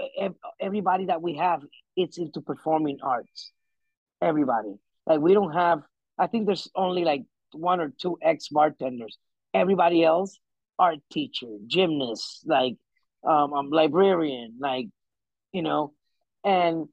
everybody 0.60 1.06
that 1.06 1.22
we 1.22 1.36
have, 1.36 1.62
it's 1.96 2.18
into 2.18 2.42
performing 2.42 3.00
arts. 3.04 3.52
Everybody 4.22 4.76
like 5.06 5.20
we 5.20 5.34
don't 5.34 5.54
have. 5.54 5.82
I 6.18 6.28
think 6.28 6.46
there's 6.46 6.70
only 6.76 7.04
like 7.04 7.24
one 7.52 7.80
or 7.80 7.92
two 8.02 8.18
ex 8.22 8.48
bartenders. 8.50 9.18
Everybody 9.54 10.04
else, 10.04 10.40
art 10.78 11.00
teacher, 11.12 11.48
gymnast, 11.68 12.44
like 12.46 12.76
um, 13.28 13.54
um 13.54 13.70
librarian, 13.70 14.58
like 14.60 14.88
you 15.52 15.62
know, 15.62 15.94
and 16.44 16.88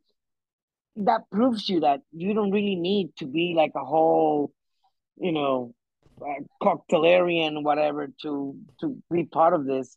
that 0.97 1.31
proves 1.31 1.69
you 1.69 1.81
that 1.81 2.01
you 2.13 2.33
don't 2.33 2.51
really 2.51 2.75
need 2.77 3.15
to 3.19 3.27
be 3.27 3.53
like 3.55 3.73
a 3.77 3.85
whole, 3.85 4.51
you 5.19 5.33
know, 5.33 5.75
uh, 6.21 6.41
whatever, 7.63 8.09
to 8.23 8.57
to 8.81 9.03
be 9.13 9.25
part 9.25 9.55
of 9.55 9.67
this. 9.67 9.97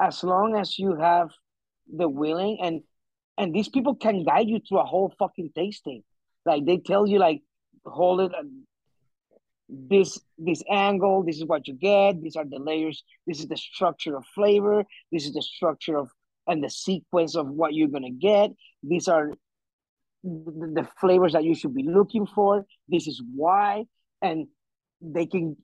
As 0.00 0.22
long 0.24 0.56
as 0.56 0.78
you 0.78 0.96
have 0.96 1.30
the 1.92 2.08
willing 2.08 2.58
and 2.62 2.82
and 3.36 3.54
these 3.54 3.68
people 3.68 3.94
can 3.94 4.24
guide 4.24 4.48
you 4.48 4.60
through 4.60 4.80
a 4.80 4.84
whole 4.84 5.12
fucking 5.18 5.50
tasting. 5.54 6.02
Like 6.44 6.64
they 6.64 6.78
tell 6.78 7.06
you, 7.06 7.18
like 7.18 7.42
hold 7.84 8.20
it. 8.20 8.34
uh, 8.34 8.42
This 9.68 10.18
this 10.36 10.62
angle, 10.68 11.22
this 11.22 11.36
is 11.36 11.44
what 11.44 11.68
you 11.68 11.74
get. 11.74 12.20
These 12.20 12.36
are 12.36 12.44
the 12.44 12.58
layers. 12.58 13.04
This 13.26 13.38
is 13.38 13.46
the 13.46 13.56
structure 13.56 14.16
of 14.16 14.24
flavor. 14.34 14.84
This 15.12 15.26
is 15.26 15.32
the 15.32 15.42
structure 15.42 15.96
of 15.96 16.10
and 16.46 16.62
the 16.64 16.70
sequence 16.70 17.36
of 17.36 17.46
what 17.46 17.72
you're 17.74 17.94
gonna 17.94 18.10
get. 18.10 18.50
These 18.82 19.06
are 19.06 19.32
the, 20.24 20.82
the 20.82 20.88
flavors 21.00 21.32
that 21.34 21.44
you 21.44 21.54
should 21.54 21.74
be 21.74 21.84
looking 21.84 22.26
for. 22.26 22.66
This 22.88 23.06
is 23.06 23.22
why, 23.34 23.84
and 24.22 24.46
they 25.00 25.26
can 25.26 25.56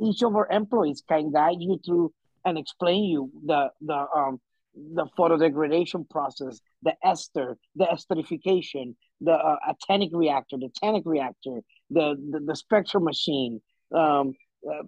each 0.00 0.22
of 0.22 0.34
our 0.36 0.48
employees 0.50 1.02
can 1.08 1.32
guide 1.32 1.56
you 1.60 1.80
through 1.84 2.12
and 2.44 2.58
explain 2.58 3.04
you 3.04 3.30
the 3.46 3.70
the 3.80 4.06
um 4.14 4.40
the 4.74 5.06
photodegradation 5.18 6.08
process, 6.08 6.60
the 6.82 6.94
ester, 7.04 7.58
the 7.76 7.84
esterification, 7.84 8.94
the 9.20 9.32
uh, 9.32 9.56
actinic 9.68 10.10
reactor, 10.12 10.56
the 10.56 10.70
tannic 10.82 11.02
reactor, 11.04 11.60
the 11.90 12.16
the, 12.30 12.40
the 12.40 12.56
spectrum 12.56 13.04
machine. 13.04 13.60
Um, 13.94 14.34
uh, 14.68 14.84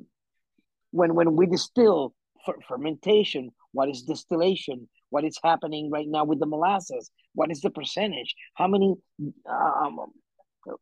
when 0.91 1.15
when 1.15 1.37
we 1.37 1.47
distill 1.47 2.15
fer- 2.47 2.61
fermentation, 2.67 3.51
what 3.73 3.89
is 3.89 4.03
distillation? 4.03 4.89
What 5.11 5.25
is 5.25 5.39
happening 5.45 5.91
right 5.91 6.09
now 6.09 6.25
with 6.25 6.41
the 6.41 6.47
molasses? 6.47 7.11
What 7.35 7.51
is 7.51 7.61
the 7.61 7.71
percentage? 7.71 8.35
How 8.55 8.67
many 8.67 8.95
um, 9.49 9.99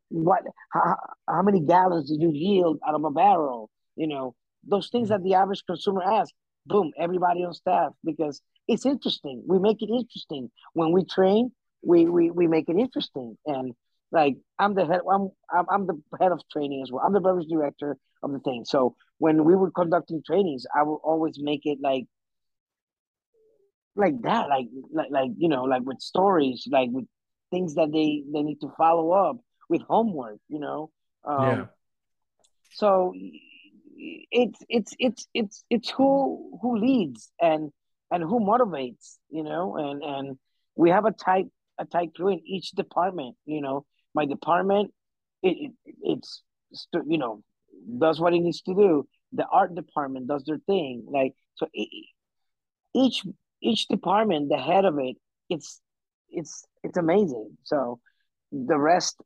what 0.08 0.42
how, 0.72 0.96
how 1.28 1.42
many 1.42 1.60
gallons 1.60 2.10
did 2.10 2.20
you 2.20 2.30
yield 2.32 2.78
out 2.86 2.94
of 2.94 3.04
a 3.04 3.10
barrel? 3.10 3.70
You 3.96 4.06
know 4.08 4.34
those 4.66 4.88
things 4.88 5.08
mm-hmm. 5.08 5.22
that 5.22 5.28
the 5.28 5.34
average 5.34 5.62
consumer 5.66 6.02
asks. 6.02 6.32
Boom, 6.64 6.92
everybody 6.96 7.44
on 7.44 7.52
staff 7.54 7.92
because 8.04 8.40
it's 8.68 8.86
interesting. 8.86 9.42
We 9.46 9.58
make 9.58 9.82
it 9.82 9.90
interesting 9.90 10.48
when 10.74 10.92
we 10.92 11.04
train. 11.04 11.50
We 11.82 12.06
we, 12.06 12.30
we 12.30 12.46
make 12.46 12.68
it 12.68 12.76
interesting 12.76 13.36
and 13.46 13.74
like 14.12 14.36
I'm 14.58 14.74
the 14.74 14.86
head. 14.86 15.00
I'm, 15.10 15.30
I'm 15.50 15.86
the 15.86 16.00
head 16.20 16.32
of 16.32 16.40
training 16.52 16.82
as 16.82 16.92
well. 16.92 17.02
I'm 17.04 17.12
the 17.12 17.20
beverage 17.20 17.48
director 17.48 17.96
of 18.22 18.32
the 18.32 18.38
thing. 18.40 18.64
So 18.64 18.94
when 19.18 19.44
we 19.44 19.56
were 19.56 19.70
conducting 19.70 20.22
trainings, 20.24 20.66
I 20.74 20.82
will 20.82 21.00
always 21.02 21.38
make 21.40 21.62
it 21.64 21.78
like 21.82 22.04
like 23.96 24.20
that, 24.22 24.48
like 24.48 24.66
like 24.92 25.08
like 25.10 25.30
you 25.36 25.48
know, 25.48 25.64
like 25.64 25.82
with 25.82 26.00
stories, 26.00 26.68
like 26.70 26.90
with 26.92 27.06
things 27.50 27.74
that 27.74 27.90
they 27.90 28.22
they 28.32 28.42
need 28.42 28.60
to 28.60 28.72
follow 28.76 29.12
up 29.12 29.36
with 29.68 29.82
homework. 29.82 30.38
You 30.48 30.60
know. 30.60 30.90
Um, 31.24 31.46
yeah 31.46 31.64
so 32.72 33.14
it's 33.96 34.58
it's 34.68 34.94
it's 34.98 35.26
it's 35.34 35.64
it's 35.70 35.90
who 35.90 36.58
who 36.60 36.78
leads 36.78 37.30
and 37.40 37.70
and 38.10 38.22
who 38.22 38.40
motivates 38.40 39.18
you 39.30 39.44
know 39.44 39.76
and 39.76 40.02
and 40.02 40.38
we 40.74 40.90
have 40.90 41.04
a 41.04 41.12
tight 41.12 41.46
a 41.78 41.84
tight 41.84 42.14
crew 42.14 42.28
in 42.28 42.40
each 42.46 42.70
department 42.72 43.36
you 43.44 43.60
know 43.60 43.84
my 44.14 44.26
department 44.26 44.92
it, 45.42 45.70
it 45.84 45.92
it's 46.02 46.42
you 47.06 47.18
know 47.18 47.42
does 47.98 48.20
what 48.20 48.34
it 48.34 48.40
needs 48.40 48.62
to 48.62 48.74
do 48.74 49.06
the 49.32 49.46
art 49.46 49.74
department 49.74 50.26
does 50.26 50.44
their 50.44 50.58
thing 50.66 51.04
like 51.08 51.34
so 51.54 51.66
e- 51.74 52.08
each 52.94 53.24
each 53.60 53.86
department 53.88 54.48
the 54.48 54.58
head 54.58 54.84
of 54.84 54.98
it 54.98 55.16
it's 55.48 55.80
it's 56.30 56.64
it's 56.82 56.96
amazing 56.96 57.56
so 57.62 58.00
the 58.50 58.78
rest 58.78 59.16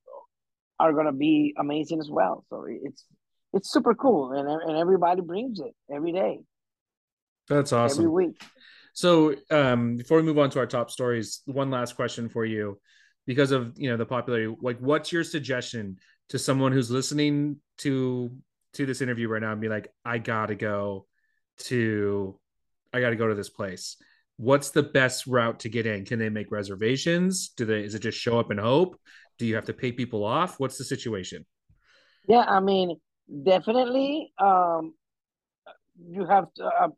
are 0.79 0.93
gonna 0.93 1.13
be 1.13 1.55
amazing 1.59 2.01
as 2.01 2.09
well 2.11 2.45
so 2.51 2.67
it's 2.69 3.05
it's 3.53 3.73
super 3.73 3.95
cool 3.95 4.33
and 4.33 4.49
and 4.49 4.77
everybody 4.77 5.21
brings 5.21 5.61
it 5.61 5.75
every 5.93 6.13
day 6.13 6.39
that's 7.49 7.73
awesome. 7.73 8.01
every 8.05 8.11
week 8.11 8.43
So, 8.93 9.35
um, 9.51 9.97
before 9.99 10.17
we 10.17 10.23
move 10.23 10.39
on 10.39 10.49
to 10.51 10.59
our 10.59 10.67
top 10.67 10.91
stories, 10.91 11.43
one 11.45 11.71
last 11.71 11.97
question 11.97 12.31
for 12.31 12.47
you, 12.47 12.81
because 13.27 13.51
of 13.53 13.75
you 13.77 13.91
know 13.91 13.99
the 13.99 14.07
popularity. 14.07 14.57
Like, 14.63 14.79
what's 14.79 15.13
your 15.13 15.23
suggestion 15.23 15.99
to 16.31 16.39
someone 16.39 16.73
who's 16.73 16.91
listening 16.91 17.61
to 17.79 18.33
to 18.73 18.87
this 18.87 19.03
interview 19.03 19.29
right 19.29 19.43
now 19.43 19.53
and 19.53 19.61
be 19.61 19.69
like, 19.69 19.89
I 20.05 20.17
gotta 20.19 20.55
go 20.55 21.07
to, 21.69 22.39
I 22.95 23.01
gotta 23.01 23.17
go 23.17 23.29
to 23.29 23.35
this 23.35 23.51
place. 23.51 23.97
What's 24.39 24.71
the 24.71 24.83
best 24.83 25.27
route 25.27 25.61
to 25.61 25.69
get 25.69 25.85
in? 25.87 26.07
Can 26.07 26.19
they 26.19 26.31
make 26.31 26.51
reservations? 26.51 27.51
Do 27.51 27.67
they? 27.67 27.85
Is 27.85 27.95
it 27.95 28.01
just 28.01 28.19
show 28.19 28.39
up 28.41 28.51
and 28.51 28.61
hope? 28.61 28.99
Do 29.39 29.47
you 29.47 29.55
have 29.55 29.67
to 29.67 29.73
pay 29.73 29.93
people 29.93 30.25
off? 30.25 30.59
What's 30.59 30.79
the 30.79 30.85
situation? 30.85 31.47
yeah 32.29 32.45
i 32.49 32.59
mean 32.59 32.99
definitely 33.45 34.33
um 34.39 34.95
you 36.05 36.27
have 36.27 36.53
to 36.55 36.65
uh, 36.65 36.89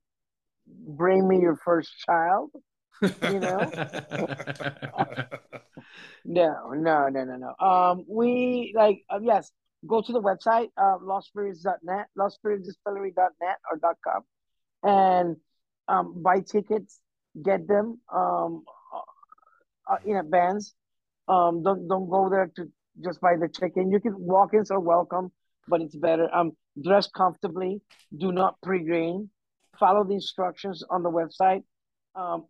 bring 0.67 1.27
me 1.27 1.41
your 1.41 1.57
first 1.65 1.91
child. 2.07 2.51
You 3.03 3.41
know? 3.41 3.73
No, 6.25 6.73
no, 6.75 7.09
no, 7.09 7.25
no, 7.25 7.37
no. 7.37 7.67
Um, 7.67 8.05
we 8.07 8.75
like 8.77 9.03
um, 9.09 9.25
yes, 9.25 9.51
go 9.87 10.03
to 10.03 10.13
the 10.13 10.21
website, 10.21 10.69
uh, 10.77 10.99
lostspirits.net, 10.99 12.07
lostspiritsdistillery.net 12.19 13.57
or 13.71 13.95
.com, 14.05 14.23
and 14.83 15.37
um, 15.87 16.23
buy 16.23 16.41
tickets, 16.41 17.01
get 17.43 17.67
them 17.67 18.01
um, 18.13 18.65
uh, 19.91 19.97
in 20.05 20.17
advance. 20.17 20.75
Um, 21.29 21.63
don't 21.63 21.87
don't 21.89 22.09
go 22.09 22.29
there 22.31 22.51
to 22.57 22.71
just 23.05 23.21
buy 23.21 23.37
the 23.37 23.49
chicken. 23.49 23.91
You 23.93 24.01
can 24.01 24.15
walk-ins 24.19 24.71
are 24.71 24.81
welcome, 24.81 25.31
but 25.69 25.81
it's 25.81 25.95
better. 25.97 26.35
Um, 26.35 26.53
dress 26.83 27.09
comfortably. 27.09 27.81
Do 28.17 28.33
not 28.33 28.57
pre-grain. 28.63 29.31
Follow 29.79 30.05
the 30.05 30.15
instructions 30.15 30.83
on 30.91 31.03
the 31.03 31.11
website. 31.11 31.63
Um, 32.15 32.47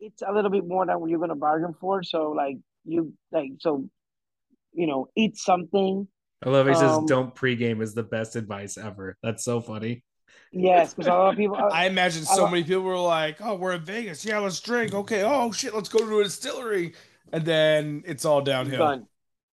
it's 0.00 0.22
a 0.22 0.32
little 0.32 0.50
bit 0.50 0.66
more 0.66 0.86
than 0.86 0.98
what 1.00 1.10
you're 1.10 1.18
gonna 1.18 1.34
bargain 1.34 1.74
for. 1.80 2.02
So 2.02 2.30
like 2.30 2.56
you 2.84 3.12
like 3.32 3.50
so, 3.58 3.88
you 4.72 4.86
know, 4.86 5.08
eat 5.16 5.36
something. 5.36 6.06
I 6.44 6.50
love 6.50 6.66
he 6.66 6.74
says 6.74 6.92
Um, 6.92 7.06
don't 7.06 7.34
pregame 7.34 7.82
is 7.82 7.94
the 7.94 8.02
best 8.02 8.36
advice 8.36 8.76
ever. 8.76 9.16
That's 9.22 9.44
so 9.44 9.60
funny. 9.60 10.04
Yes, 10.52 10.94
because 10.94 11.08
a 11.08 11.10
lot 11.14 11.32
of 11.32 11.36
people. 11.36 11.56
uh, 11.56 11.68
I 11.72 11.86
imagine 11.86 12.24
so 12.24 12.46
I- 12.46 12.50
many 12.50 12.64
people 12.64 12.82
were 12.82 12.98
like, 12.98 13.40
"Oh, 13.40 13.56
we're 13.56 13.72
in 13.72 13.84
Vegas. 13.84 14.24
Yeah, 14.24 14.38
let's 14.38 14.60
drink. 14.60 14.94
Okay. 14.94 15.22
Oh 15.22 15.50
shit, 15.52 15.74
let's 15.74 15.88
go 15.88 15.98
to 15.98 16.20
a 16.20 16.24
distillery." 16.24 16.94
And 17.32 17.44
then 17.44 18.02
it's 18.06 18.24
all 18.24 18.42
downhill. 18.42 18.78
done. 18.78 19.06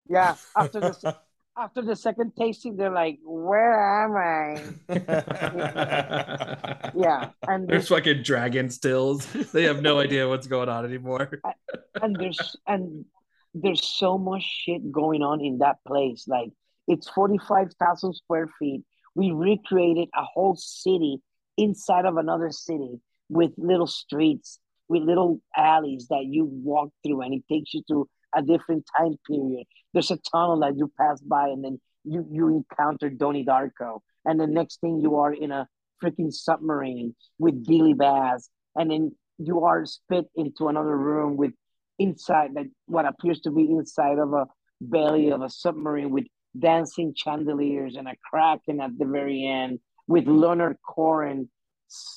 Yeah, 0.09 0.37
after 0.57 0.81
the 0.81 1.17
after 1.57 1.83
the 1.83 1.97
second 1.97 2.33
tasting, 2.37 2.77
they're 2.77 2.91
like, 2.93 3.19
"Where 3.25 4.05
am 4.05 4.17
I?" 4.17 4.63
Yeah, 6.95 7.31
and 7.47 7.69
There's 7.69 7.71
there's, 7.89 7.89
fucking 7.89 8.23
dragon 8.23 8.71
stills. 8.71 9.27
They 9.53 9.65
have 9.65 9.83
no 9.83 9.99
idea 9.99 10.29
what's 10.29 10.47
going 10.47 10.69
on 10.69 10.85
anymore. 10.85 11.41
and 12.01 12.17
there's 12.17 12.57
and 12.67 13.05
there's 13.55 13.85
so 13.85 14.19
much 14.19 14.43
shit 14.43 14.91
going 14.91 15.23
on 15.23 15.41
in 15.41 15.59
that 15.59 15.77
place. 15.87 16.27
Like 16.27 16.51
it's 16.87 17.09
forty 17.09 17.39
five 17.39 17.73
thousand 17.79 18.15
square 18.15 18.49
feet. 18.59 18.83
We 19.15 19.31
recreated 19.33 20.09
a 20.15 20.25
whole 20.25 20.57
city 20.57 21.21
inside 21.57 22.07
of 22.07 22.17
another 22.17 22.51
city 22.51 23.01
with 23.29 23.53
little 23.59 23.87
streets, 23.87 24.59
with 24.89 25.03
little 25.03 25.41
alleys 25.57 26.07
that 26.09 26.25
you 26.25 26.45
walk 26.45 26.91
through, 27.05 27.23
and 27.23 27.35
it 27.35 27.43
takes 27.51 27.75
you 27.75 27.83
to 27.89 28.09
a 28.35 28.43
different 28.43 28.85
time 28.97 29.17
period. 29.27 29.67
There's 29.93 30.11
a 30.11 30.19
tunnel 30.31 30.61
that 30.61 30.77
you 30.77 30.91
pass 30.99 31.21
by, 31.21 31.49
and 31.49 31.65
then 31.65 31.81
you 32.05 32.27
you 32.31 32.49
encounter 32.49 33.11
Donnie 33.11 33.45
Darko, 33.45 34.01
and 34.25 34.41
the 34.41 34.47
next 34.47 34.81
thing 34.81 35.01
you 35.01 35.17
are 35.17 35.33
in 35.33 35.51
a 35.51 35.67
freaking 36.03 36.33
submarine 36.33 37.15
with 37.39 37.67
Billy 37.67 37.95
Bass, 37.95 38.49
and 38.77 38.91
then 38.91 39.13
you 39.39 39.65
are 39.65 39.85
spit 39.87 40.27
into 40.37 40.69
another 40.69 40.97
room 40.97 41.37
with 41.37 41.53
inside 41.99 42.55
that 42.55 42.67
what 42.87 43.07
appears 43.07 43.41
to 43.41 43.51
be 43.51 43.63
inside 43.63 44.19
of 44.19 44.33
a 44.33 44.47
belly 44.81 45.31
of 45.31 45.43
a 45.43 45.51
submarine 45.51 46.11
with 46.11 46.25
dancing 46.59 47.13
chandeliers 47.17 47.97
and 47.97 48.09
a 48.09 48.15
kraken 48.31 48.81
at 48.81 48.97
the 48.99 49.05
very 49.05 49.45
end 49.45 49.79
with 50.07 50.27
Leonard 50.27 50.77
Cohen 50.89 51.49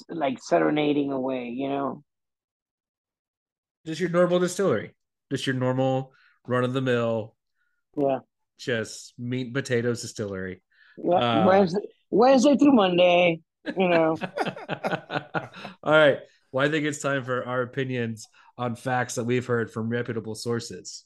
like 0.10 0.38
serenading 0.42 1.12
away, 1.12 1.46
you 1.46 1.70
know. 1.70 2.04
Just 3.86 4.00
your 4.00 4.10
normal 4.10 4.40
distillery. 4.40 4.96
Just 5.32 5.48
your 5.48 5.56
normal 5.56 6.14
run 6.48 6.64
of 6.64 6.74
the 6.74 6.82
mill, 6.82 7.36
Yeah, 7.98 8.20
just 8.60 9.14
meat 9.18 9.48
and 9.48 9.54
potatoes 9.56 10.02
distillery. 10.02 10.62
yeah. 10.98 11.16
Uh, 11.42 11.48
Wednesday, 11.48 11.80
Wednesday 12.10 12.58
through 12.58 12.74
Monday, 12.74 13.42
you 13.78 13.88
know. 13.90 14.18
All 15.84 15.94
right. 15.94 16.20
Well, 16.52 16.68
I 16.68 16.70
think 16.70 16.86
it's 16.86 17.02
time 17.02 17.24
for 17.24 17.46
our 17.46 17.62
opinions 17.62 18.28
on 18.58 18.76
facts 18.76 19.16
that 19.16 19.24
we've 19.24 19.46
heard 19.46 19.72
from 19.72 19.90
reputable 19.90 20.36
sources. 20.36 21.06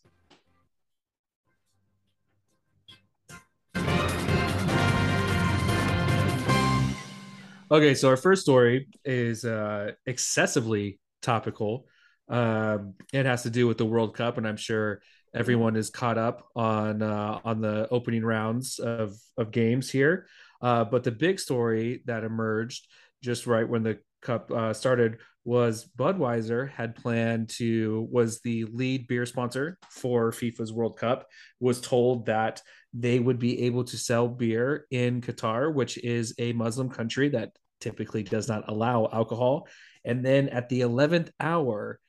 Okay, 7.72 7.96
so 7.96 8.10
our 8.10 8.18
first 8.18 8.44
story 8.44 8.88
is 9.04 9.44
uh, 9.44 9.92
excessively 10.06 11.00
topical. 11.22 11.88
Um, 12.28 12.96
it 13.14 13.26
has 13.26 13.44
to 13.44 13.50
do 13.50 13.68
with 13.68 13.78
the 13.78 13.86
World 13.86 14.16
Cup, 14.16 14.38
and 14.38 14.48
I'm 14.48 14.58
sure 14.58 15.02
everyone 15.34 15.76
is 15.76 15.90
caught 15.90 16.18
up 16.18 16.48
on 16.56 17.02
uh, 17.02 17.40
on 17.44 17.62
the 17.62 17.88
opening 17.92 18.24
rounds 18.24 18.80
of 18.80 19.16
of 19.38 19.52
games 19.52 19.90
here. 19.90 20.28
Uh, 20.62 20.84
but 20.84 21.04
the 21.04 21.12
big 21.12 21.40
story 21.40 22.02
that 22.06 22.24
emerged 22.24 22.88
just 23.22 23.46
right 23.46 23.68
when 23.68 23.84
the 23.84 24.00
cup 24.22 24.52
uh, 24.52 24.74
started 24.74 25.18
was 25.44 25.88
Budweiser 25.96 26.72
had 26.72 26.96
planned 26.96 27.50
to 27.50 28.08
was 28.12 28.42
the 28.42 28.66
lead 28.66 29.08
beer 29.08 29.28
sponsor 29.28 29.78
for 29.92 30.32
FIFA's 30.32 30.74
World 30.74 30.98
Cup 30.98 31.28
was 31.60 31.80
told 31.80 32.26
that 32.26 32.64
they 32.94 33.20
would 33.20 33.38
be 33.38 33.64
able 33.64 33.84
to 33.84 33.98
sell 33.98 34.28
beer 34.28 34.88
in 34.90 35.22
Qatar, 35.22 35.72
which 35.72 36.00
is 36.00 36.34
a 36.40 36.54
Muslim 36.54 36.90
country 36.90 37.30
that 37.30 37.52
typically 37.80 38.24
does 38.24 38.48
not 38.48 38.64
allow 38.68 39.08
alcohol. 39.14 39.68
And 40.04 40.26
then 40.26 40.50
at 40.50 40.68
the 40.70 40.82
11th 40.82 41.30
hour, 41.40 42.00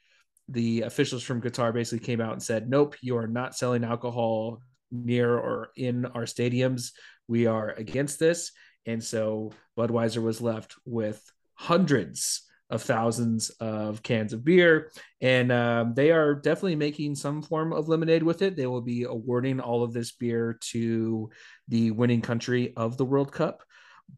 the 0.49 0.83
officials 0.83 1.23
from 1.23 1.41
Qatar 1.43 1.73
basically 1.73 2.05
came 2.05 2.21
out 2.21 2.33
and 2.33 2.43
said, 2.43 2.69
"Nope, 2.69 2.97
you 3.01 3.17
are 3.17 3.27
not 3.27 3.57
selling 3.57 3.85
alcohol 3.85 4.61
near 4.91 5.37
or 5.37 5.71
in 5.77 6.07
our 6.07 6.23
stadiums. 6.23 6.93
We 7.29 7.47
are 7.47 7.71
against 7.71 8.19
this." 8.19 8.53
And 8.87 9.03
so 9.03 9.53
Budweiser 9.77 10.23
was 10.23 10.41
left 10.41 10.75
with 10.85 11.21
hundreds 11.55 12.43
of 12.69 12.83
thousands 12.83 13.51
of 13.61 14.03
cans 14.03 14.33
of 14.33 14.45
beer, 14.45 14.91
and 15.21 15.53
um, 15.53 15.95
they 15.95 16.11
are 16.11 16.35
definitely 16.35 16.77
making 16.77 17.15
some 17.15 17.43
form 17.43 17.73
of 17.73 17.89
lemonade 17.89 18.23
with 18.23 18.43
it. 18.43 18.57
They 18.57 18.67
will 18.67 18.83
be 18.83 19.05
awarding 19.05 19.61
all 19.61 19.83
of 19.83 19.93
this 19.93 20.13
beer 20.13 20.59
to 20.73 21.31
the 21.69 21.93
winning 21.93 22.23
country 22.23 22.73
of 22.77 22.97
the 22.97 23.05
World 23.05 23.33
Cup, 23.33 23.63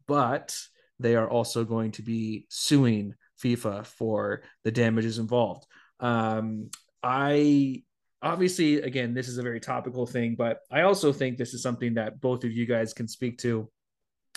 but 0.07 0.55
they 0.99 1.15
are 1.15 1.29
also 1.29 1.63
going 1.63 1.91
to 1.91 2.01
be 2.01 2.45
suing 2.49 3.15
FIFA 3.41 3.85
for 3.85 4.41
the 4.63 4.71
damages 4.71 5.17
involved. 5.17 5.65
Um, 5.99 6.69
I 7.03 7.83
obviously, 8.21 8.81
again, 8.81 9.13
this 9.13 9.27
is 9.27 9.37
a 9.37 9.43
very 9.43 9.59
topical 9.59 10.05
thing, 10.05 10.35
but 10.35 10.59
I 10.71 10.81
also 10.81 11.13
think 11.13 11.37
this 11.37 11.53
is 11.53 11.61
something 11.61 11.95
that 11.95 12.19
both 12.19 12.43
of 12.43 12.51
you 12.51 12.65
guys 12.65 12.93
can 12.93 13.07
speak 13.07 13.37
to 13.39 13.69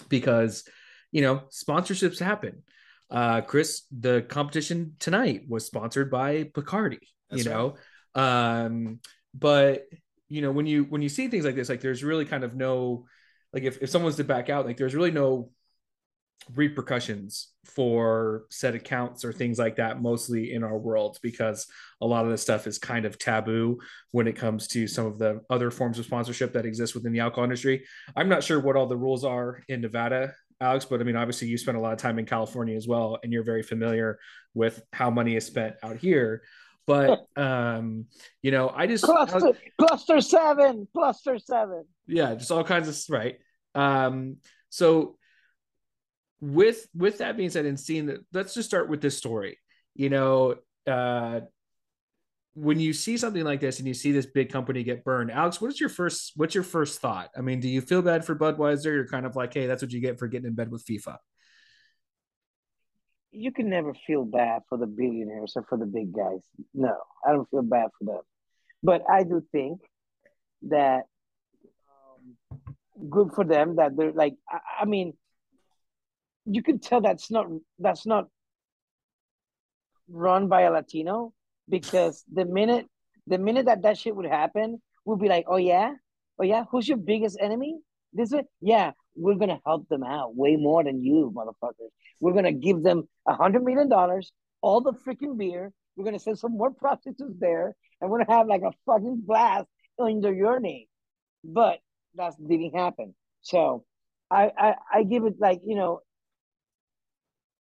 because, 0.09 0.65
you 1.11 1.23
know, 1.23 1.43
sponsorships 1.51 2.19
happen. 2.19 2.63
Uh, 3.11 3.41
Chris, 3.43 3.83
the 3.91 4.23
competition 4.23 4.95
tonight 4.99 5.43
was 5.49 5.67
sponsored 5.67 6.11
by 6.11 6.45
Bacardi, 6.45 6.99
That's 7.29 7.45
you 7.45 7.51
know, 7.51 7.77
um, 8.15 9.01
but 9.35 9.85
you 10.29 10.41
know, 10.41 10.51
when 10.51 10.67
you 10.67 10.85
when 10.85 11.03
you 11.03 11.11
see 11.11 11.29
things 11.29 11.45
like 11.45 11.55
this, 11.55 11.69
like 11.69 11.83
there's 11.83 12.03
really 12.03 12.25
kind 12.25 12.43
of 12.43 12.55
no, 12.55 13.05
like 13.53 13.65
if 13.65 13.83
if 13.83 13.91
someone's 13.91 14.17
to 14.17 14.25
back 14.25 14.49
out, 14.49 14.65
like 14.65 14.79
there's 14.79 14.95
really 14.95 15.11
no 15.11 15.51
repercussions 16.55 17.49
for 17.65 18.45
set 18.51 18.75
accounts 18.75 19.25
or 19.25 19.33
things 19.33 19.59
like 19.59 19.77
that 19.77 20.03
mostly 20.03 20.53
in 20.53 20.65
our 20.65 20.77
world 20.77 21.19
because 21.23 21.67
a 22.01 22.07
lot 22.07 22.25
of 22.25 22.31
this 22.31 22.43
stuff 22.43 22.67
is 22.67 22.79
kind 22.79 23.05
of 23.05 23.19
taboo 23.19 23.79
when 24.11 24.27
it 24.27 24.35
comes 24.37 24.67
to 24.67 24.87
some 24.87 25.07
of 25.07 25.19
the 25.19 25.41
other 25.51 25.71
forms 25.71 25.99
of 25.99 26.05
sponsorship 26.05 26.53
that 26.53 26.67
exist 26.67 26.95
within 26.95 27.13
the 27.13 27.21
alcohol 27.21 27.45
industry. 27.45 27.85
I'm 28.17 28.29
not 28.29 28.43
sure 28.43 28.61
what 28.61 28.77
all 28.77 28.87
the 28.87 28.97
rules 28.97 29.25
are 29.25 29.63
in 29.69 29.81
nevada 29.81 30.35
alex 30.61 30.85
but 30.85 31.01
i 31.01 31.05
mean 31.05 31.17
obviously 31.17 31.49
you 31.49 31.59
spent 31.59 31.77
a 31.77 31.81
lot 31.81 31.93
of 31.93 31.99
time 31.99 32.21
in 32.21 32.25
california 32.25 32.77
as 32.77 32.87
well 32.87 33.19
and 33.23 33.33
you're 33.33 33.43
very 33.43 33.63
familiar 33.63 34.19
with 34.55 34.83
how 34.93 35.11
money 35.11 35.37
is 35.37 35.47
spent 35.47 35.77
out 35.83 35.97
here. 35.97 36.43
But 36.87 37.27
um 37.37 38.07
you 38.43 38.51
know 38.51 38.73
i 38.75 38.87
just 38.87 39.05
Cluster, 39.05 39.53
cluster 39.79 40.21
seven, 40.21 40.89
cluster 40.93 41.39
seven. 41.39 41.85
yeah 42.07 42.35
just 42.35 42.51
all 42.51 42.65
kinds 42.65 42.89
of 42.89 42.97
right. 43.09 43.37
Um 43.75 44.37
so 44.69 45.17
with 46.43 46.89
with 46.95 47.19
that 47.19 47.37
being 47.37 47.49
said 47.49 47.65
and 47.65 47.79
seeing 47.79 48.07
that 48.07 48.19
let's 48.33 48.53
just 48.53 48.69
start 48.69 48.89
with 48.89 49.01
this 49.01 49.17
story 49.17 49.59
you 49.95 50.11
know 50.11 50.57
uh 50.89 51.41
when 52.55 52.81
you 52.81 52.93
see 52.93 53.17
something 53.17 53.45
like 53.45 53.61
this 53.61 53.79
and 53.79 53.87
you 53.87 53.95
see 53.95 54.11
this 54.11 54.27
big 54.27 54.51
company 54.51 54.83
get 54.83 55.05
burned 55.05 55.31
alex 55.31 55.61
what 55.61 55.71
is 55.71 55.79
your 55.79 55.89
first 55.89 56.33
what's 56.35 56.53
your 56.55 56.65
first 56.65 57.01
thought 57.01 57.31
i 57.39 57.41
mean 57.41 57.61
do 57.61 57.69
you 57.69 57.81
feel 57.81 58.03
bad 58.03 58.25
for 58.25 58.35
budweiser 58.35 58.87
you're 58.87 59.07
kind 59.07 59.25
of 59.25 59.37
like 59.37 59.55
hey 59.55 59.67
that's 59.69 59.83
what 59.83 59.93
you 59.93 60.01
get 60.01 60.19
for 60.19 60.27
getting 60.27 60.49
in 60.49 60.55
bed 60.55 60.71
with 60.71 60.85
fifa 60.85 61.17
You 63.31 63.51
can 63.51 63.71
never 63.71 63.95
feel 64.07 64.25
bad 64.25 64.63
for 64.69 64.77
the 64.77 64.87
billionaires 64.87 65.55
or 65.57 65.65
for 65.69 65.79
the 65.79 65.87
big 65.87 66.13
guys. 66.13 66.45
No, 66.75 66.95
I 67.27 67.33
don't 67.33 67.49
feel 67.49 67.63
bad 67.63 67.89
for 67.99 68.05
them. 68.05 68.21
But 68.83 69.03
I 69.09 69.23
do 69.23 69.43
think 69.53 69.81
that 70.69 71.05
um, 71.89 72.37
good 73.09 73.33
for 73.33 73.45
them 73.45 73.77
that 73.77 73.97
they're 73.97 74.13
like. 74.13 74.35
I, 74.51 74.83
I 74.83 74.85
mean, 74.85 75.15
you 76.45 76.63
can 76.63 76.79
tell 76.79 77.01
that's 77.01 77.31
not 77.31 77.47
that's 77.79 78.07
not 78.07 78.29
run 80.09 80.49
by 80.49 80.63
a 80.63 80.71
Latino 80.71 81.33
because 81.69 82.25
the 82.33 82.45
minute 82.45 82.87
the 83.27 83.39
minute 83.39 83.67
that 83.67 83.83
that 83.83 83.99
shit 83.99 84.17
would 84.17 84.27
happen, 84.27 84.83
we'll 85.05 85.17
be 85.17 85.29
like, 85.29 85.45
oh 85.49 85.57
yeah, 85.57 85.95
oh 86.39 86.45
yeah, 86.45 86.65
who's 86.71 86.89
your 86.89 86.99
biggest 86.99 87.39
enemy? 87.41 87.79
This 88.13 88.33
is 88.33 88.41
yeah. 88.61 88.93
we're 89.15 89.37
gonna 89.37 89.61
help 89.65 89.89
them 89.89 90.03
out 90.03 90.35
way 90.37 90.57
more 90.57 90.83
than 90.85 91.03
you, 91.03 91.33
motherfuckers. 91.35 91.91
We're 92.21 92.33
gonna 92.35 92.53
give 92.53 92.83
them 92.83 93.09
a 93.27 93.35
hundred 93.35 93.65
million 93.65 93.89
dollars, 93.89 94.33
all 94.61 94.81
the 94.81 94.93
freaking 94.93 95.39
beer. 95.39 95.73
We're 95.97 96.05
gonna 96.05 96.19
send 96.19 96.39
some 96.39 96.57
more 96.57 96.71
prostitutes 96.73 97.39
there, 97.39 97.75
and 98.01 98.11
we're 98.11 98.25
gonna 98.25 98.39
have 98.39 98.49
like 98.49 98.63
a 98.63 98.73
fucking 98.87 99.23
blast 99.25 99.67
under 99.99 100.33
your 100.33 100.61
name. 100.61 100.87
But 101.45 101.79
that 102.17 102.35
didn't 102.47 102.75
happen. 102.75 103.15
So 103.43 103.85
I 104.31 104.51
I, 104.59 104.75
I 104.93 105.03
give 105.05 105.25
it 105.25 105.35
like 105.39 105.61
you 105.65 105.77
know, 105.77 106.01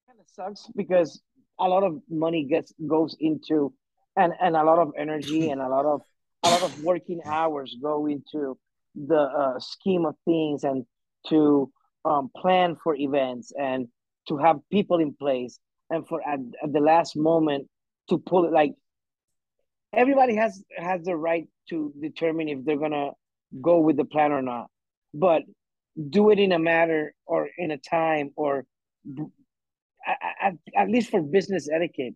kind 0.08 0.20
of 0.20 0.26
sucks 0.26 0.70
because 0.74 1.20
a 1.60 1.68
lot 1.68 1.82
of 1.82 2.00
money 2.08 2.44
gets 2.44 2.72
goes 2.88 3.14
into 3.20 3.70
and 4.16 4.32
and 4.40 4.56
a 4.56 4.64
lot 4.64 4.78
of 4.78 4.90
energy 4.96 5.48
and 5.52 5.60
a 5.60 5.68
lot 5.68 5.84
of 5.84 6.00
a 6.44 6.48
lot 6.48 6.62
of 6.62 6.72
working 6.78 7.20
hours 7.26 7.76
go 7.82 8.06
into 8.06 8.56
the 8.94 9.20
uh, 9.20 9.58
scheme 9.58 10.06
of 10.06 10.14
things 10.24 10.64
and 10.64 10.86
to 11.28 11.70
um, 12.06 12.30
plan 12.34 12.74
for 12.82 12.94
events 12.96 13.52
and 13.60 13.86
to 14.26 14.38
have 14.38 14.56
people 14.72 14.98
in 14.98 15.12
place 15.12 15.58
and 15.90 16.08
for 16.08 16.26
at, 16.26 16.38
at 16.62 16.72
the 16.72 16.80
last 16.80 17.14
moment 17.14 17.68
to 18.08 18.16
pull 18.16 18.46
it 18.46 18.52
like 18.52 18.72
everybody 19.92 20.36
has 20.36 20.62
has 20.78 21.02
the 21.02 21.16
right 21.16 21.46
to 21.68 21.92
determine 22.00 22.48
if 22.48 22.64
they're 22.64 22.78
gonna 22.78 23.10
go 23.60 23.78
with 23.80 23.98
the 23.98 24.06
plan 24.06 24.32
or 24.32 24.40
not. 24.40 24.68
But 25.12 25.42
do 26.08 26.30
it 26.30 26.38
in 26.38 26.52
a 26.52 26.58
matter 26.58 27.12
or 27.26 27.50
in 27.58 27.72
a 27.72 27.78
time 27.78 28.30
or 28.36 28.64
at, 30.08 30.54
at 30.76 30.88
least 30.88 31.10
for 31.10 31.20
business 31.22 31.68
etiquette 31.72 32.14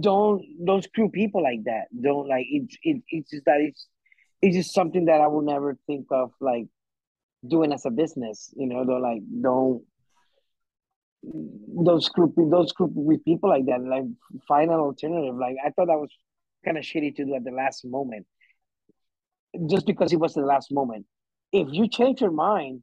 don't 0.00 0.42
don't 0.64 0.84
screw 0.84 1.08
people 1.08 1.42
like 1.42 1.64
that. 1.64 1.84
Don't 1.98 2.28
like 2.28 2.46
it's 2.50 2.76
it, 2.82 3.02
it's 3.08 3.30
just 3.30 3.44
that 3.46 3.60
it's 3.60 3.86
it's 4.42 4.56
just 4.56 4.74
something 4.74 5.06
that 5.06 5.20
i 5.20 5.26
will 5.26 5.42
never 5.42 5.76
think 5.86 6.06
of 6.10 6.32
like 6.40 6.66
doing 7.46 7.72
as 7.72 7.86
a 7.86 7.90
business 7.90 8.52
you 8.56 8.66
know 8.66 8.84
don't 8.84 9.02
like 9.02 9.22
don't 9.40 9.82
don't 11.84 12.02
screw 12.02 12.32
don't 12.50 12.68
screw 12.68 12.90
with 12.94 13.24
people 13.24 13.48
like 13.48 13.66
that. 13.66 13.82
Like 13.82 14.04
find 14.46 14.70
an 14.70 14.78
alternative. 14.78 15.36
Like 15.36 15.56
i 15.64 15.70
thought 15.70 15.86
that 15.86 15.98
was 15.98 16.10
kind 16.64 16.76
of 16.76 16.84
shitty 16.84 17.16
to 17.16 17.24
do 17.24 17.34
at 17.34 17.44
the 17.44 17.50
last 17.50 17.84
moment. 17.84 18.26
Just 19.68 19.86
because 19.86 20.12
it 20.12 20.20
was 20.20 20.34
the 20.34 20.42
last 20.42 20.70
moment. 20.70 21.06
If 21.52 21.68
you 21.70 21.88
change 21.88 22.20
your 22.20 22.30
mind 22.30 22.82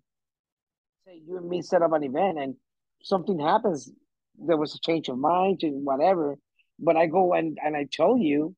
say 1.08 1.22
you 1.26 1.38
and 1.38 1.48
me 1.48 1.62
set 1.62 1.82
up 1.82 1.94
an 1.94 2.04
event 2.04 2.38
and 2.38 2.56
something 3.04 3.40
happens, 3.40 3.92
there 4.38 4.58
was 4.58 4.76
a 4.76 4.80
change 4.80 5.10
of 5.10 5.18
mind 5.18 5.60
and 5.64 5.86
whatever, 5.86 6.38
but 6.80 6.96
I 6.96 7.08
go 7.08 7.34
and, 7.34 7.58
and 7.64 7.76
I 7.76 7.88
tell 7.92 8.18
you, 8.18 8.56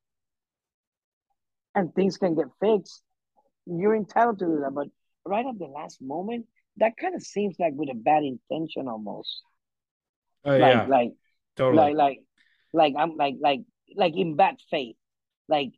and 1.75 1.93
things 1.93 2.17
can 2.17 2.35
get 2.35 2.47
fixed, 2.59 3.03
you're 3.65 3.95
entitled 3.95 4.39
to 4.39 4.45
do 4.45 4.59
that. 4.61 4.73
But 4.73 4.87
right 5.25 5.45
at 5.45 5.59
the 5.59 5.65
last 5.67 6.01
moment, 6.01 6.47
that 6.77 6.97
kind 6.97 7.15
of 7.15 7.21
seems 7.21 7.55
like 7.59 7.73
with 7.75 7.89
a 7.89 7.95
bad 7.95 8.23
intention 8.23 8.87
almost. 8.87 9.41
Oh 10.45 10.51
like, 10.51 10.59
yeah, 10.59 10.85
like 10.87 11.11
totally. 11.55 11.93
like 11.93 11.95
like 11.95 12.19
like 12.73 12.93
I'm 12.97 13.15
like 13.15 13.35
like 13.39 13.61
like 13.95 14.15
in 14.15 14.35
bad 14.35 14.55
faith. 14.69 14.95
Like 15.47 15.71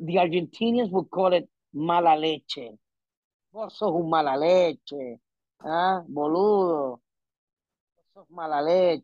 the 0.00 0.16
Argentinians 0.16 0.90
would 0.90 1.10
call 1.10 1.32
it 1.32 1.48
mala 1.72 2.18
leche. 2.18 2.70
Vos 3.52 3.78
sos 3.78 3.94
un 3.94 4.10
mala 4.10 4.36
leche. 4.36 5.18
Ah, 5.64 6.02
boludo 6.08 7.00
of 8.16 8.26
mala 8.30 8.62
leche, 8.62 9.02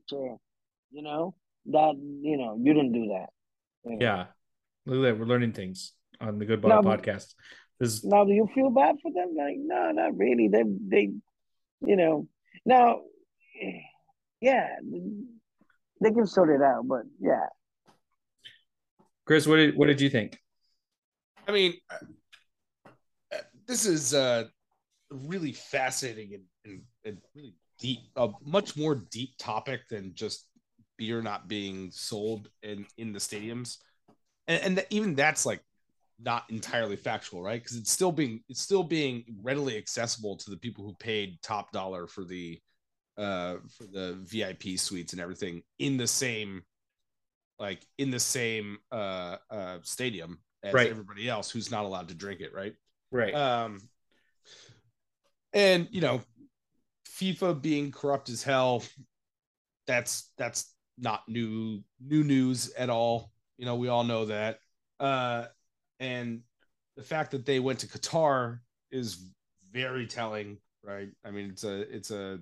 you 0.91 1.03
know, 1.03 1.35
that, 1.67 1.95
you 2.23 2.37
know, 2.37 2.59
you 2.59 2.73
didn't 2.73 2.93
do 2.93 3.09
that. 3.09 3.29
You 3.85 3.91
know? 3.91 3.99
Yeah. 4.01 4.25
Look 4.87 4.99
at 4.99 5.03
that. 5.03 5.19
We're 5.19 5.27
learning 5.27 5.53
things 5.53 5.93
on 6.21 6.39
the 6.39 6.47
Good 6.47 6.63
Bottle 6.63 6.83
podcast. 6.83 7.35
This... 7.79 8.05
Now, 8.05 8.25
do 8.25 8.33
you 8.33 8.49
feel 8.55 8.71
bad 8.71 8.97
for 9.03 9.13
them? 9.13 9.35
Like, 9.37 9.57
no, 9.59 9.91
not 9.93 10.17
really. 10.17 10.49
They, 10.49 10.65
they, 10.89 11.11
you 11.87 11.97
know, 11.97 12.27
now, 12.65 13.01
yeah, 14.41 14.69
they 16.01 16.11
can 16.11 16.27
sort 16.27 16.51
it 16.51 16.63
out, 16.63 16.87
but 16.87 17.03
yeah. 17.21 17.47
Chris, 19.25 19.47
what 19.47 19.57
did 19.57 19.77
what 19.77 19.87
did 19.87 20.01
you 20.01 20.11
think? 20.11 20.39
I 21.47 21.53
mean, 21.53 21.75
uh, 22.85 23.39
this 23.67 23.87
is 23.87 24.15
uh, 24.15 24.45
really 25.11 25.53
fascinating 25.53 26.35
and, 26.35 26.43
and, 26.65 26.83
and 27.05 27.19
really 27.35 27.55
deep, 27.83 28.01
a 28.17 28.31
much 28.45 28.77
more 28.77 28.95
deep 28.95 29.35
topic 29.39 29.81
than 29.91 30.15
just 30.15 30.47
beer 30.97 31.21
not 31.21 31.49
being 31.49 31.91
sold 31.91 32.49
in 32.63 32.87
in 32.97 33.13
the 33.13 33.19
stadiums, 33.19 33.79
and, 34.47 34.79
and 34.79 34.87
even 34.91 35.15
that's 35.15 35.45
like 35.45 35.61
not 36.21 36.45
entirely 36.49 36.97
factual, 36.97 37.43
right? 37.43 37.61
Because 37.61 37.77
it's 37.77 37.91
still 37.91 38.13
being 38.13 38.43
it's 38.49 38.61
still 38.61 38.85
being 38.85 39.25
readily 39.43 39.77
accessible 39.77 40.37
to 40.37 40.51
the 40.51 40.57
people 40.57 40.85
who 40.85 40.95
paid 40.95 41.39
top 41.43 41.73
dollar 41.73 42.07
for 42.07 42.25
the 42.25 42.61
uh 43.19 43.57
for 43.77 43.85
the 43.85 44.19
VIP 44.23 44.79
suites 44.79 45.13
and 45.13 45.21
everything 45.21 45.63
in 45.79 45.99
the 45.99 46.07
same 46.07 46.63
like 47.59 47.85
in 47.99 48.11
the 48.11 48.21
same 48.21 48.79
uh 48.91 49.37
uh 49.51 49.79
stadium 49.83 50.39
as 50.63 50.73
right. 50.73 50.89
everybody 50.89 51.29
else 51.29 51.51
who's 51.51 51.71
not 51.71 51.85
allowed 51.85 52.09
to 52.09 52.15
drink 52.15 52.41
it, 52.41 52.55
right? 52.55 52.75
Right. 53.11 53.35
Um 53.35 53.81
and 55.53 55.89
you 55.91 56.01
know 56.01 56.23
FIFA 57.23 57.63
being 57.63 57.93
corrupt 57.93 58.29
as 58.29 58.43
hell, 58.43 58.83
that's 59.87 60.31
that's 60.37 60.75
not 60.99 61.23
new 61.29 61.83
new 62.01 62.25
news 62.25 62.73
at 62.75 62.91
all. 62.91 63.33
You 63.59 63.67
know, 63.67 63.77
we 63.77 63.89
all 63.89 64.05
know 64.05 64.27
that. 64.27 64.59
Uh, 64.99 65.47
and 66.01 66.43
the 66.97 67.03
fact 67.03 67.31
that 67.31 67.47
they 67.47 67.61
went 67.61 67.79
to 67.81 67.87
Qatar 67.87 68.61
is 68.91 69.31
very 69.71 70.07
telling, 70.07 70.59
right? 70.83 71.09
I 71.25 71.31
mean, 71.31 71.51
it's 71.51 71.65
a 71.65 71.81
it's 71.95 72.11
a 72.11 72.41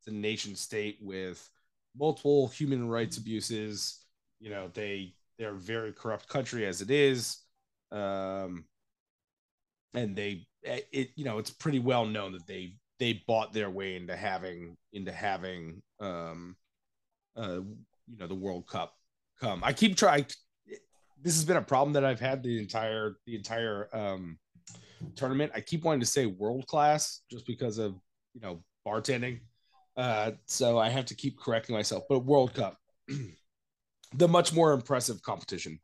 it's 0.00 0.08
a 0.08 0.12
nation 0.12 0.54
state 0.54 0.98
with 1.00 1.48
multiple 1.96 2.48
human 2.48 2.88
rights 2.88 3.16
abuses. 3.16 4.04
You 4.38 4.50
know, 4.50 4.68
they 4.74 5.14
they're 5.38 5.50
a 5.50 5.58
very 5.58 5.92
corrupt 5.92 6.28
country 6.28 6.66
as 6.66 6.82
it 6.82 6.90
is. 6.90 7.38
Um, 7.90 8.64
and 9.94 10.14
they 10.16 10.46
it 10.62 11.10
you 11.14 11.24
know 11.24 11.38
it's 11.38 11.50
pretty 11.50 11.78
well 11.78 12.04
known 12.04 12.32
that 12.32 12.46
they 12.46 12.74
they 12.98 13.22
bought 13.26 13.52
their 13.52 13.70
way 13.70 13.96
into 13.96 14.16
having 14.16 14.76
into 14.92 15.12
having 15.12 15.82
um 16.00 16.56
uh 17.36 17.60
you 18.06 18.18
know 18.18 18.26
the 18.26 18.34
World 18.34 18.66
Cup 18.66 18.94
come. 19.40 19.62
I 19.64 19.72
keep 19.72 19.96
trying 19.96 20.26
this 21.22 21.34
has 21.34 21.44
been 21.44 21.56
a 21.56 21.62
problem 21.62 21.94
that 21.94 22.04
I've 22.04 22.20
had 22.20 22.42
the 22.42 22.58
entire 22.58 23.16
the 23.26 23.34
entire 23.34 23.88
um 23.92 24.38
tournament. 25.16 25.52
I 25.54 25.60
keep 25.60 25.84
wanting 25.84 26.00
to 26.00 26.06
say 26.06 26.26
world 26.26 26.66
class 26.66 27.22
just 27.30 27.46
because 27.46 27.78
of 27.78 27.94
you 28.34 28.40
know 28.40 28.62
bartending. 28.86 29.40
Uh 29.96 30.32
so 30.46 30.78
I 30.78 30.88
have 30.88 31.06
to 31.06 31.14
keep 31.14 31.38
correcting 31.38 31.74
myself. 31.74 32.04
But 32.08 32.20
World 32.20 32.54
Cup 32.54 32.76
the 34.14 34.28
much 34.28 34.52
more 34.52 34.72
impressive 34.72 35.22
competition. 35.22 35.78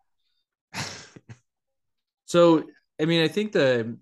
so 2.27 2.65
I 3.01 3.07
mean, 3.07 3.23
I 3.23 3.29
think 3.29 3.53
the 3.53 3.97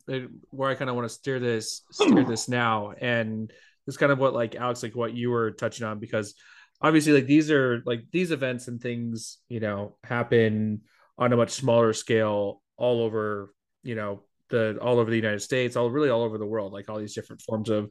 where 0.51 0.71
I 0.71 0.75
kind 0.75 0.91
of 0.91 0.97
want 0.97 1.09
to 1.09 1.15
steer 1.15 1.39
this 1.39 1.83
steer 1.91 2.25
this 2.25 2.49
now, 2.49 2.93
and 3.01 3.53
this 3.87 3.97
kind 3.97 4.11
of 4.11 4.19
what 4.19 4.35
like 4.35 4.57
Alex, 4.57 4.83
like 4.83 4.97
what 4.97 5.15
you 5.15 5.31
were 5.31 5.53
touching 5.53 5.87
on, 5.87 5.99
because 5.99 6.35
obviously, 6.81 7.13
like 7.13 7.27
these 7.27 7.51
are 7.51 7.83
like 7.87 8.05
these 8.13 8.33
events 8.33 8.67
and 8.69 8.81
things, 8.81 9.39
you 9.49 9.61
know, 9.61 9.97
happen 10.03 10.83
on 11.17 11.33
a 11.33 11.37
much 11.37 11.51
smaller 11.51 11.93
scale 11.93 12.63
all 12.77 13.03
over, 13.03 13.55
you 13.83 13.95
know, 13.95 14.25
the 14.51 14.79
all 14.81 14.99
over 14.99 15.11
the 15.11 15.17
United 15.17 15.43
States, 15.43 15.77
all 15.77 15.91
really 15.91 16.11
all 16.11 16.23
over 16.23 16.39
the 16.39 16.47
world, 16.47 16.73
like 16.73 16.89
all 16.89 16.99
these 16.99 17.15
different 17.15 17.43
forms 17.43 17.71
of 17.71 17.91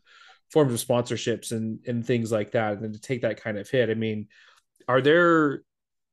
forms 0.51 0.73
of 0.73 0.85
sponsorships 0.85 1.51
and 1.51 1.79
and 1.87 2.05
things 2.05 2.31
like 2.31 2.51
that, 2.51 2.79
and 2.79 2.93
to 2.93 2.99
take 2.99 3.21
that 3.21 3.41
kind 3.41 3.57
of 3.57 3.69
hit. 3.69 3.89
I 3.89 3.93
mean, 3.93 4.27
are 4.87 5.01
there 5.01 5.63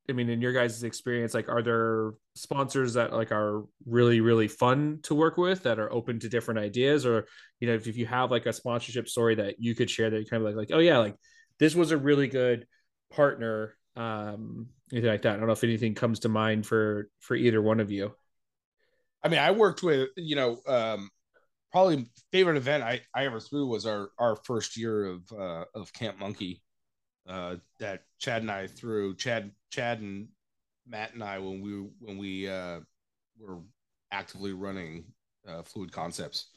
I 0.09 0.13
mean, 0.13 0.29
in 0.29 0.43
your 0.43 0.53
guys' 0.53 0.83
experience, 0.83 1.33
like, 1.33 1.49
are 1.49 1.63
there 1.63 2.13
sponsors 2.35 2.95
that 2.95 3.13
like 3.13 3.33
are 3.33 3.65
really, 3.87 4.21
really 4.21 4.49
fun 4.49 5.01
to 5.05 5.15
work 5.15 5.39
with 5.39 5.63
that 5.63 5.79
are 5.79 5.93
open 5.93 6.19
to 6.21 6.29
different 6.29 6.61
ideas, 6.61 7.07
or 7.07 7.27
you 7.61 7.69
know, 7.69 7.75
if, 7.75 7.87
if 7.87 7.97
you 7.97 8.07
have 8.07 8.31
like 8.31 8.47
a 8.47 8.53
sponsorship 8.53 9.09
story 9.09 9.37
that 9.37 9.57
you 9.59 9.75
could 9.75 9.91
share 9.91 10.11
that 10.11 10.19
you 10.19 10.27
kind 10.27 10.43
of 10.43 10.47
like, 10.47 10.57
like, 10.57 10.77
oh 10.77 10.81
yeah, 10.81 10.99
like 10.99 11.17
this 11.59 11.75
was 11.75 11.91
a 11.91 11.97
really 11.97 12.29
good 12.29 12.67
partner, 13.11 13.77
um, 13.97 14.69
anything 14.93 15.11
like 15.11 15.23
that. 15.23 15.35
I 15.35 15.37
don't 15.39 15.47
know 15.47 15.53
if 15.53 15.65
anything 15.65 15.95
comes 15.95 16.21
to 16.21 16.29
mind 16.29 16.67
for 16.67 17.09
for 17.21 17.35
either 17.35 17.63
one 17.63 17.81
of 17.81 17.91
you. 17.91 18.15
I 19.23 19.29
mean, 19.29 19.41
I 19.41 19.53
worked 19.53 19.83
with 19.83 20.11
you 20.17 20.37
know, 20.37 20.59
um, 20.67 21.09
probably 21.73 22.11
favorite 22.31 22.59
event 22.59 22.83
I 22.83 23.01
I 23.15 23.25
ever 23.25 23.41
threw 23.41 23.67
was 23.67 23.87
our 23.87 24.11
our 24.19 24.37
first 24.37 24.77
year 24.77 25.07
of 25.07 25.23
uh, 25.33 25.65
of 25.75 25.93
Camp 25.95 26.19
Monkey 26.19 26.63
uh, 27.29 27.57
that 27.81 28.03
Chad 28.19 28.43
and 28.43 28.51
I 28.51 28.67
threw. 28.67 29.15
Chad, 29.17 29.51
Chad 29.75 30.01
and 30.01 30.29
Matt 30.87 31.14
and 31.14 31.22
I 31.22 31.39
when 31.39 31.61
we 31.61 31.72
when 31.99 32.18
we 32.18 32.49
uh, 32.49 32.81
were 33.39 33.59
actively 34.12 34.53
running 34.53 35.05
uh, 35.49 35.62
Fluid 35.62 35.91
Concepts. 35.91 36.51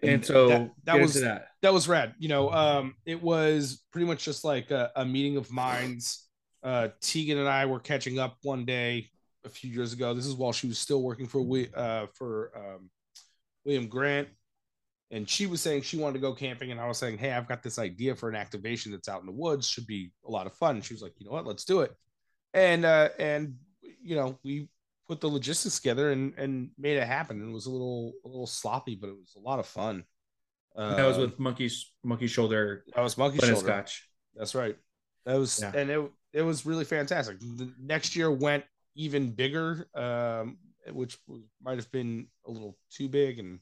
And, 0.00 0.12
and 0.12 0.24
so 0.24 0.48
that, 0.48 0.70
that 0.84 1.00
was 1.00 1.20
that. 1.20 1.48
that 1.62 1.72
was 1.72 1.86
rad. 1.86 2.14
You 2.18 2.28
know, 2.28 2.50
um, 2.50 2.94
it 3.04 3.22
was 3.22 3.82
pretty 3.92 4.06
much 4.06 4.24
just 4.24 4.44
like 4.44 4.70
a, 4.70 4.90
a 4.96 5.04
meeting 5.04 5.36
of 5.36 5.50
minds. 5.50 6.26
Uh, 6.62 6.88
Tegan 7.00 7.38
and 7.38 7.48
I 7.48 7.66
were 7.66 7.80
catching 7.80 8.18
up 8.18 8.38
one 8.42 8.64
day 8.64 9.10
a 9.44 9.48
few 9.48 9.70
years 9.70 9.92
ago. 9.92 10.14
This 10.14 10.26
is 10.26 10.34
while 10.34 10.52
she 10.52 10.66
was 10.66 10.78
still 10.78 11.02
working 11.02 11.26
for 11.26 11.42
we 11.42 11.68
uh, 11.74 12.06
for 12.14 12.50
um, 12.56 12.90
William 13.64 13.88
Grant 13.88 14.28
and 15.14 15.30
she 15.30 15.46
was 15.46 15.60
saying 15.60 15.82
she 15.82 15.96
wanted 15.96 16.14
to 16.14 16.18
go 16.18 16.34
camping, 16.34 16.72
and 16.72 16.80
I 16.80 16.88
was 16.88 16.98
saying, 16.98 17.18
hey, 17.18 17.30
I've 17.30 17.46
got 17.46 17.62
this 17.62 17.78
idea 17.78 18.16
for 18.16 18.28
an 18.28 18.34
activation 18.34 18.90
that's 18.90 19.08
out 19.08 19.20
in 19.20 19.26
the 19.26 19.32
woods, 19.32 19.68
should 19.68 19.86
be 19.86 20.10
a 20.26 20.30
lot 20.30 20.48
of 20.48 20.54
fun. 20.54 20.82
She 20.82 20.92
was 20.92 21.02
like, 21.02 21.12
you 21.18 21.26
know 21.26 21.32
what, 21.32 21.46
let's 21.46 21.64
do 21.64 21.82
it, 21.82 21.92
and 22.52 22.84
uh, 22.84 23.10
and 23.20 23.54
you 24.02 24.16
know 24.16 24.36
we 24.42 24.68
put 25.06 25.20
the 25.20 25.28
logistics 25.28 25.78
together 25.78 26.10
and 26.10 26.34
and 26.36 26.70
made 26.76 26.96
it 26.96 27.06
happen. 27.06 27.40
And 27.40 27.50
it 27.50 27.52
was 27.52 27.66
a 27.66 27.70
little 27.70 28.12
a 28.24 28.28
little 28.28 28.48
sloppy, 28.48 28.96
but 28.96 29.08
it 29.08 29.16
was 29.16 29.36
a 29.36 29.40
lot 29.40 29.60
of 29.60 29.66
fun. 29.66 30.02
Uh, 30.74 30.96
that 30.96 31.06
was 31.06 31.18
with 31.18 31.38
monkey 31.38 31.70
monkey 32.02 32.26
shoulder. 32.26 32.82
That 32.96 33.02
was 33.02 33.16
monkey 33.16 33.38
shoulder. 33.38 33.60
Scotch. 33.60 34.08
That's 34.34 34.56
right. 34.56 34.76
That 35.26 35.38
was 35.38 35.60
yeah. 35.62 35.70
and 35.76 35.90
it 35.90 36.10
it 36.32 36.42
was 36.42 36.66
really 36.66 36.84
fantastic. 36.84 37.38
The 37.38 37.72
next 37.80 38.16
year 38.16 38.32
went 38.32 38.64
even 38.96 39.30
bigger, 39.30 39.86
um, 39.94 40.58
which 40.90 41.18
might 41.62 41.76
have 41.76 41.90
been 41.92 42.26
a 42.48 42.50
little 42.50 42.76
too 42.90 43.08
big, 43.08 43.38
and 43.38 43.60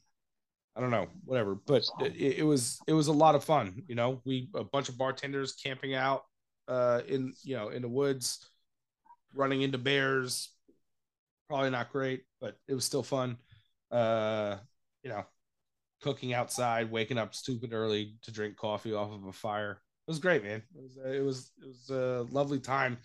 I 0.75 0.81
don't 0.81 0.91
know, 0.91 1.07
whatever. 1.25 1.55
But 1.55 1.83
it, 2.01 2.39
it 2.39 2.43
was 2.43 2.79
it 2.87 2.93
was 2.93 3.07
a 3.07 3.13
lot 3.13 3.35
of 3.35 3.43
fun. 3.43 3.83
You 3.87 3.95
know, 3.95 4.21
we 4.25 4.49
a 4.55 4.63
bunch 4.63 4.89
of 4.89 4.97
bartenders 4.97 5.53
camping 5.53 5.93
out 5.93 6.23
uh, 6.67 7.01
in 7.07 7.33
you 7.43 7.55
know 7.55 7.69
in 7.69 7.81
the 7.81 7.89
woods, 7.89 8.45
running 9.33 9.61
into 9.61 9.77
bears. 9.77 10.49
Probably 11.47 11.69
not 11.69 11.91
great, 11.91 12.23
but 12.41 12.57
it 12.67 12.73
was 12.73 12.85
still 12.85 13.03
fun. 13.03 13.37
Uh, 13.91 14.57
you 15.03 15.09
know, 15.09 15.23
cooking 16.01 16.33
outside, 16.33 16.91
waking 16.91 17.17
up 17.17 17.35
stupid 17.35 17.73
early 17.73 18.15
to 18.23 18.31
drink 18.31 18.57
coffee 18.57 18.93
off 18.93 19.11
of 19.11 19.25
a 19.25 19.31
fire. 19.31 19.81
It 20.07 20.11
was 20.11 20.19
great, 20.19 20.43
man. 20.43 20.63
It 20.75 20.81
was 20.81 20.97
it 20.97 21.23
was 21.23 21.51
it 21.61 21.67
was 21.67 21.89
a 21.89 22.27
lovely 22.31 22.59
time 22.59 22.97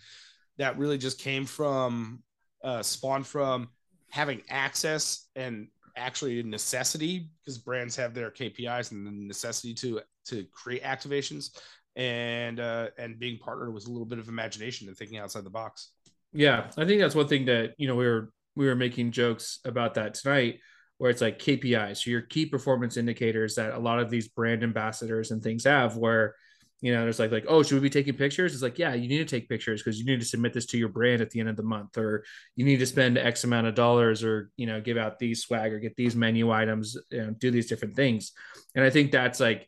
that 0.57 0.77
really 0.77 0.97
just 0.97 1.19
came 1.19 1.45
from 1.45 2.23
uh, 2.63 2.81
spawned 2.81 3.27
from 3.27 3.69
having 4.09 4.41
access 4.49 5.27
and 5.35 5.67
actually 5.99 6.39
a 6.39 6.43
necessity 6.43 7.29
because 7.43 7.57
brands 7.57 7.95
have 7.95 8.13
their 8.13 8.31
KPIs 8.31 8.91
and 8.91 9.05
the 9.05 9.11
necessity 9.11 9.73
to 9.75 10.01
to 10.27 10.45
create 10.51 10.83
activations 10.83 11.57
and 11.95 12.59
uh, 12.59 12.87
and 12.97 13.19
being 13.19 13.37
partnered 13.37 13.73
with 13.73 13.87
a 13.87 13.91
little 13.91 14.05
bit 14.05 14.19
of 14.19 14.29
imagination 14.29 14.87
and 14.87 14.97
thinking 14.97 15.17
outside 15.17 15.43
the 15.43 15.49
box. 15.49 15.91
Yeah, 16.31 16.69
I 16.77 16.85
think 16.85 17.01
that's 17.01 17.15
one 17.15 17.27
thing 17.27 17.45
that 17.45 17.73
you 17.77 17.87
know 17.87 17.95
we 17.95 18.05
were 18.05 18.31
we 18.55 18.65
were 18.65 18.75
making 18.75 19.11
jokes 19.11 19.59
about 19.65 19.95
that 19.95 20.13
tonight 20.13 20.59
where 20.97 21.09
it's 21.09 21.21
like 21.21 21.39
KPIs, 21.39 22.03
so 22.03 22.09
your 22.09 22.21
key 22.21 22.45
performance 22.45 22.97
indicators 22.97 23.55
that 23.55 23.73
a 23.73 23.79
lot 23.79 23.99
of 23.99 24.09
these 24.09 24.27
brand 24.27 24.63
ambassadors 24.63 25.31
and 25.31 25.41
things 25.41 25.63
have, 25.63 25.95
where 25.95 26.35
you 26.81 26.93
know, 26.93 27.03
there's 27.03 27.19
like 27.19 27.31
like, 27.31 27.45
oh, 27.47 27.63
should 27.63 27.75
we 27.75 27.81
be 27.81 27.89
taking 27.89 28.15
pictures? 28.15 28.53
It's 28.53 28.63
like, 28.63 28.79
yeah, 28.79 28.93
you 28.93 29.07
need 29.09 29.17
to 29.17 29.25
take 29.25 29.49
pictures 29.49 29.81
because 29.81 29.99
you 29.99 30.05
need 30.05 30.19
to 30.19 30.25
submit 30.25 30.53
this 30.53 30.65
to 30.67 30.77
your 30.77 30.89
brand 30.89 31.21
at 31.21 31.29
the 31.29 31.39
end 31.39 31.49
of 31.49 31.57
the 31.57 31.63
month, 31.63 31.97
or 31.97 32.23
you 32.55 32.65
need 32.65 32.77
to 32.77 32.85
spend 32.85 33.17
X 33.17 33.43
amount 33.43 33.67
of 33.67 33.75
dollars, 33.75 34.23
or 34.23 34.49
you 34.55 34.65
know, 34.65 34.79
give 34.79 34.97
out 34.97 35.19
these 35.19 35.41
swag 35.41 35.73
or 35.73 35.79
get 35.79 35.95
these 35.95 36.15
menu 36.15 36.51
items, 36.51 36.97
you 37.11 37.21
know, 37.21 37.31
do 37.31 37.51
these 37.51 37.67
different 37.67 37.95
things. 37.95 38.31
And 38.75 38.85
I 38.85 38.89
think 38.89 39.11
that's 39.11 39.39
like, 39.39 39.67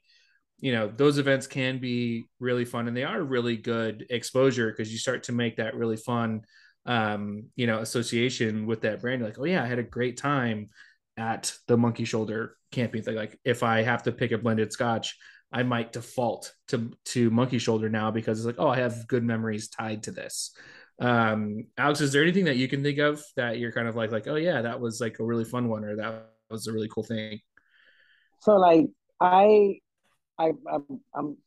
you 0.60 0.72
know, 0.72 0.92
those 0.96 1.18
events 1.18 1.48
can 1.48 1.80
be 1.80 2.26
really 2.40 2.66
fun 2.66 2.88
and 2.88 2.96
they 2.96 3.04
are 3.04 3.22
really 3.22 3.58
good 3.58 4.06
exposure 4.10 4.70
because 4.70 4.92
you 4.92 5.00
start 5.00 5.24
to 5.24 5.32
make 5.32 5.58
that 5.58 5.76
really 5.76 5.98
fun 5.98 6.42
um, 6.86 7.46
you 7.56 7.68
know, 7.68 7.80
association 7.80 8.66
with 8.66 8.82
that 8.82 9.02
brand. 9.02 9.20
You're 9.20 9.30
like, 9.30 9.40
oh 9.40 9.46
yeah, 9.46 9.64
I 9.64 9.68
had 9.68 9.80
a 9.80 9.84
great 9.84 10.18
time 10.18 10.70
at 11.18 11.54
the 11.68 11.78
monkey 11.78 12.06
shoulder 12.06 12.58
camping 12.72 13.04
thing. 13.04 13.16
Like 13.16 13.40
if 13.44 13.64
I 13.64 13.84
have 13.84 14.04
to 14.04 14.12
pick 14.12 14.32
a 14.32 14.38
blended 14.38 14.72
scotch, 14.72 15.18
I 15.52 15.64
might 15.64 15.92
default 15.92 16.54
to 16.70 16.92
to 17.06 17.30
monkey 17.30 17.58
shoulder 17.58 17.90
now 17.90 18.12
because 18.12 18.40
it's 18.40 18.46
like, 18.46 18.60
oh, 18.60 18.70
I 18.70 18.78
have 18.80 19.08
good 19.08 19.24
memories 19.24 19.70
tied 19.70 20.04
to 20.04 20.12
this. 20.12 20.56
Um, 21.00 21.66
Alex, 21.78 22.00
is 22.00 22.14
there 22.14 22.22
anything 22.22 22.46
that 22.46 22.58
you 22.58 22.68
can 22.68 22.84
think 22.84 23.00
of 23.00 23.24
that 23.36 23.58
you're 23.58 23.72
kind 23.72 23.88
of 23.88 23.96
like, 23.96 24.12
like, 24.12 24.28
oh 24.28 24.36
yeah, 24.36 24.62
that 24.62 24.80
was 24.80 25.02
like 25.02 25.20
a 25.20 25.26
really 25.26 25.46
fun 25.46 25.68
one, 25.68 25.84
or 25.84 25.96
that 25.96 26.28
was 26.50 26.68
a 26.68 26.74
really 26.74 26.90
cool 26.90 27.04
thing? 27.04 27.40
So 28.40 28.56
like, 28.56 28.86
I, 29.20 29.80
I, 30.38 30.52
I'm, 30.72 30.86
I'm, 31.14 31.38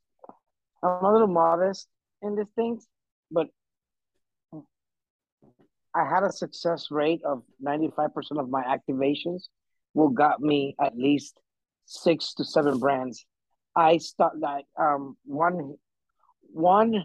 I'm 0.82 1.04
a 1.04 1.12
little 1.12 1.28
modest 1.28 1.88
in 2.22 2.34
these 2.36 2.46
things, 2.56 2.86
but 3.30 3.46
I 5.94 6.08
had 6.08 6.24
a 6.24 6.32
success 6.32 6.90
rate 6.90 7.22
of 7.24 7.42
95% 7.64 8.10
of 8.40 8.50
my 8.50 8.64
activations 8.64 9.44
will 9.94 10.08
got 10.08 10.40
me 10.40 10.74
at 10.80 10.96
least 10.96 11.38
six 11.84 12.34
to 12.34 12.44
seven 12.44 12.78
brands. 12.80 13.24
I 13.76 13.98
start 13.98 14.38
like 14.38 14.66
um 14.78 15.16
one 15.24 15.74
one 16.52 17.04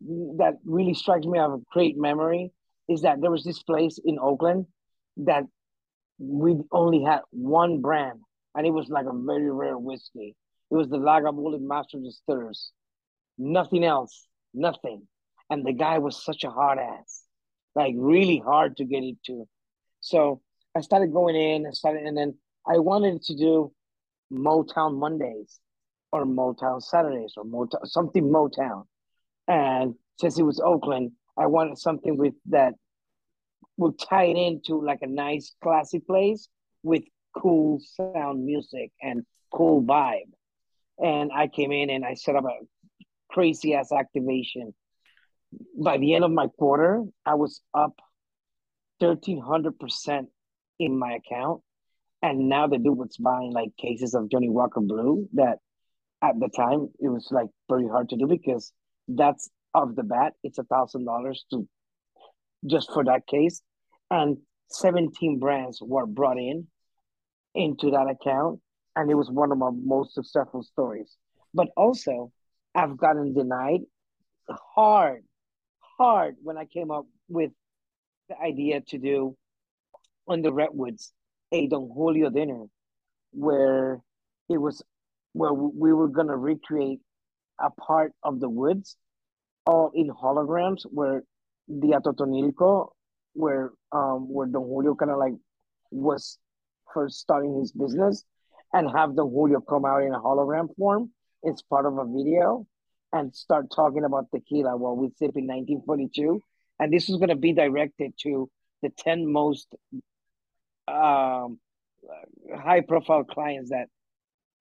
that 0.00 0.54
really 0.64 0.94
strikes 0.94 1.26
me 1.26 1.38
as 1.38 1.50
a 1.50 1.60
great 1.72 1.96
memory 1.96 2.52
is 2.88 3.02
that 3.02 3.20
there 3.20 3.30
was 3.30 3.44
this 3.44 3.62
place 3.62 3.98
in 4.04 4.18
Oakland 4.18 4.66
that 5.18 5.44
we 6.18 6.56
only 6.72 7.02
had 7.02 7.20
one 7.30 7.80
brand 7.80 8.20
and 8.54 8.66
it 8.66 8.70
was 8.70 8.88
like 8.88 9.06
a 9.06 9.12
very 9.14 9.50
rare 9.50 9.78
whiskey. 9.78 10.34
It 10.70 10.74
was 10.74 10.88
the 10.88 10.98
Lagavulin 10.98 11.62
Master 11.62 11.98
Distillers. 11.98 12.72
Nothing 13.38 13.84
else, 13.84 14.26
nothing. 14.52 15.06
And 15.50 15.64
the 15.64 15.72
guy 15.72 15.98
was 15.98 16.24
such 16.24 16.44
a 16.44 16.50
hard 16.50 16.78
ass, 16.78 17.22
like 17.74 17.94
really 17.96 18.38
hard 18.38 18.76
to 18.78 18.84
get 18.84 19.02
into. 19.02 19.48
So 20.00 20.42
I 20.76 20.80
started 20.80 21.12
going 21.12 21.36
in 21.36 21.66
and 21.66 21.74
started, 21.74 22.04
and 22.04 22.16
then 22.16 22.34
I 22.66 22.78
wanted 22.78 23.22
to 23.22 23.36
do 23.36 23.72
Motown 24.32 24.98
Mondays 24.98 25.60
or 26.12 26.24
Motown 26.24 26.82
Saturdays 26.82 27.34
or 27.36 27.44
Motown 27.44 27.86
something 27.86 28.24
Motown. 28.24 28.84
And 29.46 29.94
since 30.18 30.38
it 30.38 30.42
was 30.42 30.60
Oakland, 30.60 31.12
I 31.36 31.46
wanted 31.46 31.78
something 31.78 32.16
with 32.16 32.34
that 32.46 32.74
would 33.76 33.98
tie 33.98 34.24
it 34.24 34.36
into 34.36 34.82
like 34.84 35.00
a 35.02 35.06
nice 35.06 35.54
classy 35.62 36.00
place 36.00 36.48
with 36.82 37.04
cool 37.36 37.80
sound 37.80 38.44
music 38.44 38.90
and 39.00 39.24
cool 39.52 39.82
vibe. 39.82 40.30
And 41.02 41.30
I 41.32 41.46
came 41.46 41.70
in 41.70 41.90
and 41.90 42.04
I 42.04 42.14
set 42.14 42.34
up 42.34 42.44
a 42.44 42.58
crazy 43.30 43.74
ass 43.74 43.92
activation. 43.92 44.74
By 45.80 45.98
the 45.98 46.14
end 46.14 46.24
of 46.24 46.32
my 46.32 46.48
quarter, 46.48 47.04
I 47.24 47.34
was 47.34 47.60
up 47.72 47.94
1300% 49.00 50.26
in 50.80 50.98
my 50.98 51.12
account. 51.12 51.62
And 52.20 52.48
now 52.48 52.66
the 52.66 52.78
dude 52.78 52.98
was 52.98 53.16
buying 53.16 53.52
like 53.52 53.76
cases 53.76 54.14
of 54.14 54.28
Johnnie 54.28 54.50
Walker 54.50 54.80
Blue 54.80 55.28
that 55.34 55.58
at 56.22 56.38
the 56.38 56.48
time 56.48 56.88
it 57.00 57.08
was 57.08 57.28
like 57.30 57.48
very 57.68 57.88
hard 57.88 58.08
to 58.10 58.16
do 58.16 58.26
because 58.26 58.72
that's 59.06 59.48
off 59.74 59.94
the 59.94 60.02
bat, 60.02 60.32
it's 60.42 60.58
a 60.58 60.64
thousand 60.64 61.04
dollars 61.04 61.44
to 61.50 61.68
just 62.66 62.90
for 62.92 63.04
that 63.04 63.26
case. 63.26 63.62
And 64.10 64.38
17 64.70 65.38
brands 65.38 65.78
were 65.80 66.06
brought 66.06 66.38
in 66.38 66.66
into 67.54 67.90
that 67.90 68.08
account. 68.08 68.60
And 68.96 69.10
it 69.10 69.14
was 69.14 69.30
one 69.30 69.52
of 69.52 69.58
my 69.58 69.70
most 69.72 70.14
successful 70.14 70.62
stories. 70.62 71.16
But 71.54 71.68
also, 71.76 72.32
I've 72.74 72.96
gotten 72.96 73.34
denied 73.34 73.80
hard, 74.74 75.22
hard 75.80 76.36
when 76.42 76.56
I 76.56 76.64
came 76.64 76.90
up 76.90 77.06
with 77.28 77.52
the 78.28 78.38
idea 78.40 78.80
to 78.88 78.98
do 78.98 79.36
on 80.26 80.42
the 80.42 80.52
Redwoods 80.52 81.12
a 81.52 81.66
Don 81.66 81.90
Julio 81.94 82.30
dinner 82.30 82.64
where 83.32 84.00
it 84.48 84.58
was 84.58 84.82
where 85.32 85.52
we 85.52 85.92
were 85.92 86.08
gonna 86.08 86.36
recreate 86.36 87.00
a 87.60 87.70
part 87.70 88.12
of 88.22 88.40
the 88.40 88.48
woods 88.48 88.96
all 89.66 89.90
in 89.94 90.08
holograms 90.08 90.82
where 90.84 91.22
the 91.68 91.88
Atotonilco 91.88 92.90
where 93.34 93.72
um 93.92 94.32
where 94.32 94.46
Don 94.46 94.62
Julio 94.62 94.94
kind 94.94 95.10
of 95.10 95.18
like 95.18 95.34
was 95.90 96.38
first 96.92 97.20
starting 97.20 97.58
his 97.58 97.72
business 97.72 98.24
and 98.72 98.90
have 98.90 99.16
Don 99.16 99.30
Julio 99.30 99.60
come 99.60 99.84
out 99.84 100.02
in 100.02 100.14
a 100.14 100.20
hologram 100.20 100.74
form. 100.76 101.10
It's 101.42 101.62
part 101.62 101.86
of 101.86 101.98
a 101.98 102.04
video 102.04 102.66
and 103.12 103.34
start 103.34 103.66
talking 103.74 104.04
about 104.04 104.26
tequila 104.34 104.76
while 104.76 104.96
we 104.96 105.08
sip 105.10 105.36
in 105.36 105.46
1942. 105.46 106.40
And 106.80 106.92
this 106.92 107.08
is 107.08 107.16
going 107.16 107.30
to 107.30 107.36
be 107.36 107.52
directed 107.52 108.12
to 108.22 108.50
the 108.82 108.90
10 108.90 109.30
most 109.30 109.74
um, 110.86 111.58
high 112.54 112.82
profile 112.86 113.24
clients 113.24 113.70
that 113.70 113.88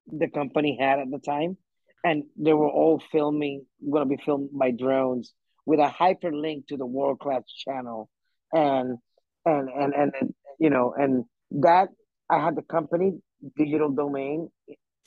the 0.08 0.30
company 0.30 0.78
had 0.80 1.00
at 1.00 1.12
the 1.12 1.20
time. 1.20 1.58
And 2.04 2.24
they 2.38 2.54
were 2.54 2.70
all 2.70 3.02
filming, 3.12 3.66
going 3.92 4.08
to 4.08 4.16
be 4.16 4.22
filmed 4.24 4.50
by 4.54 4.72
drones 4.72 5.34
with 5.66 5.80
a 5.80 5.90
hyperlink 5.90 6.68
to 6.68 6.78
the 6.78 6.86
world 6.86 7.20
class 7.20 7.44
channel. 7.66 8.10
And, 8.54 8.98
and, 9.46 9.70
and, 9.70 9.94
and, 9.94 10.14
and, 10.20 10.34
you 10.60 10.70
know, 10.70 10.94
and 10.98 11.26
that 11.52 11.90
I 12.30 12.40
had 12.40 12.56
the 12.56 12.62
company 12.62 13.20
digital 13.58 13.90
domain 13.90 14.50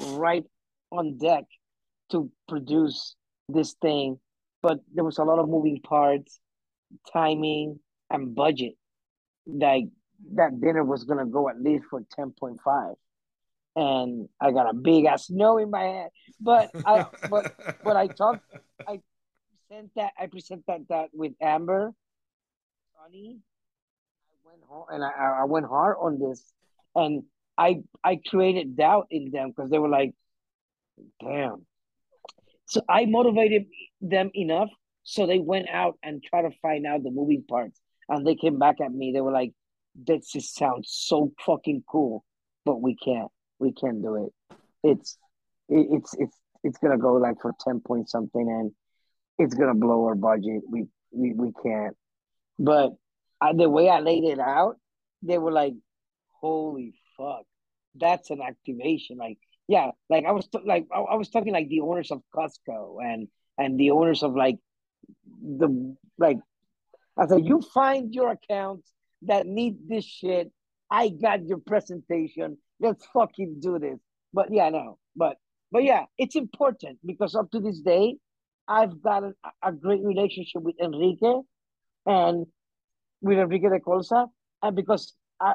right 0.01 0.45
on 0.91 1.19
deck 1.19 1.45
to 2.11 2.31
produce 2.49 3.17
this 3.49 3.75
thing. 3.81 4.19
But 4.63 4.81
there 4.95 5.05
was 5.05 5.19
a 5.19 5.25
lot 5.25 5.39
of 5.39 5.49
moving 5.49 5.81
parts, 5.81 6.39
timing, 7.13 7.81
and 8.11 8.35
budget. 8.35 8.75
Like 9.47 9.85
that 10.35 10.61
dinner 10.61 10.85
was 10.85 11.05
gonna 11.05 11.25
go 11.25 11.49
at 11.49 11.61
least 11.61 11.85
for 11.89 12.03
ten 12.15 12.33
point 12.39 12.61
five, 12.63 12.95
and 13.77 14.29
I 14.41 14.51
got 14.53 14.71
a 14.71 14.75
big 14.75 15.05
ass 15.05 15.31
no 15.31 15.59
in 15.59 15.71
my 15.71 15.83
head. 15.83 16.11
But 16.41 16.71
I 16.87 17.07
but 17.29 17.55
but 17.85 17.97
I 17.97 18.07
talked 18.07 18.45
I 18.87 19.01
present 19.69 19.91
that 19.97 20.13
I 20.19 20.27
present 20.27 20.65
that 20.67 20.81
that 20.89 21.11
with 21.13 21.33
Amber, 21.41 21.93
Sonny. 22.95 23.39
I 24.33 24.49
went 24.49 24.63
home 24.69 24.87
and 24.91 25.05
I 25.05 25.41
I 25.43 25.45
went 25.45 25.67
hard 25.67 25.97
on 26.01 26.19
this, 26.19 26.45
and 26.95 27.23
I 27.57 27.83
I 28.03 28.21
created 28.29 28.77
doubt 28.77 29.07
in 29.11 29.31
them 29.31 29.53
because 29.55 29.71
they 29.71 29.79
were 29.79 29.89
like, 29.89 30.15
damn. 31.21 31.67
So 32.67 32.83
I 32.89 33.07
motivated 33.07 33.67
them 34.01 34.31
enough 34.35 34.71
so 35.03 35.27
they 35.27 35.39
went 35.39 35.69
out 35.69 35.99
and 36.03 36.23
tried 36.23 36.43
to 36.43 36.51
find 36.63 36.87
out 36.87 37.03
the 37.03 37.11
moving 37.11 37.45
parts. 37.49 37.81
And 38.09 38.27
they 38.27 38.35
came 38.35 38.59
back 38.59 38.81
at 38.81 38.93
me. 38.93 39.13
They 39.13 39.21
were 39.21 39.33
like, 39.33 39.53
this 39.95 40.31
just 40.31 40.55
sounds 40.55 40.89
so 40.91 41.33
fucking 41.45 41.85
cool, 41.91 42.25
but 42.65 42.81
we 42.81 42.97
can't. 42.97 43.31
We 43.61 43.73
can't 43.73 44.03
do 44.03 44.27
it. 44.27 44.33
It's 44.83 45.17
it, 45.69 45.87
it's 45.91 46.15
it's 46.19 46.37
it's 46.65 46.79
gonna 46.79 46.99
go 46.99 47.15
like 47.15 47.41
for 47.41 47.55
10 47.61 47.81
point 47.81 48.11
something 48.11 48.49
and 48.49 48.73
it's 49.39 49.55
gonna 49.55 49.75
blow 49.75 50.05
our 50.07 50.15
budget. 50.15 50.63
We 50.69 50.87
we, 51.13 51.33
we 51.33 51.53
can't. 51.63 51.97
But 52.59 52.93
I, 53.41 53.53
the 53.53 53.69
way 53.69 53.89
I 53.89 54.01
laid 54.01 54.25
it 54.25 54.39
out, 54.39 54.77
they 55.23 55.39
were 55.39 55.53
like, 55.53 55.75
holy 56.41 56.95
fuck, 57.17 57.45
that's 57.95 58.31
an 58.31 58.41
activation. 58.43 59.17
Like, 59.17 59.39
yeah, 59.69 59.93
like 60.09 60.25
I 60.25 60.33
was 60.33 60.47
t- 60.49 60.61
like 60.65 60.87
I, 60.93 60.99
I 60.99 61.15
was 61.15 61.31
talking 61.31 61.53
like 61.53 61.69
the 61.69 61.81
owners 61.81 62.11
of 62.11 62.23
Costco 62.35 62.97
and 63.03 63.29
and 63.59 63.79
the 63.79 63.91
owners 63.93 64.23
of 64.23 64.35
like 64.35 64.59
the 65.43 65.97
like 66.19 66.39
I 67.17 67.27
said, 67.27 67.45
you 67.45 67.61
find 67.61 68.15
your 68.15 68.31
accounts 68.31 68.91
that 69.23 69.47
need 69.47 69.89
this 69.89 70.05
shit. 70.05 70.51
I 70.91 71.09
got 71.09 71.47
your 71.47 71.59
presentation. 71.59 72.59
Let's 72.81 73.07
fucking 73.13 73.61
do 73.61 73.79
this. 73.79 73.99
But 74.33 74.53
yeah, 74.53 74.71
no. 74.71 74.99
But 75.17 75.37
but 75.73 75.85
yeah, 75.85 76.05
it's 76.19 76.37
important 76.37 76.99
because 77.05 77.35
up 77.35 77.51
to 77.53 77.61
this 77.61 77.81
day, 77.81 78.17
I've 78.67 79.01
got 79.03 79.25
a, 79.25 79.33
a 79.63 79.73
great 79.73 80.03
relationship 80.03 80.63
with 80.63 80.77
Enrique 80.83 81.41
and 82.07 82.47
with 83.21 83.39
Enrique 83.39 83.69
de 83.69 83.81
Colsa. 83.81 84.27
And 84.63 84.77
because 84.77 85.15
I 85.41 85.55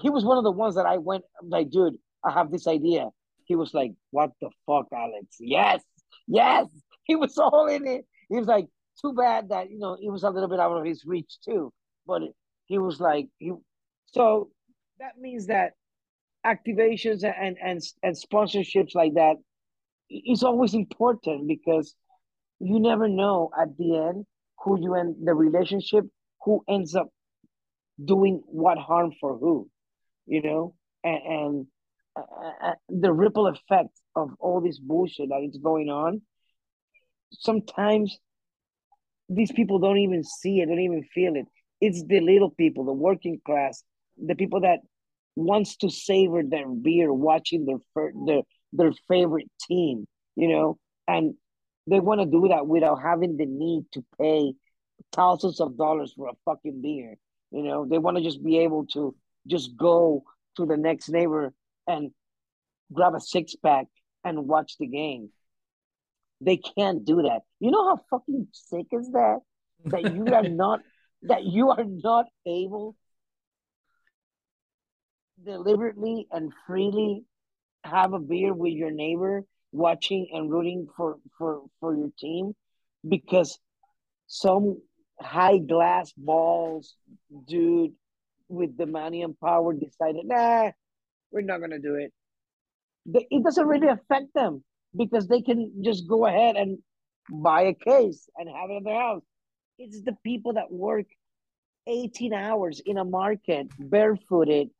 he 0.00 0.10
was 0.10 0.24
one 0.24 0.38
of 0.38 0.44
the 0.44 0.52
ones 0.52 0.74
that 0.76 0.86
I 0.86 0.98
went 0.98 1.24
like, 1.42 1.70
dude, 1.70 1.96
I 2.24 2.32
have 2.32 2.50
this 2.50 2.66
idea. 2.66 3.08
He 3.44 3.56
was 3.56 3.74
like, 3.74 3.92
What 4.10 4.30
the 4.40 4.50
fuck, 4.66 4.86
Alex? 4.94 5.36
Yes, 5.40 5.82
yes. 6.26 6.66
He 7.04 7.16
was 7.16 7.36
all 7.38 7.66
in 7.66 7.88
it. 7.88 8.04
He 8.28 8.36
was 8.36 8.46
like, 8.46 8.66
too 9.00 9.12
bad 9.12 9.48
that 9.48 9.70
you 9.70 9.78
know 9.78 9.96
it 10.00 10.10
was 10.10 10.22
a 10.22 10.30
little 10.30 10.48
bit 10.48 10.60
out 10.60 10.76
of 10.76 10.84
his 10.84 11.04
reach 11.04 11.38
too. 11.44 11.72
But 12.06 12.22
he 12.66 12.78
was 12.78 13.00
like 13.00 13.28
he 13.38 13.52
so 14.06 14.50
that 14.98 15.18
means 15.18 15.46
that 15.46 15.72
activations 16.46 17.22
and 17.24 17.56
and 17.62 17.80
and 18.02 18.16
sponsorships 18.16 18.94
like 18.94 19.14
that 19.14 19.36
is 20.10 20.42
always 20.42 20.74
important 20.74 21.46
because 21.46 21.94
you 22.58 22.80
never 22.80 23.08
know 23.08 23.50
at 23.60 23.76
the 23.76 23.96
end 23.96 24.24
who 24.64 24.80
you 24.80 24.94
end 24.94 25.16
the 25.24 25.34
relationship 25.34 26.04
who 26.44 26.64
ends 26.68 26.94
up 26.94 27.08
doing 28.02 28.42
what 28.46 28.78
harm 28.78 29.12
for 29.20 29.36
who 29.38 29.68
you 30.26 30.42
know 30.42 30.74
and, 31.04 31.22
and 31.26 31.66
uh, 32.16 32.68
uh 32.68 32.74
the 32.88 33.12
ripple 33.12 33.46
effect 33.46 33.90
of 34.16 34.30
all 34.40 34.60
this 34.60 34.78
bullshit 34.78 35.28
that 35.28 35.42
is 35.42 35.58
going 35.62 35.88
on 35.88 36.22
sometimes 37.32 38.18
these 39.30 39.52
people 39.52 39.78
don't 39.78 39.98
even 39.98 40.24
see 40.24 40.60
it, 40.60 40.66
don't 40.66 40.80
even 40.80 41.04
feel 41.14 41.36
it. 41.36 41.46
It's 41.80 42.02
the 42.04 42.20
little 42.20 42.50
people, 42.50 42.84
the 42.84 42.92
working 42.92 43.40
class, 43.46 43.82
the 44.22 44.34
people 44.34 44.60
that 44.62 44.80
wants 45.36 45.76
to 45.76 45.90
savor 45.90 46.42
their 46.42 46.68
beer 46.68 47.12
watching 47.12 47.64
their 47.64 48.10
their 48.26 48.42
their 48.72 48.92
favorite 49.08 49.50
team, 49.68 50.06
you 50.36 50.48
know, 50.48 50.78
and 51.08 51.34
they 51.86 52.00
want 52.00 52.20
to 52.20 52.26
do 52.26 52.48
that 52.48 52.66
without 52.66 53.02
having 53.02 53.36
the 53.36 53.46
need 53.46 53.84
to 53.92 54.04
pay 54.20 54.52
thousands 55.12 55.60
of 55.60 55.76
dollars 55.76 56.12
for 56.16 56.28
a 56.28 56.32
fucking 56.44 56.80
beer. 56.82 57.16
You 57.50 57.62
know, 57.62 57.84
they 57.84 57.98
want 57.98 58.16
to 58.16 58.22
just 58.22 58.42
be 58.44 58.58
able 58.58 58.86
to 58.92 59.14
just 59.46 59.76
go 59.76 60.22
to 60.56 60.66
the 60.66 60.76
next 60.76 61.08
neighbor 61.08 61.52
and 61.86 62.10
grab 62.92 63.14
a 63.14 63.20
six 63.20 63.56
pack 63.56 63.86
and 64.24 64.46
watch 64.46 64.76
the 64.78 64.86
game. 64.86 65.30
They 66.40 66.58
can't 66.58 67.04
do 67.04 67.22
that. 67.22 67.40
You 67.58 67.70
know 67.70 67.88
how 67.88 68.00
fucking 68.10 68.48
sick 68.52 68.86
is 68.92 69.10
that? 69.12 69.38
That 69.86 70.14
you 70.14 70.26
are 70.26 70.42
not 70.48 70.80
that 71.22 71.44
you 71.44 71.70
are 71.70 71.84
not 71.84 72.26
able 72.46 72.96
deliberately 75.44 76.26
and 76.30 76.52
freely 76.66 77.24
have 77.84 78.12
a 78.12 78.18
beer 78.18 78.52
with 78.52 78.72
your 78.72 78.90
neighbor 78.90 79.44
watching 79.72 80.28
and 80.32 80.50
rooting 80.50 80.86
for 80.96 81.16
for 81.38 81.62
for 81.78 81.96
your 81.96 82.10
team 82.18 82.52
because 83.08 83.58
some 84.26 84.80
high 85.20 85.58
glass 85.58 86.12
balls 86.16 86.94
dude 87.46 87.92
with 88.48 88.76
the 88.76 88.86
money 88.86 89.22
and 89.22 89.38
power 89.38 89.72
decided 89.72 90.24
nah 90.24 90.70
we're 91.30 91.40
not 91.40 91.60
gonna 91.60 91.78
do 91.78 91.94
it 91.94 92.12
it 93.06 93.42
doesn't 93.42 93.66
really 93.66 93.88
affect 93.88 94.34
them 94.34 94.62
because 94.96 95.28
they 95.28 95.40
can 95.40 95.82
just 95.82 96.06
go 96.08 96.26
ahead 96.26 96.56
and 96.56 96.78
buy 97.30 97.62
a 97.62 97.74
case 97.74 98.28
and 98.36 98.48
have 98.48 98.70
it 98.70 98.74
in 98.74 98.84
their 98.84 99.00
house. 99.00 99.22
It's 99.78 100.02
the 100.02 100.16
people 100.24 100.54
that 100.54 100.70
work 100.70 101.06
18 101.86 102.32
hours 102.32 102.80
in 102.84 102.98
a 102.98 103.04
market 103.04 103.68
barefooted, 103.78 104.70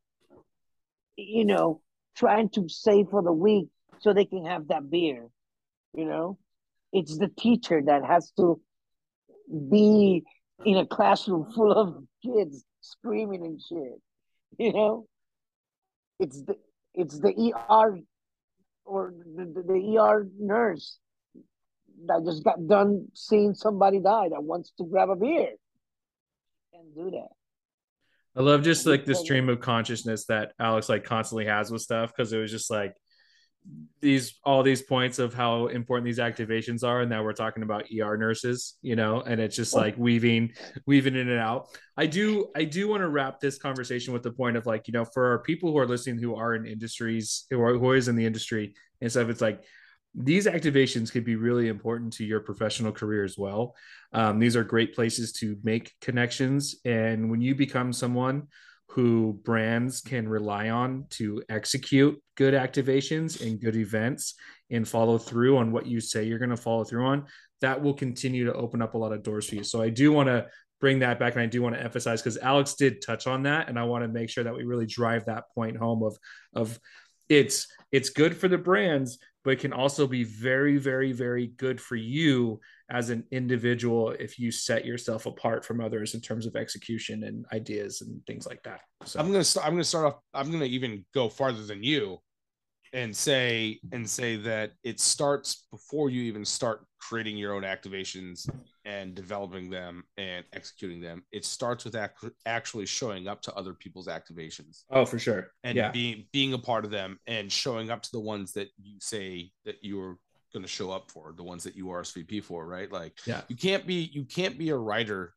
you 1.29 1.45
know, 1.45 1.81
trying 2.17 2.49
to 2.51 2.69
save 2.69 3.09
for 3.11 3.23
the 3.23 3.33
week 3.33 3.69
so 4.01 4.13
they 4.13 4.25
can 4.25 4.45
have 4.47 4.69
that 4.69 4.91
beer, 4.91 5.27
you 5.95 6.05
know? 6.05 6.39
It's 6.93 7.17
the 7.19 7.29
teacher 7.29 7.83
that 7.87 8.05
has 8.05 8.33
to 8.37 8.61
be 9.71 10.25
in 10.65 10.77
a 10.77 10.87
classroom 10.87 11.51
full 11.53 11.73
of 11.73 12.03
kids 12.23 12.65
screaming 12.81 13.45
and 13.45 13.61
shit, 13.61 14.01
you 14.59 14.73
know? 14.73 15.07
It's 16.19 16.43
the 16.43 16.57
it's 16.95 17.19
the 17.19 17.55
ER 17.71 17.99
or 18.85 19.15
the, 19.37 19.45
the, 19.45 19.63
the 19.63 19.99
ER 19.99 20.27
nurse 20.39 20.99
that 22.07 22.25
just 22.25 22.45
got 22.45 22.67
done 22.67 23.07
seeing 23.15 23.55
somebody 23.55 24.01
die 24.01 24.29
that 24.31 24.43
wants 24.43 24.73
to 24.79 24.85
grab 24.85 25.11
a 25.11 25.17
beer 25.17 25.53
and 26.73 26.95
do 26.95 27.11
that. 27.11 27.29
I 28.41 28.43
love 28.43 28.63
just 28.63 28.87
like 28.87 29.05
the 29.05 29.15
stream 29.15 29.51
of 29.51 29.61
consciousness 29.61 30.25
that 30.25 30.55
Alex 30.59 30.89
like 30.89 31.05
constantly 31.05 31.45
has 31.45 31.71
with 31.71 31.83
stuff 31.83 32.11
because 32.11 32.33
it 32.33 32.39
was 32.39 32.51
just 32.51 32.71
like 32.71 32.97
these 34.01 34.41
all 34.45 34.63
these 34.63 34.81
points 34.81 35.19
of 35.19 35.35
how 35.35 35.67
important 35.67 36.07
these 36.07 36.17
activations 36.17 36.83
are 36.83 37.03
and 37.03 37.11
now 37.11 37.23
we're 37.23 37.35
talking 37.35 37.63
about 37.63 37.85
er 37.93 38.17
nurses 38.17 38.79
you 38.81 38.97
know 38.97 39.21
and 39.21 39.43
it's 39.43 39.55
just 39.55 39.75
like 39.75 39.95
weaving 39.99 40.51
weaving 40.87 41.17
in 41.17 41.29
and 41.29 41.39
out. 41.39 41.67
I 41.99 42.07
do 42.07 42.49
i 42.57 42.65
do 42.65 42.89
want 42.89 43.03
to 43.03 43.11
wrap 43.11 43.41
this 43.41 43.59
conversation 43.59 44.15
with 44.15 44.23
the 44.23 44.33
point 44.33 44.57
of 44.57 44.65
like 44.65 44.89
you 44.89 44.93
know 44.93 45.05
for 45.05 45.41
people 45.41 45.71
who 45.71 45.77
are 45.77 45.87
listening 45.87 46.19
who 46.19 46.35
are 46.35 46.55
in 46.55 46.65
industries 46.65 47.45
who 47.51 47.61
are 47.61 47.77
who 47.77 47.93
is 47.93 48.09
in 48.09 48.17
the 48.17 48.25
industry 48.25 48.73
and 49.03 49.11
stuff 49.11 49.29
it's 49.29 49.43
like 49.43 49.63
these 50.15 50.47
activations 50.47 51.13
could 51.13 51.25
be 51.25 51.37
really 51.37 51.69
important 51.69 52.13
to 52.13 52.25
your 52.25 52.41
professional 52.41 52.93
career 52.93 53.25
as 53.25 53.39
well 53.39 53.75
um, 54.13 54.39
these 54.39 54.57
are 54.57 54.65
great 54.65 54.95
places 54.95 55.33
to 55.33 55.57
make 55.63 55.93
connections 56.01 56.77
and 56.85 57.31
when 57.31 57.41
you 57.41 57.55
become 57.55 57.93
someone 57.93 58.47
who 58.91 59.39
brands 59.45 60.01
can 60.01 60.29
rely 60.29 60.69
on 60.69 61.05
to 61.11 61.43
execute 61.49 62.21
good 62.37 62.55
activations 62.55 63.41
and 63.41 63.61
good 63.61 63.77
events 63.77 64.35
and 64.71 64.87
follow 64.87 65.17
through 65.17 65.59
on 65.59 65.71
what 65.71 65.87
you 65.87 66.01
say 66.01 66.25
you're 66.25 66.41
going 66.41 66.51
to 66.51 66.57
follow 66.57 66.83
through 66.83 67.07
on, 67.07 67.25
that 67.61 67.81
will 67.81 67.95
continue 67.95 68.45
to 68.45 68.53
open 68.55 68.83
up 68.83 68.95
a 68.95 68.99
lot 68.99 69.13
of 69.13 69.23
doors 69.23 69.49
for 69.49 69.55
you. 69.55 69.63
So 69.63 69.81
I 69.81 69.91
do 69.91 70.13
want 70.13 70.29
to 70.29 70.47
bring 70.81 70.99
that 71.01 71.21
back 71.21 71.35
and 71.35 71.43
I 71.43 71.47
do 71.47 71.63
want 71.63 71.77
to 71.77 71.83
emphasize 71.83 72.21
because 72.21 72.39
Alex 72.39 72.75
did 72.75 73.01
touch 73.01 73.29
on 73.29 73.45
that 73.45 73.69
and 73.69 73.79
I 73.79 73.85
want 73.85 74.03
to 74.03 74.09
make 74.09 74.29
sure 74.29 74.43
that 74.43 74.57
we 74.57 74.65
really 74.65 74.87
drive 74.87 75.27
that 75.27 75.45
point 75.55 75.77
home 75.77 76.03
of 76.03 76.17
of 76.55 76.79
it's 77.31 77.67
it's 77.93 78.11
good 78.11 78.37
for 78.37 78.49
the 78.49 78.59
brands 78.59 79.19
but 79.43 79.53
it 79.53 79.59
can 79.59 79.73
also 79.73 80.07
be 80.07 80.25
very 80.25 80.77
very 80.77 81.13
very 81.13 81.47
good 81.57 81.81
for 81.81 81.97
you 81.97 82.61
as 82.91 83.09
an 83.09 83.25
individual 83.31 84.11
if 84.11 84.39
you 84.39 84.51
set 84.51 84.85
yourself 84.85 85.27
apart 85.27 85.65
from 85.65 85.81
others 85.81 86.15
in 86.15 86.21
terms 86.21 86.45
of 86.45 86.57
execution 86.57 87.25
and 87.25 87.47
ideas 87.53 88.01
and 88.01 88.21
things 88.27 88.47
like 88.47 88.63
that. 88.65 88.81
So 89.05 89.21
I'm 89.21 89.31
gonna 89.31 89.45
start. 89.45 89.67
I'm 89.67 89.75
gonna 89.75 89.85
start 89.85 90.07
off. 90.07 90.21
I'm 90.35 90.51
gonna 90.51 90.65
even 90.65 91.05
go 91.15 91.29
farther 91.29 91.63
than 91.65 91.85
you, 91.85 92.19
and 92.93 93.15
say 93.15 93.79
and 93.93 94.09
say 94.09 94.37
that 94.37 94.73
it 94.83 94.99
starts 94.99 95.67
before 95.71 96.11
you 96.11 96.23
even 96.23 96.45
start 96.45 96.85
creating 96.99 97.37
your 97.37 97.55
own 97.55 97.63
activations 97.63 98.49
and 98.91 99.15
developing 99.15 99.71
them 99.71 100.03
and 100.17 100.45
executing 100.53 101.01
them. 101.01 101.23
It 101.31 101.45
starts 101.45 101.85
with 101.85 101.95
ac- 101.95 102.35
actually 102.45 102.87
showing 102.87 103.29
up 103.29 103.41
to 103.43 103.55
other 103.55 103.73
people's 103.73 104.09
activations. 104.09 104.83
Oh, 104.91 105.05
for 105.05 105.19
sure. 105.19 105.53
And 105.63 105.77
yeah. 105.77 105.93
being 105.93 106.27
being 106.33 106.55
a 106.55 106.59
part 106.59 106.85
of 106.85 106.91
them 106.91 107.21
and 107.27 107.53
showing 107.53 107.91
up 107.91 108.03
to 108.03 108.11
the 108.13 108.21
ones 108.21 108.53
that 108.55 108.69
you 108.83 108.97
say 109.01 109.53
that 109.65 109.77
you're 109.83 110.19
going 110.53 110.65
to 110.65 110.69
show 110.69 110.91
up 110.91 111.09
for 111.09 111.33
the 111.37 111.45
ones 111.45 111.63
that 111.63 111.77
you 111.77 111.87
RSVP 111.87 112.43
for, 112.43 112.67
right? 112.67 112.91
Like, 112.91 113.17
yeah, 113.27 113.43
you 113.47 113.57
can't 113.57 113.87
be 113.87 114.11
you 114.13 114.25
can't 114.25 114.59
be 114.59 114.71
a 114.71 114.77
writer 114.77 115.35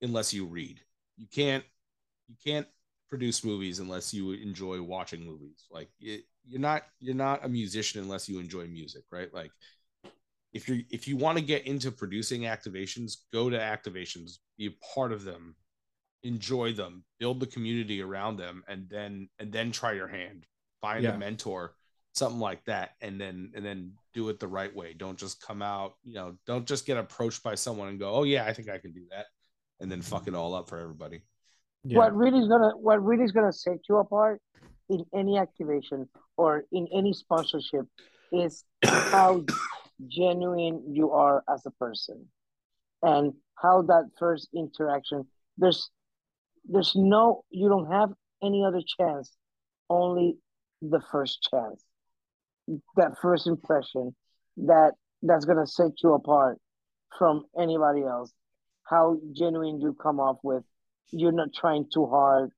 unless 0.00 0.32
you 0.32 0.46
read. 0.46 0.80
You 1.18 1.26
can't 1.30 1.64
you 2.28 2.36
can't 2.42 2.66
produce 3.10 3.44
movies 3.44 3.80
unless 3.80 4.14
you 4.14 4.32
enjoy 4.32 4.80
watching 4.80 5.26
movies. 5.26 5.66
Like, 5.70 5.90
it, 6.00 6.22
you're 6.46 6.60
not 6.60 6.84
you're 7.00 7.14
not 7.14 7.44
a 7.44 7.48
musician 7.50 8.02
unless 8.02 8.30
you 8.30 8.38
enjoy 8.38 8.66
music, 8.66 9.02
right? 9.12 9.32
Like, 9.34 9.50
if 10.54 10.68
you 10.68 10.84
if 10.90 11.06
you 11.06 11.16
want 11.16 11.36
to 11.36 11.44
get 11.44 11.66
into 11.66 11.90
producing 11.90 12.42
activations, 12.42 13.16
go 13.32 13.50
to 13.50 13.58
activations, 13.58 14.38
be 14.56 14.66
a 14.66 14.94
part 14.94 15.12
of 15.12 15.24
them, 15.24 15.56
enjoy 16.22 16.72
them, 16.72 17.04
build 17.18 17.40
the 17.40 17.46
community 17.46 18.00
around 18.00 18.38
them, 18.38 18.64
and 18.68 18.88
then 18.88 19.28
and 19.38 19.52
then 19.52 19.70
try 19.72 19.92
your 19.92 20.08
hand 20.08 20.46
find 20.80 21.02
Yeah. 21.02 21.14
a 21.14 21.18
mentor, 21.18 21.74
something 22.12 22.40
like 22.40 22.62
that, 22.66 22.90
and 23.00 23.18
then 23.18 23.52
and 23.54 23.64
then 23.64 23.94
do 24.12 24.28
it 24.28 24.38
the 24.38 24.46
right 24.46 24.74
way. 24.74 24.92
Don't 24.92 25.18
just 25.18 25.40
come 25.40 25.62
out, 25.62 25.94
you 26.02 26.14
know, 26.14 26.36
don't 26.46 26.66
just 26.66 26.84
get 26.84 26.98
approached 26.98 27.42
by 27.42 27.54
someone 27.54 27.88
and 27.88 27.98
go, 27.98 28.12
oh 28.12 28.24
yeah, 28.24 28.44
I 28.44 28.52
think 28.52 28.68
I 28.68 28.78
can 28.78 28.92
do 28.92 29.06
that, 29.10 29.26
and 29.80 29.90
then 29.90 30.02
fuck 30.02 30.28
it 30.28 30.34
all 30.34 30.54
up 30.54 30.68
for 30.68 30.78
everybody. 30.78 31.22
Yeah. 31.84 31.98
What 31.98 32.14
really 32.14 32.38
is 32.38 32.48
gonna 32.48 32.76
what 32.76 33.02
really 33.02 33.24
is 33.24 33.32
gonna 33.32 33.52
set 33.52 33.78
you 33.88 33.96
apart 33.96 34.40
in 34.90 35.04
any 35.14 35.38
activation 35.38 36.08
or 36.36 36.64
in 36.70 36.86
any 36.94 37.12
sponsorship 37.14 37.86
is 38.30 38.64
how 38.84 39.44
genuine 40.08 40.82
you 40.92 41.10
are 41.12 41.42
as 41.48 41.64
a 41.66 41.70
person 41.72 42.26
and 43.02 43.32
how 43.56 43.82
that 43.82 44.08
first 44.18 44.48
interaction 44.54 45.24
there's 45.58 45.90
there's 46.66 46.92
no 46.94 47.44
you 47.50 47.68
don't 47.68 47.90
have 47.90 48.10
any 48.42 48.64
other 48.64 48.82
chance 48.98 49.36
only 49.90 50.36
the 50.82 51.00
first 51.12 51.46
chance. 51.50 51.84
That 52.96 53.12
first 53.20 53.46
impression 53.46 54.14
that 54.56 54.92
that's 55.22 55.44
gonna 55.44 55.66
set 55.66 56.02
you 56.02 56.14
apart 56.14 56.58
from 57.18 57.44
anybody 57.58 58.02
else. 58.02 58.32
How 58.84 59.18
genuine 59.32 59.80
you 59.80 59.94
come 59.94 60.20
off 60.20 60.38
with 60.42 60.64
you're 61.10 61.32
not 61.32 61.52
trying 61.54 61.86
too 61.92 62.06
hard 62.06 62.50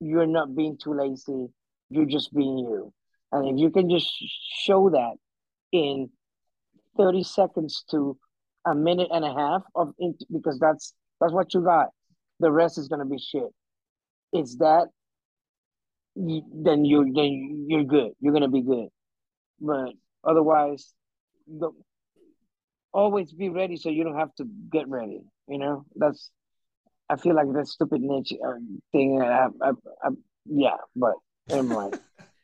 you're 0.00 0.26
not 0.26 0.54
being 0.54 0.76
too 0.76 0.92
lazy 0.92 1.48
you're 1.90 2.06
just 2.06 2.34
being 2.34 2.58
you. 2.58 2.92
And 3.32 3.48
if 3.48 3.58
you 3.58 3.70
can 3.70 3.88
just 3.88 4.10
show 4.58 4.90
that 4.90 5.14
in 5.72 6.10
30 6.96 7.22
seconds 7.22 7.84
to 7.90 8.16
a 8.66 8.74
minute 8.74 9.08
and 9.12 9.24
a 9.24 9.32
half 9.32 9.62
of 9.74 9.92
int- 9.98 10.24
because 10.32 10.58
that's 10.58 10.94
that's 11.20 11.32
what 11.32 11.54
you 11.54 11.62
got. 11.62 11.88
The 12.40 12.50
rest 12.50 12.78
is 12.78 12.88
going 12.88 13.00
to 13.00 13.04
be 13.06 13.18
shit. 13.18 13.48
It's 14.32 14.56
that 14.56 14.88
then 16.16 16.84
you 16.84 17.12
then 17.14 17.66
you're 17.68 17.84
good. 17.84 18.12
You're 18.20 18.32
going 18.32 18.42
to 18.42 18.48
be 18.48 18.62
good. 18.62 18.88
But 19.60 19.92
otherwise 20.24 20.92
the, 21.46 21.70
always 22.92 23.32
be 23.32 23.48
ready 23.48 23.76
so 23.76 23.90
you 23.90 24.04
don't 24.04 24.18
have 24.18 24.34
to 24.36 24.44
get 24.72 24.88
ready 24.88 25.20
you 25.48 25.58
know? 25.58 25.84
That's 25.96 26.30
i 27.10 27.16
feel 27.16 27.34
like 27.34 27.52
that 27.52 27.66
stupid 27.68 28.00
niche 28.00 28.32
uh, 28.46 28.54
thing 28.92 29.20
I, 29.20 29.48
I, 29.62 29.70
I, 30.02 30.08
yeah 30.46 30.76
but 30.96 31.14
anyway. 31.50 31.90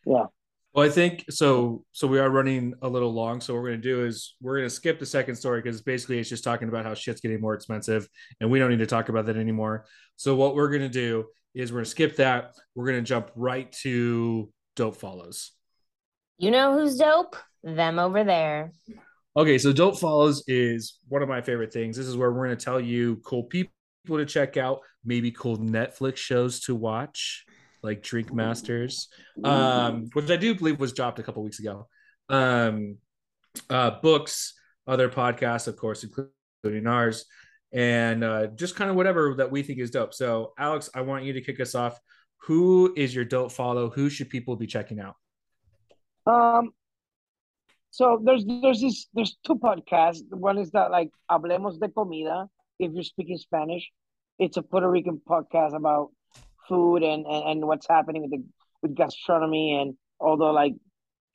Yeah 0.07 0.24
Well, 0.72 0.86
I 0.86 0.88
think 0.88 1.24
so. 1.30 1.84
So 1.90 2.06
we 2.06 2.20
are 2.20 2.30
running 2.30 2.74
a 2.80 2.88
little 2.88 3.12
long. 3.12 3.40
So 3.40 3.54
what 3.54 3.62
we're 3.62 3.70
going 3.70 3.82
to 3.82 3.88
do 3.88 4.04
is 4.04 4.36
we're 4.40 4.56
going 4.58 4.68
to 4.68 4.74
skip 4.74 5.00
the 5.00 5.06
second 5.06 5.34
story 5.34 5.60
because 5.60 5.82
basically 5.82 6.20
it's 6.20 6.28
just 6.28 6.44
talking 6.44 6.68
about 6.68 6.84
how 6.84 6.94
shit's 6.94 7.20
getting 7.20 7.40
more 7.40 7.54
expensive, 7.54 8.08
and 8.40 8.50
we 8.50 8.60
don't 8.60 8.70
need 8.70 8.78
to 8.78 8.86
talk 8.86 9.08
about 9.08 9.26
that 9.26 9.36
anymore. 9.36 9.86
So 10.16 10.36
what 10.36 10.54
we're 10.54 10.68
going 10.68 10.82
to 10.82 10.88
do 10.88 11.26
is 11.54 11.72
we're 11.72 11.78
going 11.78 11.86
to 11.86 11.90
skip 11.90 12.16
that. 12.16 12.54
We're 12.76 12.86
going 12.86 12.98
to 12.98 13.02
jump 13.02 13.32
right 13.34 13.70
to 13.82 14.52
dope 14.76 14.96
follows. 14.96 15.50
You 16.38 16.52
know 16.52 16.78
who's 16.78 16.96
dope? 16.96 17.36
Them 17.64 17.98
over 17.98 18.22
there. 18.22 18.72
Okay, 19.36 19.58
so 19.58 19.72
dope 19.72 19.98
follows 19.98 20.44
is 20.46 20.98
one 21.08 21.22
of 21.22 21.28
my 21.28 21.40
favorite 21.40 21.72
things. 21.72 21.96
This 21.96 22.06
is 22.06 22.16
where 22.16 22.30
we're 22.32 22.46
going 22.46 22.56
to 22.56 22.64
tell 22.64 22.80
you 22.80 23.16
cool 23.24 23.44
people 23.44 23.72
to 24.08 24.24
check 24.24 24.56
out, 24.56 24.80
maybe 25.04 25.30
cool 25.32 25.58
Netflix 25.58 26.16
shows 26.16 26.60
to 26.60 26.74
watch, 26.74 27.44
like 27.83 28.03
Drink 28.03 28.33
Masters, 28.33 29.09
um, 29.45 30.09
which 30.12 30.31
I 30.31 30.37
do 30.37 30.55
believe 30.55 30.78
was 30.78 30.93
dropped 30.93 31.18
a 31.18 31.22
couple 31.22 31.43
weeks 31.43 31.61
ago. 31.61 31.89
Um, 32.28 32.99
uh, 33.68 33.93
books, 34.03 34.55
other 34.87 35.09
podcasts, 35.09 35.68
of 35.68 35.76
course, 35.76 36.05
including 36.05 36.87
ours, 36.87 37.24
and 37.72 38.22
uh, 38.24 38.47
just 38.49 38.76
kind 38.76 38.91
of 38.91 38.97
whatever 38.97 39.35
that 39.39 39.51
we 39.51 39.62
think 39.62 39.78
is 39.78 39.91
dope. 39.91 40.14
So, 40.14 40.53
Alex, 40.59 40.91
I 40.95 41.01
want 41.03 41.24
you 41.24 41.33
to 41.35 41.41
kick 41.41 41.61
us 41.61 41.74
off. 41.74 41.99
Who 42.45 42.95
is 42.97 43.14
your 43.14 43.24
dope 43.24 43.53
follow? 43.53 43.91
Who 43.91 44.09
should 44.09 44.31
people 44.31 44.57
be 44.57 44.66
checking 44.66 45.01
out? 45.01 45.16
Um, 46.26 46.70
so 47.91 48.20
there's 48.24 48.45
there's 48.47 48.81
this 48.81 49.09
there's 49.14 49.37
two 49.45 49.57
podcasts. 49.57 50.22
One 50.31 50.59
is 50.59 50.70
that 50.72 50.91
like 50.91 51.11
Hablamos 51.31 51.78
de 51.81 51.89
Comida. 51.89 52.47
If 52.78 52.93
you're 52.93 53.03
speaking 53.03 53.37
Spanish, 53.37 53.91
it's 54.39 54.57
a 54.57 54.62
Puerto 54.62 54.89
Rican 54.89 55.20
podcast 55.28 55.76
about 55.76 56.11
food 56.70 57.02
and 57.02 57.26
and, 57.26 57.44
and 57.50 57.66
what's 57.66 57.88
happening 57.88 58.22
with 58.22 58.30
the 58.30 58.42
with 58.82 58.94
gastronomy 58.94 59.78
and 59.80 59.94
all 60.18 60.38
the 60.38 60.52
like 60.62 60.74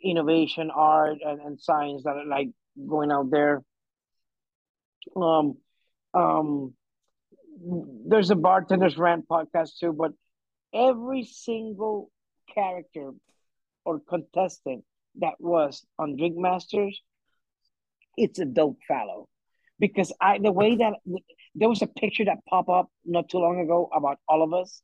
innovation, 0.01 0.71
art, 0.73 1.17
and, 1.25 1.41
and 1.41 1.59
science 1.59 2.03
that 2.03 2.15
are 2.15 2.25
like 2.25 2.49
going 2.87 3.11
out 3.11 3.29
there. 3.31 3.63
Um, 5.15 5.57
um, 6.13 6.73
there's 8.07 8.31
a 8.31 8.35
bartenders 8.35 8.97
rant 8.97 9.27
podcast 9.27 9.77
too, 9.79 9.93
but 9.93 10.11
every 10.73 11.23
single 11.23 12.11
character 12.53 13.11
or 13.85 13.99
contestant 13.99 14.83
that 15.19 15.35
was 15.39 15.85
on 15.97 16.17
Drink 16.17 16.35
Masters, 16.37 16.99
it's 18.17 18.39
a 18.39 18.45
dope 18.45 18.79
fellow. 18.87 19.27
Because 19.77 20.11
I 20.21 20.37
the 20.39 20.51
way 20.53 20.77
that 20.77 20.93
there 21.53 21.69
was 21.69 21.81
a 21.81 21.87
picture 21.87 22.25
that 22.25 22.45
popped 22.49 22.69
up 22.69 22.89
not 23.05 23.29
too 23.29 23.39
long 23.39 23.59
ago 23.59 23.89
about 23.93 24.19
all 24.27 24.41
of 24.41 24.53
us, 24.53 24.81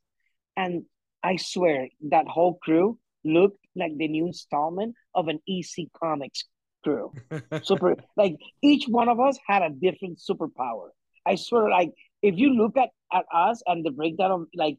and 0.55 0.83
I 1.23 1.35
swear 1.37 1.87
that 2.09 2.27
whole 2.27 2.55
crew 2.61 2.97
looked 3.23 3.63
like 3.75 3.97
the 3.97 4.07
new 4.07 4.27
installment 4.27 4.95
of 5.13 5.27
an 5.27 5.39
EC 5.47 5.87
Comics 6.01 6.45
crew. 6.83 7.13
Super 7.63 7.95
like 8.17 8.37
each 8.61 8.85
one 8.87 9.09
of 9.09 9.19
us 9.19 9.37
had 9.45 9.61
a 9.61 9.69
different 9.69 10.19
superpower. 10.19 10.89
I 11.25 11.35
swear, 11.35 11.69
like 11.69 11.91
if 12.21 12.37
you 12.37 12.53
look 12.53 12.77
at, 12.77 12.89
at 13.13 13.25
us 13.33 13.61
and 13.65 13.85
the 13.85 13.91
breakdown 13.91 14.31
of 14.31 14.47
like 14.55 14.77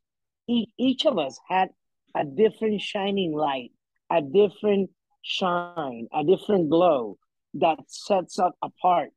each, 0.48 0.68
each 0.78 1.06
of 1.06 1.18
us 1.18 1.38
had 1.48 1.68
a 2.16 2.24
different 2.24 2.80
shining 2.80 3.32
light, 3.32 3.70
a 4.10 4.20
different 4.20 4.90
shine, 5.22 6.08
a 6.12 6.24
different 6.24 6.68
glow 6.68 7.16
that 7.54 7.78
sets 7.86 8.38
us 8.38 8.52
apart 8.62 9.10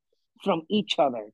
from 0.43 0.61
each 0.69 0.99
other. 0.99 1.29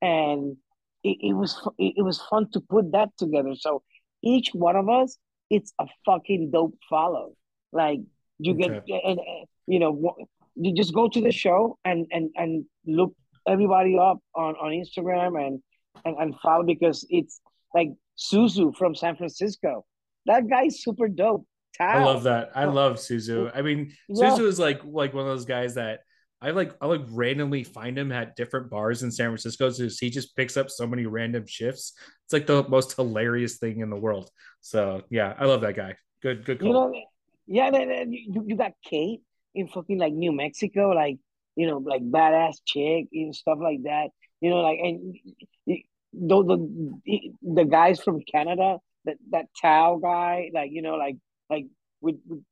And 0.00 0.56
it, 1.02 1.18
it 1.20 1.32
was 1.34 1.60
it, 1.78 1.94
it 1.98 2.02
was 2.02 2.20
fun 2.30 2.50
to 2.52 2.60
put 2.60 2.92
that 2.92 3.10
together. 3.18 3.54
So 3.54 3.82
each 4.24 4.50
one 4.52 4.76
of 4.76 4.88
us, 4.88 5.16
it's 5.50 5.72
a 5.80 5.86
fucking 6.06 6.50
dope 6.50 6.76
follow. 6.88 7.34
Like 7.72 8.00
you 8.38 8.54
get 8.54 8.70
and, 8.70 8.82
and 8.88 9.46
you 9.66 9.78
know 9.78 10.14
you 10.56 10.74
just 10.74 10.94
go 10.94 11.08
to 11.08 11.20
the 11.20 11.32
show 11.32 11.78
and 11.84 12.06
and 12.10 12.30
and 12.36 12.64
look 12.86 13.14
everybody 13.46 13.98
up 13.98 14.18
on 14.34 14.54
on 14.56 14.70
Instagram 14.72 15.44
and 15.44 15.60
and, 16.04 16.16
and 16.18 16.34
follow 16.40 16.64
because 16.64 17.06
it's 17.10 17.40
like 17.74 17.90
Suzu 18.18 18.74
from 18.76 18.94
San 18.94 19.16
Francisco. 19.16 19.84
That 20.26 20.48
guy's 20.48 20.82
super 20.82 21.08
dope. 21.08 21.46
I 21.80 22.04
love 22.04 22.22
that. 22.22 22.52
I 22.54 22.66
love 22.66 22.96
Suzu. 22.96 23.50
I 23.52 23.62
mean, 23.62 23.92
Yeah. 24.08 24.30
Suzu 24.30 24.46
is 24.46 24.58
like 24.58 24.80
like 24.84 25.12
one 25.12 25.22
of 25.22 25.28
those 25.28 25.44
guys 25.44 25.74
that 25.74 26.00
I 26.44 26.50
like. 26.50 26.74
I 26.82 26.86
like 26.86 27.00
randomly 27.08 27.64
find 27.64 27.98
him 27.98 28.12
at 28.12 28.36
different 28.36 28.68
bars 28.68 29.02
in 29.02 29.10
San 29.10 29.28
Francisco. 29.28 29.70
So 29.70 29.88
he 29.88 30.10
just 30.10 30.36
picks 30.36 30.58
up 30.58 30.68
so 30.68 30.86
many 30.86 31.06
random 31.06 31.46
shifts. 31.46 31.94
It's 32.24 32.34
like 32.34 32.46
the 32.46 32.68
most 32.68 32.94
hilarious 32.94 33.56
thing 33.56 33.80
in 33.80 33.88
the 33.88 33.96
world. 33.96 34.30
So 34.60 35.02
yeah, 35.08 35.34
I 35.38 35.46
love 35.46 35.62
that 35.62 35.74
guy. 35.74 35.96
Good, 36.22 36.44
good 36.44 36.60
call. 36.60 36.68
You 36.68 36.74
know, 36.74 36.92
yeah, 37.46 38.04
you, 38.06 38.44
you 38.46 38.56
got 38.56 38.72
Kate 38.84 39.22
in 39.54 39.68
fucking 39.68 39.98
like 39.98 40.12
New 40.12 40.32
Mexico, 40.32 40.90
like 40.90 41.18
you 41.56 41.66
know, 41.66 41.78
like 41.78 42.02
badass 42.02 42.56
chick 42.66 43.06
and 43.12 43.34
stuff 43.34 43.58
like 43.60 43.82
that. 43.84 44.08
You 44.42 44.50
know, 44.50 44.60
like 44.60 44.78
and 44.82 45.16
the 45.66 46.42
the 46.44 47.30
the 47.42 47.64
guys 47.64 48.00
from 48.00 48.20
Canada, 48.20 48.78
that 49.06 49.16
that 49.30 49.46
Tao 49.60 49.98
guy, 50.02 50.50
like 50.52 50.70
you 50.72 50.82
know, 50.82 50.96
like 50.96 51.16
like 51.48 51.66
with, 52.02 52.16
with 52.28 52.42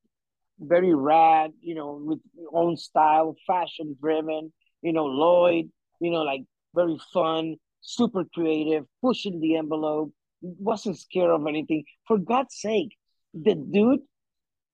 very 0.62 0.94
rad, 0.94 1.52
you 1.60 1.74
know, 1.74 2.00
with 2.02 2.20
own 2.52 2.76
style, 2.76 3.36
fashion 3.46 3.96
driven. 4.00 4.52
You 4.82 4.92
know, 4.92 5.04
Lloyd, 5.04 5.70
you 6.00 6.10
know, 6.10 6.22
like 6.22 6.42
very 6.74 6.98
fun, 7.12 7.56
super 7.80 8.24
creative, 8.34 8.84
pushing 9.00 9.40
the 9.40 9.56
envelope, 9.56 10.12
wasn't 10.40 10.98
scared 10.98 11.30
of 11.30 11.46
anything. 11.46 11.84
For 12.06 12.18
God's 12.18 12.56
sake, 12.58 12.96
the 13.34 13.54
dude 13.54 14.00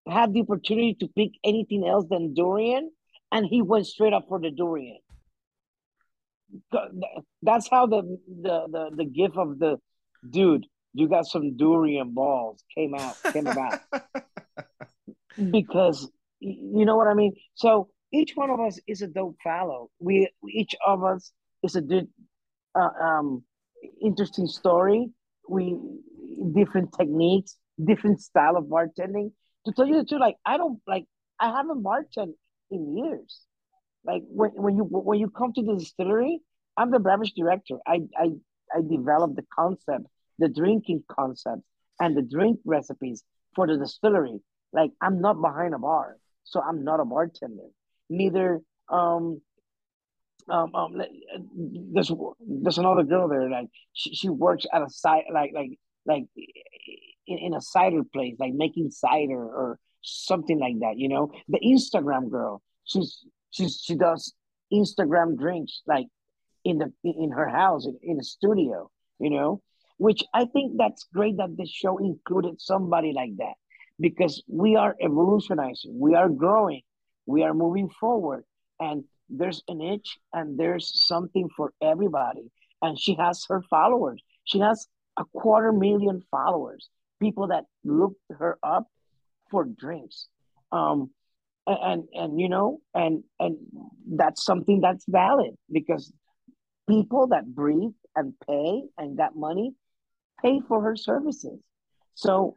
had 0.09 0.33
the 0.33 0.41
opportunity 0.41 0.97
to 1.01 1.09
pick 1.09 1.33
anything 1.45 1.87
else 1.87 2.07
than 2.09 2.35
durian, 2.35 2.91
and 3.31 3.47
he 3.47 3.63
went 3.63 3.87
straight 3.87 4.13
up 4.13 4.27
for 4.29 4.41
the 4.41 4.51
durian. 4.51 4.99
That's 7.43 7.69
how 7.69 7.87
the 7.87 8.19
the 8.27 8.67
the, 8.71 8.91
the 8.97 9.05
gif 9.05 9.37
of 9.37 9.59
the 9.59 9.77
dude, 10.29 10.67
you 10.95 11.09
got 11.09 11.27
some 11.27 11.57
durian 11.57 12.15
balls 12.15 12.65
came 12.75 12.95
out 12.95 13.17
came 13.33 13.47
about 13.47 13.81
because 15.51 16.11
you 16.41 16.85
know 16.85 16.97
what 16.97 17.09
I 17.09 17.15
mean. 17.15 17.35
So 17.55 17.89
each 18.13 18.33
one 18.35 18.51
of 18.51 18.61
us 18.61 18.79
is 18.87 19.03
a 19.03 19.07
dope 19.07 19.37
fellow. 19.43 19.91
We 19.99 20.31
each 20.49 20.75
of 20.87 21.05
us 21.05 21.33
is 21.63 21.77
a 21.77 21.83
uh, 22.75 22.81
um, 22.81 23.43
interesting 24.03 24.47
story. 24.47 25.11
We 25.49 25.77
different 26.55 26.93
techniques, 26.97 27.57
different 27.83 28.21
style 28.21 28.57
of 28.57 28.65
bartending. 28.65 29.33
To 29.67 29.73
tell 29.73 29.87
you 29.87 29.97
the 29.97 30.05
truth, 30.05 30.21
like 30.21 30.37
I 30.45 30.57
don't 30.57 30.81
like 30.87 31.05
I 31.41 31.51
haven't 31.51 31.83
bartended 31.83 32.35
in 32.71 32.97
years. 32.97 33.41
Like 34.05 34.23
when 34.27 34.51
when 34.51 34.77
you 34.77 34.85
when 34.85 35.19
you 35.19 35.31
come 35.31 35.53
to 35.55 35.63
the 35.63 35.77
distillery, 35.77 36.41
I'm 36.77 36.91
the 36.91 37.01
beverage 37.01 37.33
director. 37.37 37.79
I 37.87 38.01
I 38.17 38.31
I 38.75 38.81
develop 38.89 39.35
the 39.35 39.45
concept, 39.55 40.07
the 40.39 40.49
drinking 40.49 41.05
concept, 41.11 41.63
and 42.01 42.17
the 42.17 42.23
drink 42.23 42.61
recipes 42.65 43.25
for 43.55 43.67
the 43.67 43.77
distillery. 43.77 44.41
Like 44.73 44.91
I'm 45.01 45.21
not 45.21 45.41
behind 45.41 45.75
a 45.75 45.79
bar, 45.79 46.17
so 46.45 46.61
I'm 46.61 46.85
not 46.85 47.01
a 47.01 47.05
bartender. 47.05 47.69
Neither 48.11 48.61
um 48.89 49.41
um, 50.49 50.75
um 50.75 51.03
there's 51.93 52.11
there's 52.41 52.79
another 52.79 53.03
girl 53.03 53.29
there 53.29 53.51
like 53.51 53.69
she, 53.93 54.15
she 54.15 54.29
works 54.29 54.67
at 54.73 54.83
a 54.83 54.89
site 54.89 55.25
like 55.33 55.53
like 55.55 55.79
like 56.07 56.25
in, 57.27 57.39
in 57.39 57.55
a 57.55 57.61
cider 57.61 58.03
place 58.13 58.35
like 58.39 58.55
making 58.55 58.91
cider 58.91 59.35
or 59.35 59.79
something 60.03 60.59
like 60.59 60.79
that 60.81 60.95
you 60.97 61.09
know? 61.09 61.31
The 61.49 61.61
instagram 61.61 62.31
girl 62.31 62.63
she's 62.85 63.25
she's 63.51 63.83
she 63.85 63.95
does 63.95 64.33
instagram 64.73 65.37
drinks 65.39 65.83
like 65.87 66.07
in 66.65 66.79
the 66.79 66.93
in 67.05 67.31
her 67.31 67.49
house 67.49 67.87
in, 67.87 67.99
in 68.03 68.19
a 68.19 68.25
studio 68.25 68.91
you 69.19 69.31
know? 69.31 69.61
Which 69.99 70.23
i 70.33 70.45
think 70.47 70.79
that's 70.79 71.07
great 71.13 71.37
that 71.39 71.57
the 71.57 71.67
show 71.67 71.99
included 71.99 72.61
somebody 72.61 73.13
like 73.13 73.37
that 73.39 73.55
because 74.01 74.43
we 74.49 74.77
are 74.77 74.95
evolutionizing 75.01 75.99
we 75.99 76.15
are 76.15 76.29
growing 76.29 76.83
we 77.27 77.43
are 77.43 77.55
moving 77.55 77.89
forward 77.91 78.45
and 78.81 79.05
there's 79.29 79.63
an 79.69 79.81
itch 79.81 80.19
and 80.33 80.59
there's 80.59 80.91
something 81.07 81.49
for 81.57 81.73
everybody. 81.83 82.51
And 82.81 82.99
she 82.99 83.15
has 83.15 83.45
her 83.49 83.63
followers. 83.69 84.23
She 84.45 84.61
has 84.61 84.87
a 85.19 85.25
quarter 85.35 85.73
million 85.73 86.23
followers 86.31 86.89
people 87.21 87.49
that 87.49 87.65
look 87.85 88.13
her 88.31 88.59
up 88.63 88.87
for 89.51 89.65
drinks. 89.65 90.29
Um 90.73 91.11
and, 91.67 91.79
and 91.83 92.05
and 92.15 92.41
you 92.41 92.49
know 92.49 92.81
and 92.95 93.25
and 93.39 93.57
that's 94.07 94.45
something 94.45 94.81
that's 94.81 95.05
valid 95.09 95.55
because 95.71 96.13
people 96.89 97.27
that 97.29 97.45
breathe 97.47 97.93
and 98.17 98.33
pay 98.47 98.83
and 98.97 99.19
got 99.19 99.37
money 99.37 99.75
pay 100.41 100.61
for 100.69 100.81
her 100.83 100.97
services. 100.97 101.59
So 102.15 102.57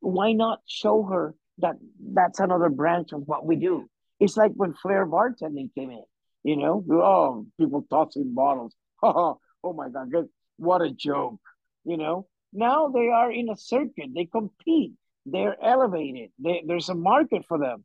why 0.00 0.32
not 0.32 0.60
show 0.66 1.02
her 1.04 1.34
that 1.58 1.76
that's 2.12 2.40
another 2.40 2.68
branch 2.68 3.12
of 3.12 3.22
what 3.26 3.46
we 3.46 3.56
do 3.56 3.88
it's 4.20 4.36
like 4.36 4.52
when 4.54 4.74
Flair 4.74 5.06
bartending 5.06 5.74
came 5.74 5.90
in, 5.90 6.04
you 6.44 6.56
know, 6.56 6.84
oh, 6.92 7.46
people 7.58 7.84
tossing 7.90 8.34
bottles. 8.34 8.74
oh 9.02 9.38
my 9.74 9.88
God, 9.88 10.12
what 10.58 10.82
a 10.82 10.90
joke, 10.90 11.40
you 11.84 11.96
know. 11.96 12.28
Now 12.52 12.88
they 12.88 13.08
are 13.08 13.32
in 13.32 13.48
a 13.48 13.56
circuit, 13.56 14.10
they 14.14 14.26
compete, 14.26 14.92
they're 15.24 15.56
elevated, 15.62 16.30
they, 16.38 16.62
there's 16.66 16.90
a 16.90 16.94
market 16.94 17.44
for 17.48 17.58
them. 17.58 17.84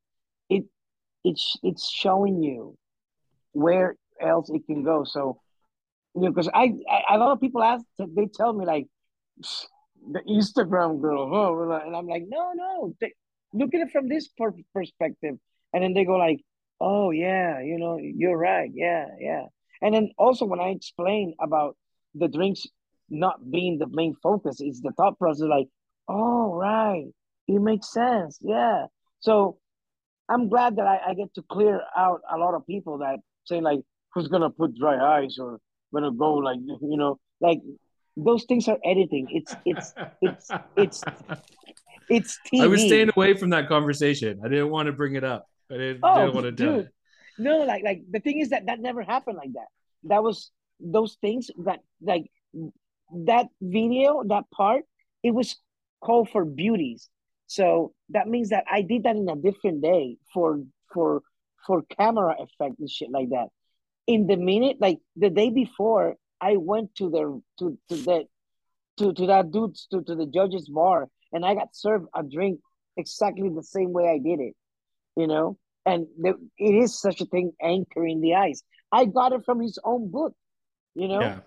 It 0.50 0.66
it's 1.24 1.58
it's 1.64 1.90
showing 1.90 2.44
you 2.44 2.78
where 3.54 3.96
else 4.20 4.50
it 4.50 4.66
can 4.68 4.84
go. 4.84 5.06
So, 5.06 5.40
you 6.16 6.24
know, 6.24 6.32
because 6.32 6.50
I, 6.54 6.74
I 6.90 7.16
a 7.16 7.18
lot 7.18 7.32
of 7.32 7.40
people 7.40 7.64
ask, 7.64 7.86
they 7.98 8.28
tell 8.28 8.52
me 8.52 8.66
like 8.66 8.88
the 10.12 10.22
Instagram 10.30 11.02
girl, 11.02 11.30
oh, 11.34 11.72
and 11.86 11.96
I'm 11.96 12.08
like, 12.08 12.24
no, 12.28 12.52
no, 12.54 12.96
they, 13.00 13.14
look 13.54 13.74
at 13.74 13.82
it 13.82 13.92
from 13.92 14.08
this 14.08 14.30
perspective. 14.74 15.36
And 15.74 15.84
then 15.84 15.94
they 15.94 16.06
go 16.06 16.16
like 16.16 16.42
oh 16.82 17.12
yeah 17.12 17.62
you 17.62 17.78
know 17.78 17.98
you're 18.00 18.38
right 18.38 18.70
yeah 18.74 19.06
yeah. 19.20 19.44
And 19.82 19.94
then 19.94 20.12
also 20.18 20.46
when 20.46 20.60
i 20.60 20.70
explain 20.70 21.36
about 21.40 21.76
the 22.14 22.28
drinks 22.28 22.66
not 23.10 23.52
being 23.52 23.78
the 23.78 23.88
main 23.88 24.16
focus 24.24 24.58
it's 24.60 24.82
the 24.82 24.92
thought 24.98 25.18
process 25.20 25.48
like 25.48 25.68
oh 26.08 26.54
right 26.54 27.06
it 27.48 27.62
makes 27.62 27.92
sense 27.94 28.40
yeah. 28.42 28.86
So 29.20 29.58
i'm 30.30 30.50
glad 30.50 30.78
that 30.78 30.88
I, 30.88 31.00
I 31.10 31.14
get 31.14 31.34
to 31.36 31.44
clear 31.44 31.82
out 31.96 32.22
a 32.32 32.38
lot 32.38 32.56
of 32.56 32.66
people 32.66 33.00
that 33.00 33.18
say 33.46 33.62
like 33.62 33.82
who's 34.14 34.28
gonna 34.28 34.50
put 34.50 34.76
dry 34.76 35.24
ice 35.24 35.38
or 35.40 35.60
gonna 35.94 36.12
go 36.12 36.36
like 36.36 36.60
you 36.60 36.98
know 36.98 37.20
like 37.42 37.60
those 38.18 38.46
things 38.46 38.68
are 38.68 38.78
editing 38.86 39.28
it's 39.30 39.56
it's 39.66 39.94
it's 40.22 40.52
it's 40.78 41.04
it's 42.10 42.40
TV. 42.52 42.62
I 42.64 42.68
was 42.68 42.82
staying 42.82 43.12
away 43.16 43.36
from 43.36 43.50
that 43.50 43.68
conversation. 43.68 44.40
I 44.44 44.48
didn't 44.48 44.70
want 44.70 44.88
to 44.88 44.94
bring 44.94 45.16
it 45.16 45.24
up. 45.24 45.48
I 45.72 45.78
didn't, 45.78 46.00
oh, 46.04 46.22
didn't 46.22 46.36
want 46.36 46.46
to 46.46 46.52
do 46.52 46.76
it. 46.80 46.90
No, 47.38 47.60
like 47.64 47.84
like 47.84 48.04
the 48.10 48.20
thing 48.20 48.40
is 48.40 48.50
that 48.50 48.68
that 48.68 48.80
never 48.80 49.02
happened 49.02 49.38
like 49.38 49.54
that. 49.54 49.68
That 50.04 50.24
was 50.24 50.52
those 50.80 51.18
things 51.22 51.50
that 51.66 51.80
like 52.02 52.30
that 53.12 53.48
video, 53.62 54.24
that 54.28 54.50
part, 54.52 54.84
it 55.24 55.32
was 55.32 55.58
called 56.02 56.30
for 56.30 56.46
beauties. 56.46 57.10
So 57.48 57.94
that 58.10 58.28
means 58.28 58.50
that 58.50 58.66
I 58.72 58.82
did 58.82 59.04
that 59.04 59.16
in 59.16 59.28
a 59.30 59.36
different 59.36 59.82
day 59.82 60.18
for 60.34 60.62
for 60.94 61.22
for 61.66 61.84
camera 61.98 62.36
effect 62.40 62.80
and 62.80 62.90
shit 62.90 63.10
like 63.12 63.30
that. 63.30 63.48
In 64.08 64.28
the 64.28 64.38
minute, 64.38 64.78
like 64.80 65.00
the 65.16 65.30
day 65.30 65.50
before, 65.50 66.16
I 66.50 66.52
went 66.72 66.88
to 67.00 67.06
the 67.16 67.24
to 67.60 67.66
to 67.90 67.96
the 68.08 68.18
to, 68.98 69.14
to 69.14 69.26
that 69.32 69.52
dude's 69.52 69.88
to, 69.92 70.02
to 70.08 70.16
the 70.22 70.30
judge's 70.38 70.68
bar 70.70 71.00
and 71.34 71.42
I 71.50 71.52
got 71.62 71.76
served 71.76 72.08
a 72.20 72.24
drink 72.36 72.60
exactly 72.98 73.50
the 73.50 73.68
same 73.76 73.92
way 73.98 74.06
I 74.16 74.20
did 74.30 74.40
it 74.48 74.56
you 75.16 75.28
know, 75.28 75.58
and 75.86 76.08
there, 76.18 76.36
it 76.58 76.76
is 76.76 77.00
such 77.00 77.22
a 77.22 77.26
thing 77.26 77.54
anchoring 77.62 78.22
the 78.22 78.36
ice. 78.36 78.64
I 78.92 79.06
got 79.06 79.34
it 79.34 79.46
from 79.46 79.62
his 79.62 79.80
own 79.84 80.12
book, 80.12 80.34
you 80.94 81.08
know. 81.08 81.22
Yeah. 81.22 81.40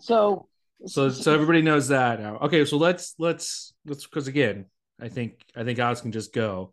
So 0.00 0.48
so 0.86 1.10
so 1.10 1.34
everybody 1.34 1.62
knows 1.62 1.88
that 1.88 2.20
now. 2.20 2.38
Okay, 2.38 2.64
so 2.64 2.76
let's 2.76 3.14
let's 3.18 3.74
let's 3.86 4.06
because 4.06 4.28
again, 4.28 4.66
I 5.00 5.08
think 5.08 5.44
I 5.56 5.64
think 5.64 5.78
Alex 5.78 6.00
can 6.00 6.12
just 6.12 6.32
go. 6.32 6.72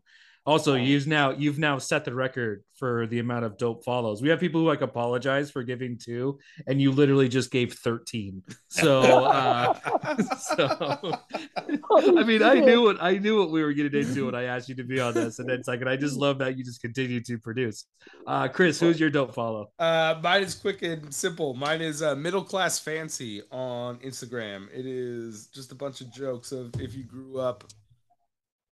Also, 0.50 0.74
you've 0.74 1.06
now 1.06 1.30
you've 1.30 1.60
now 1.60 1.78
set 1.78 2.06
the 2.06 2.12
record 2.12 2.64
for 2.76 3.06
the 3.06 3.20
amount 3.20 3.46
of 3.46 3.56
dope 3.60 3.86
follows. 3.86 4.20
We 4.20 4.30
have 4.30 4.40
people 4.40 4.62
who 4.62 4.68
like 4.68 4.82
apologize 4.82 5.52
for 5.52 5.62
giving 5.62 5.96
two, 5.96 6.40
and 6.66 6.82
you 6.82 6.92
literally 6.92 7.30
just 7.30 7.52
gave 7.52 7.74
thirteen. 7.74 8.42
So, 8.72 9.02
uh, 9.02 9.74
so 10.40 11.12
I 11.92 12.24
mean, 12.24 12.42
I 12.42 12.56
knew 12.56 12.82
what 12.82 12.98
I 13.00 13.20
knew 13.20 13.38
what 13.38 13.52
we 13.52 13.62
were 13.62 13.74
getting 13.74 14.02
into 14.02 14.26
when 14.26 14.34
I 14.34 14.46
asked 14.46 14.70
you 14.70 14.76
to 14.76 14.84
be 14.84 15.00
on 15.00 15.14
this, 15.14 15.38
and 15.38 15.48
then 15.48 15.60
it's 15.60 15.68
like, 15.68 15.82
and 15.82 15.90
I 15.90 15.98
just 15.98 16.18
love 16.18 16.40
that 16.40 16.58
you 16.58 16.64
just 16.64 16.82
continue 16.82 17.22
to 17.22 17.38
produce. 17.38 17.86
Uh, 18.26 18.48
Chris, 18.48 18.80
who's 18.80 19.00
your 19.00 19.12
dope 19.12 19.36
follow? 19.36 19.70
Uh, 19.78 20.20
mine 20.24 20.42
is 20.42 20.56
quick 20.56 20.82
and 20.82 21.14
simple. 21.14 21.54
Mine 21.54 21.82
is 21.82 22.02
uh, 22.02 22.16
middle 22.16 22.44
class 22.44 22.80
fancy 22.80 23.44
on 23.52 23.98
Instagram. 24.00 24.68
It 24.74 24.88
is 24.88 25.48
just 25.48 25.72
a 25.72 25.76
bunch 25.76 26.02
of 26.02 26.12
jokes 26.12 26.52
of 26.52 26.74
if 26.82 26.96
you 26.96 27.04
grew 27.04 27.40
up 27.40 27.66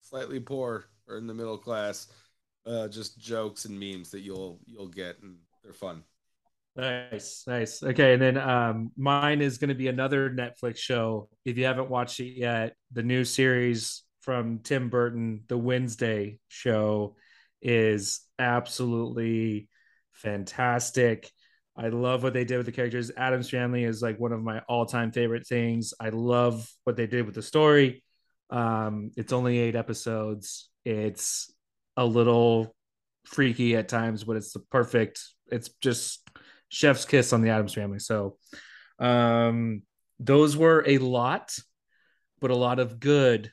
slightly 0.03 0.39
poor 0.39 0.85
or 1.07 1.17
in 1.17 1.27
the 1.27 1.33
middle 1.33 1.57
class, 1.57 2.07
uh, 2.65 2.87
just 2.87 3.19
jokes 3.19 3.65
and 3.65 3.79
memes 3.79 4.11
that 4.11 4.21
you'll 4.21 4.59
you'll 4.65 4.87
get, 4.87 5.21
and 5.21 5.37
they're 5.63 5.73
fun. 5.73 6.03
Nice, 6.75 7.43
nice. 7.45 7.83
Okay, 7.83 8.13
and 8.13 8.21
then 8.21 8.37
um, 8.37 8.91
mine 8.97 9.41
is 9.41 9.59
going 9.59 9.69
to 9.69 9.75
be 9.75 9.89
another 9.89 10.29
Netflix 10.29 10.77
show. 10.77 11.29
If 11.45 11.57
you 11.57 11.65
haven't 11.65 11.89
watched 11.89 12.19
it 12.19 12.35
yet, 12.35 12.75
the 12.91 13.03
new 13.03 13.25
series 13.25 14.03
from 14.21 14.59
Tim 14.59 14.89
Burton, 14.89 15.43
the 15.47 15.57
Wednesday 15.57 16.39
show, 16.47 17.15
is 17.61 18.21
absolutely 18.39 19.69
fantastic. 20.13 21.29
I 21.77 21.89
love 21.89 22.23
what 22.23 22.33
they 22.33 22.45
did 22.45 22.57
with 22.57 22.65
the 22.65 22.71
characters. 22.71 23.11
Addams 23.15 23.49
Family 23.49 23.83
is 23.83 24.01
like 24.01 24.19
one 24.19 24.31
of 24.31 24.41
my 24.41 24.59
all-time 24.67 25.11
favorite 25.11 25.45
things. 25.45 25.93
I 25.99 26.09
love 26.09 26.67
what 26.85 26.95
they 26.95 27.07
did 27.07 27.25
with 27.25 27.35
the 27.35 27.41
story. 27.41 28.03
Um, 28.49 29.11
it's 29.15 29.33
only 29.33 29.57
eight 29.59 29.75
episodes. 29.75 30.69
It's 30.85 31.53
a 31.97 32.05
little 32.05 32.75
freaky 33.25 33.75
at 33.75 33.87
times, 33.89 34.23
but 34.23 34.35
it's 34.35 34.53
the 34.53 34.59
perfect. 34.59 35.21
It's 35.47 35.69
just 35.81 36.27
chef's 36.69 37.05
kiss 37.05 37.33
on 37.33 37.41
the 37.41 37.49
Addams 37.49 37.73
family. 37.73 37.99
So, 37.99 38.37
um, 38.99 39.83
those 40.19 40.55
were 40.55 40.83
a 40.85 40.97
lot, 40.97 41.55
but 42.39 42.51
a 42.51 42.55
lot 42.55 42.79
of 42.79 42.99
good 42.99 43.51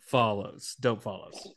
follows, 0.00 0.76
dope 0.80 1.02
follows. 1.02 1.54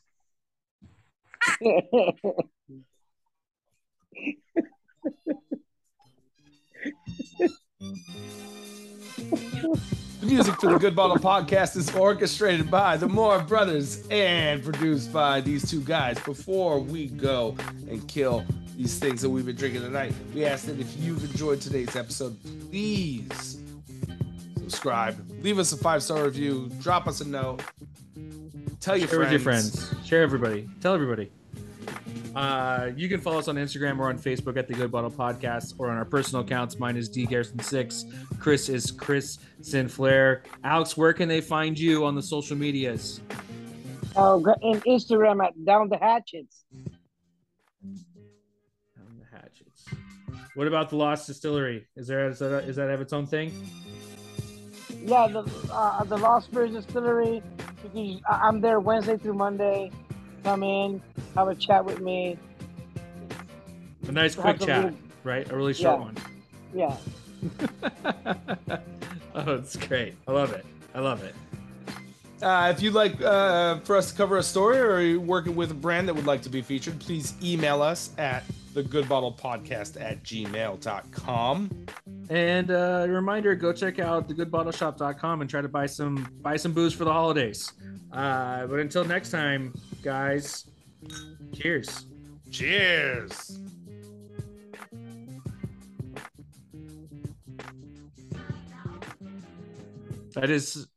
The 10.23 10.29
music 10.29 10.55
for 10.61 10.71
the 10.71 10.79
Good 10.79 10.95
Bottle 10.95 11.17
podcast 11.17 11.75
is 11.75 11.93
orchestrated 11.93 12.71
by 12.71 12.95
the 12.95 13.09
Moore 13.09 13.39
Brothers 13.39 14.07
and 14.09 14.63
produced 14.63 15.11
by 15.11 15.41
these 15.41 15.69
two 15.69 15.81
guys. 15.81 16.17
Before 16.19 16.79
we 16.79 17.07
go 17.07 17.57
and 17.89 18.07
kill 18.07 18.45
these 18.77 18.97
things 18.97 19.21
that 19.21 19.29
we've 19.29 19.45
been 19.45 19.57
drinking 19.57 19.81
tonight, 19.81 20.13
we 20.33 20.45
ask 20.45 20.65
that 20.67 20.79
if 20.79 20.95
you've 20.97 21.21
enjoyed 21.29 21.59
today's 21.59 21.97
episode, 21.97 22.37
please 22.71 23.57
subscribe, 24.59 25.17
leave 25.41 25.59
us 25.59 25.73
a 25.73 25.77
five 25.77 26.01
star 26.01 26.23
review, 26.23 26.71
drop 26.79 27.05
us 27.05 27.19
a 27.19 27.27
note, 27.27 27.61
tell 28.79 28.95
your 28.95 29.09
Share 29.09 29.17
friends. 29.17 29.23
with 29.23 29.31
your 29.33 29.39
friends. 29.41 29.93
Share 30.07 30.23
everybody. 30.23 30.69
Tell 30.79 30.93
everybody. 30.93 31.33
Uh, 32.35 32.89
you 32.95 33.07
can 33.07 33.21
follow 33.21 33.37
us 33.37 33.47
on 33.47 33.55
Instagram 33.55 33.99
or 33.99 34.09
on 34.09 34.17
Facebook 34.17 34.57
at 34.57 34.67
the 34.67 34.73
Good 34.73 34.91
Bottle 34.91 35.11
Podcast 35.11 35.75
or 35.77 35.91
on 35.91 35.97
our 35.97 36.05
personal 36.05 36.43
accounts. 36.43 36.79
Mine 36.79 36.97
is 36.97 37.07
D 37.07 37.27
Garrison6. 37.27 38.39
Chris 38.39 38.69
is 38.69 38.89
Chris 38.91 39.37
Sinclair. 39.61 40.41
Alex, 40.63 40.97
where 40.97 41.13
can 41.13 41.29
they 41.29 41.41
find 41.41 41.77
you 41.77 42.05
on 42.05 42.15
the 42.15 42.23
social 42.23 42.57
medias? 42.57 43.21
Oh, 44.15 44.43
and 44.61 44.83
Instagram 44.83 45.45
at 45.45 45.53
Down 45.63 45.89
the 45.89 45.97
Hatchets. 45.97 46.65
Down 46.71 46.97
the 49.19 49.25
Hatchets. 49.31 49.85
What 50.55 50.67
about 50.67 50.89
the 50.89 50.95
Lost 50.95 51.27
Distillery? 51.27 51.87
Is 51.95 52.07
there 52.07 52.27
is 52.29 52.39
that, 52.39 52.63
is 52.63 52.75
that 52.77 52.89
have 52.89 53.01
its 53.01 53.13
own 53.13 53.27
thing? 53.27 53.51
Yeah, 55.03 55.27
the 55.27 55.43
uh, 55.71 56.03
the 56.05 56.17
Lost 56.17 56.47
Spirits 56.47 56.73
Distillery. 56.73 57.43
I'm 58.27 58.59
there 58.61 58.79
Wednesday 58.79 59.17
through 59.17 59.33
Monday 59.33 59.91
come 60.43 60.63
in, 60.63 61.01
have 61.35 61.47
a 61.47 61.55
chat 61.55 61.83
with 61.83 62.01
me. 62.01 62.37
A 64.07 64.11
nice 64.11 64.35
quick 64.35 64.59
chat, 64.59 64.85
little- 64.85 64.99
right? 65.23 65.49
A 65.51 65.55
really 65.55 65.73
short 65.73 66.13
Yeah. 66.73 66.95
one. 66.95 66.97
Yeah. 67.47 68.17
oh, 69.35 69.55
it's 69.55 69.75
great. 69.75 70.15
I 70.27 70.31
love 70.31 70.53
it. 70.53 70.65
I 70.93 70.99
love 70.99 71.23
it. 71.23 71.35
Uh, 72.41 72.71
if 72.75 72.81
you'd 72.81 72.93
like 72.93 73.21
uh, 73.21 73.79
for 73.81 73.95
us 73.95 74.11
to 74.11 74.17
cover 74.17 74.37
a 74.37 74.43
story 74.43 74.77
or 74.77 74.99
you're 74.99 75.19
working 75.19 75.55
with 75.55 75.71
a 75.71 75.75
brand 75.75 76.07
that 76.09 76.13
would 76.13 76.25
like 76.25 76.41
to 76.41 76.49
be 76.49 76.61
featured, 76.61 76.99
please 76.99 77.33
email 77.41 77.81
us 77.81 78.11
at 78.17 78.43
the 78.73 78.83
good 78.83 79.07
bottle 79.07 79.31
podcast 79.31 80.01
at 80.01 80.23
gmail.com. 80.23 81.85
And 82.29 82.71
uh, 82.71 83.05
a 83.05 83.07
reminder, 83.07 83.55
go 83.55 83.71
check 83.71 83.99
out 83.99 84.27
thegoodbottleshop.com 84.27 85.41
and 85.41 85.49
try 85.49 85.61
to 85.61 85.69
buy 85.69 85.85
some 85.85 86.27
buy 86.41 86.57
some 86.57 86.73
booze 86.73 86.93
for 86.93 87.05
the 87.05 87.13
holidays. 87.13 87.71
Uh, 88.11 88.67
but 88.67 88.79
until 88.79 89.05
next 89.05 89.29
time, 89.31 89.73
guys, 90.01 90.65
cheers. 91.53 92.05
Cheers. 92.51 93.59
That 100.33 100.49
is 100.49 100.87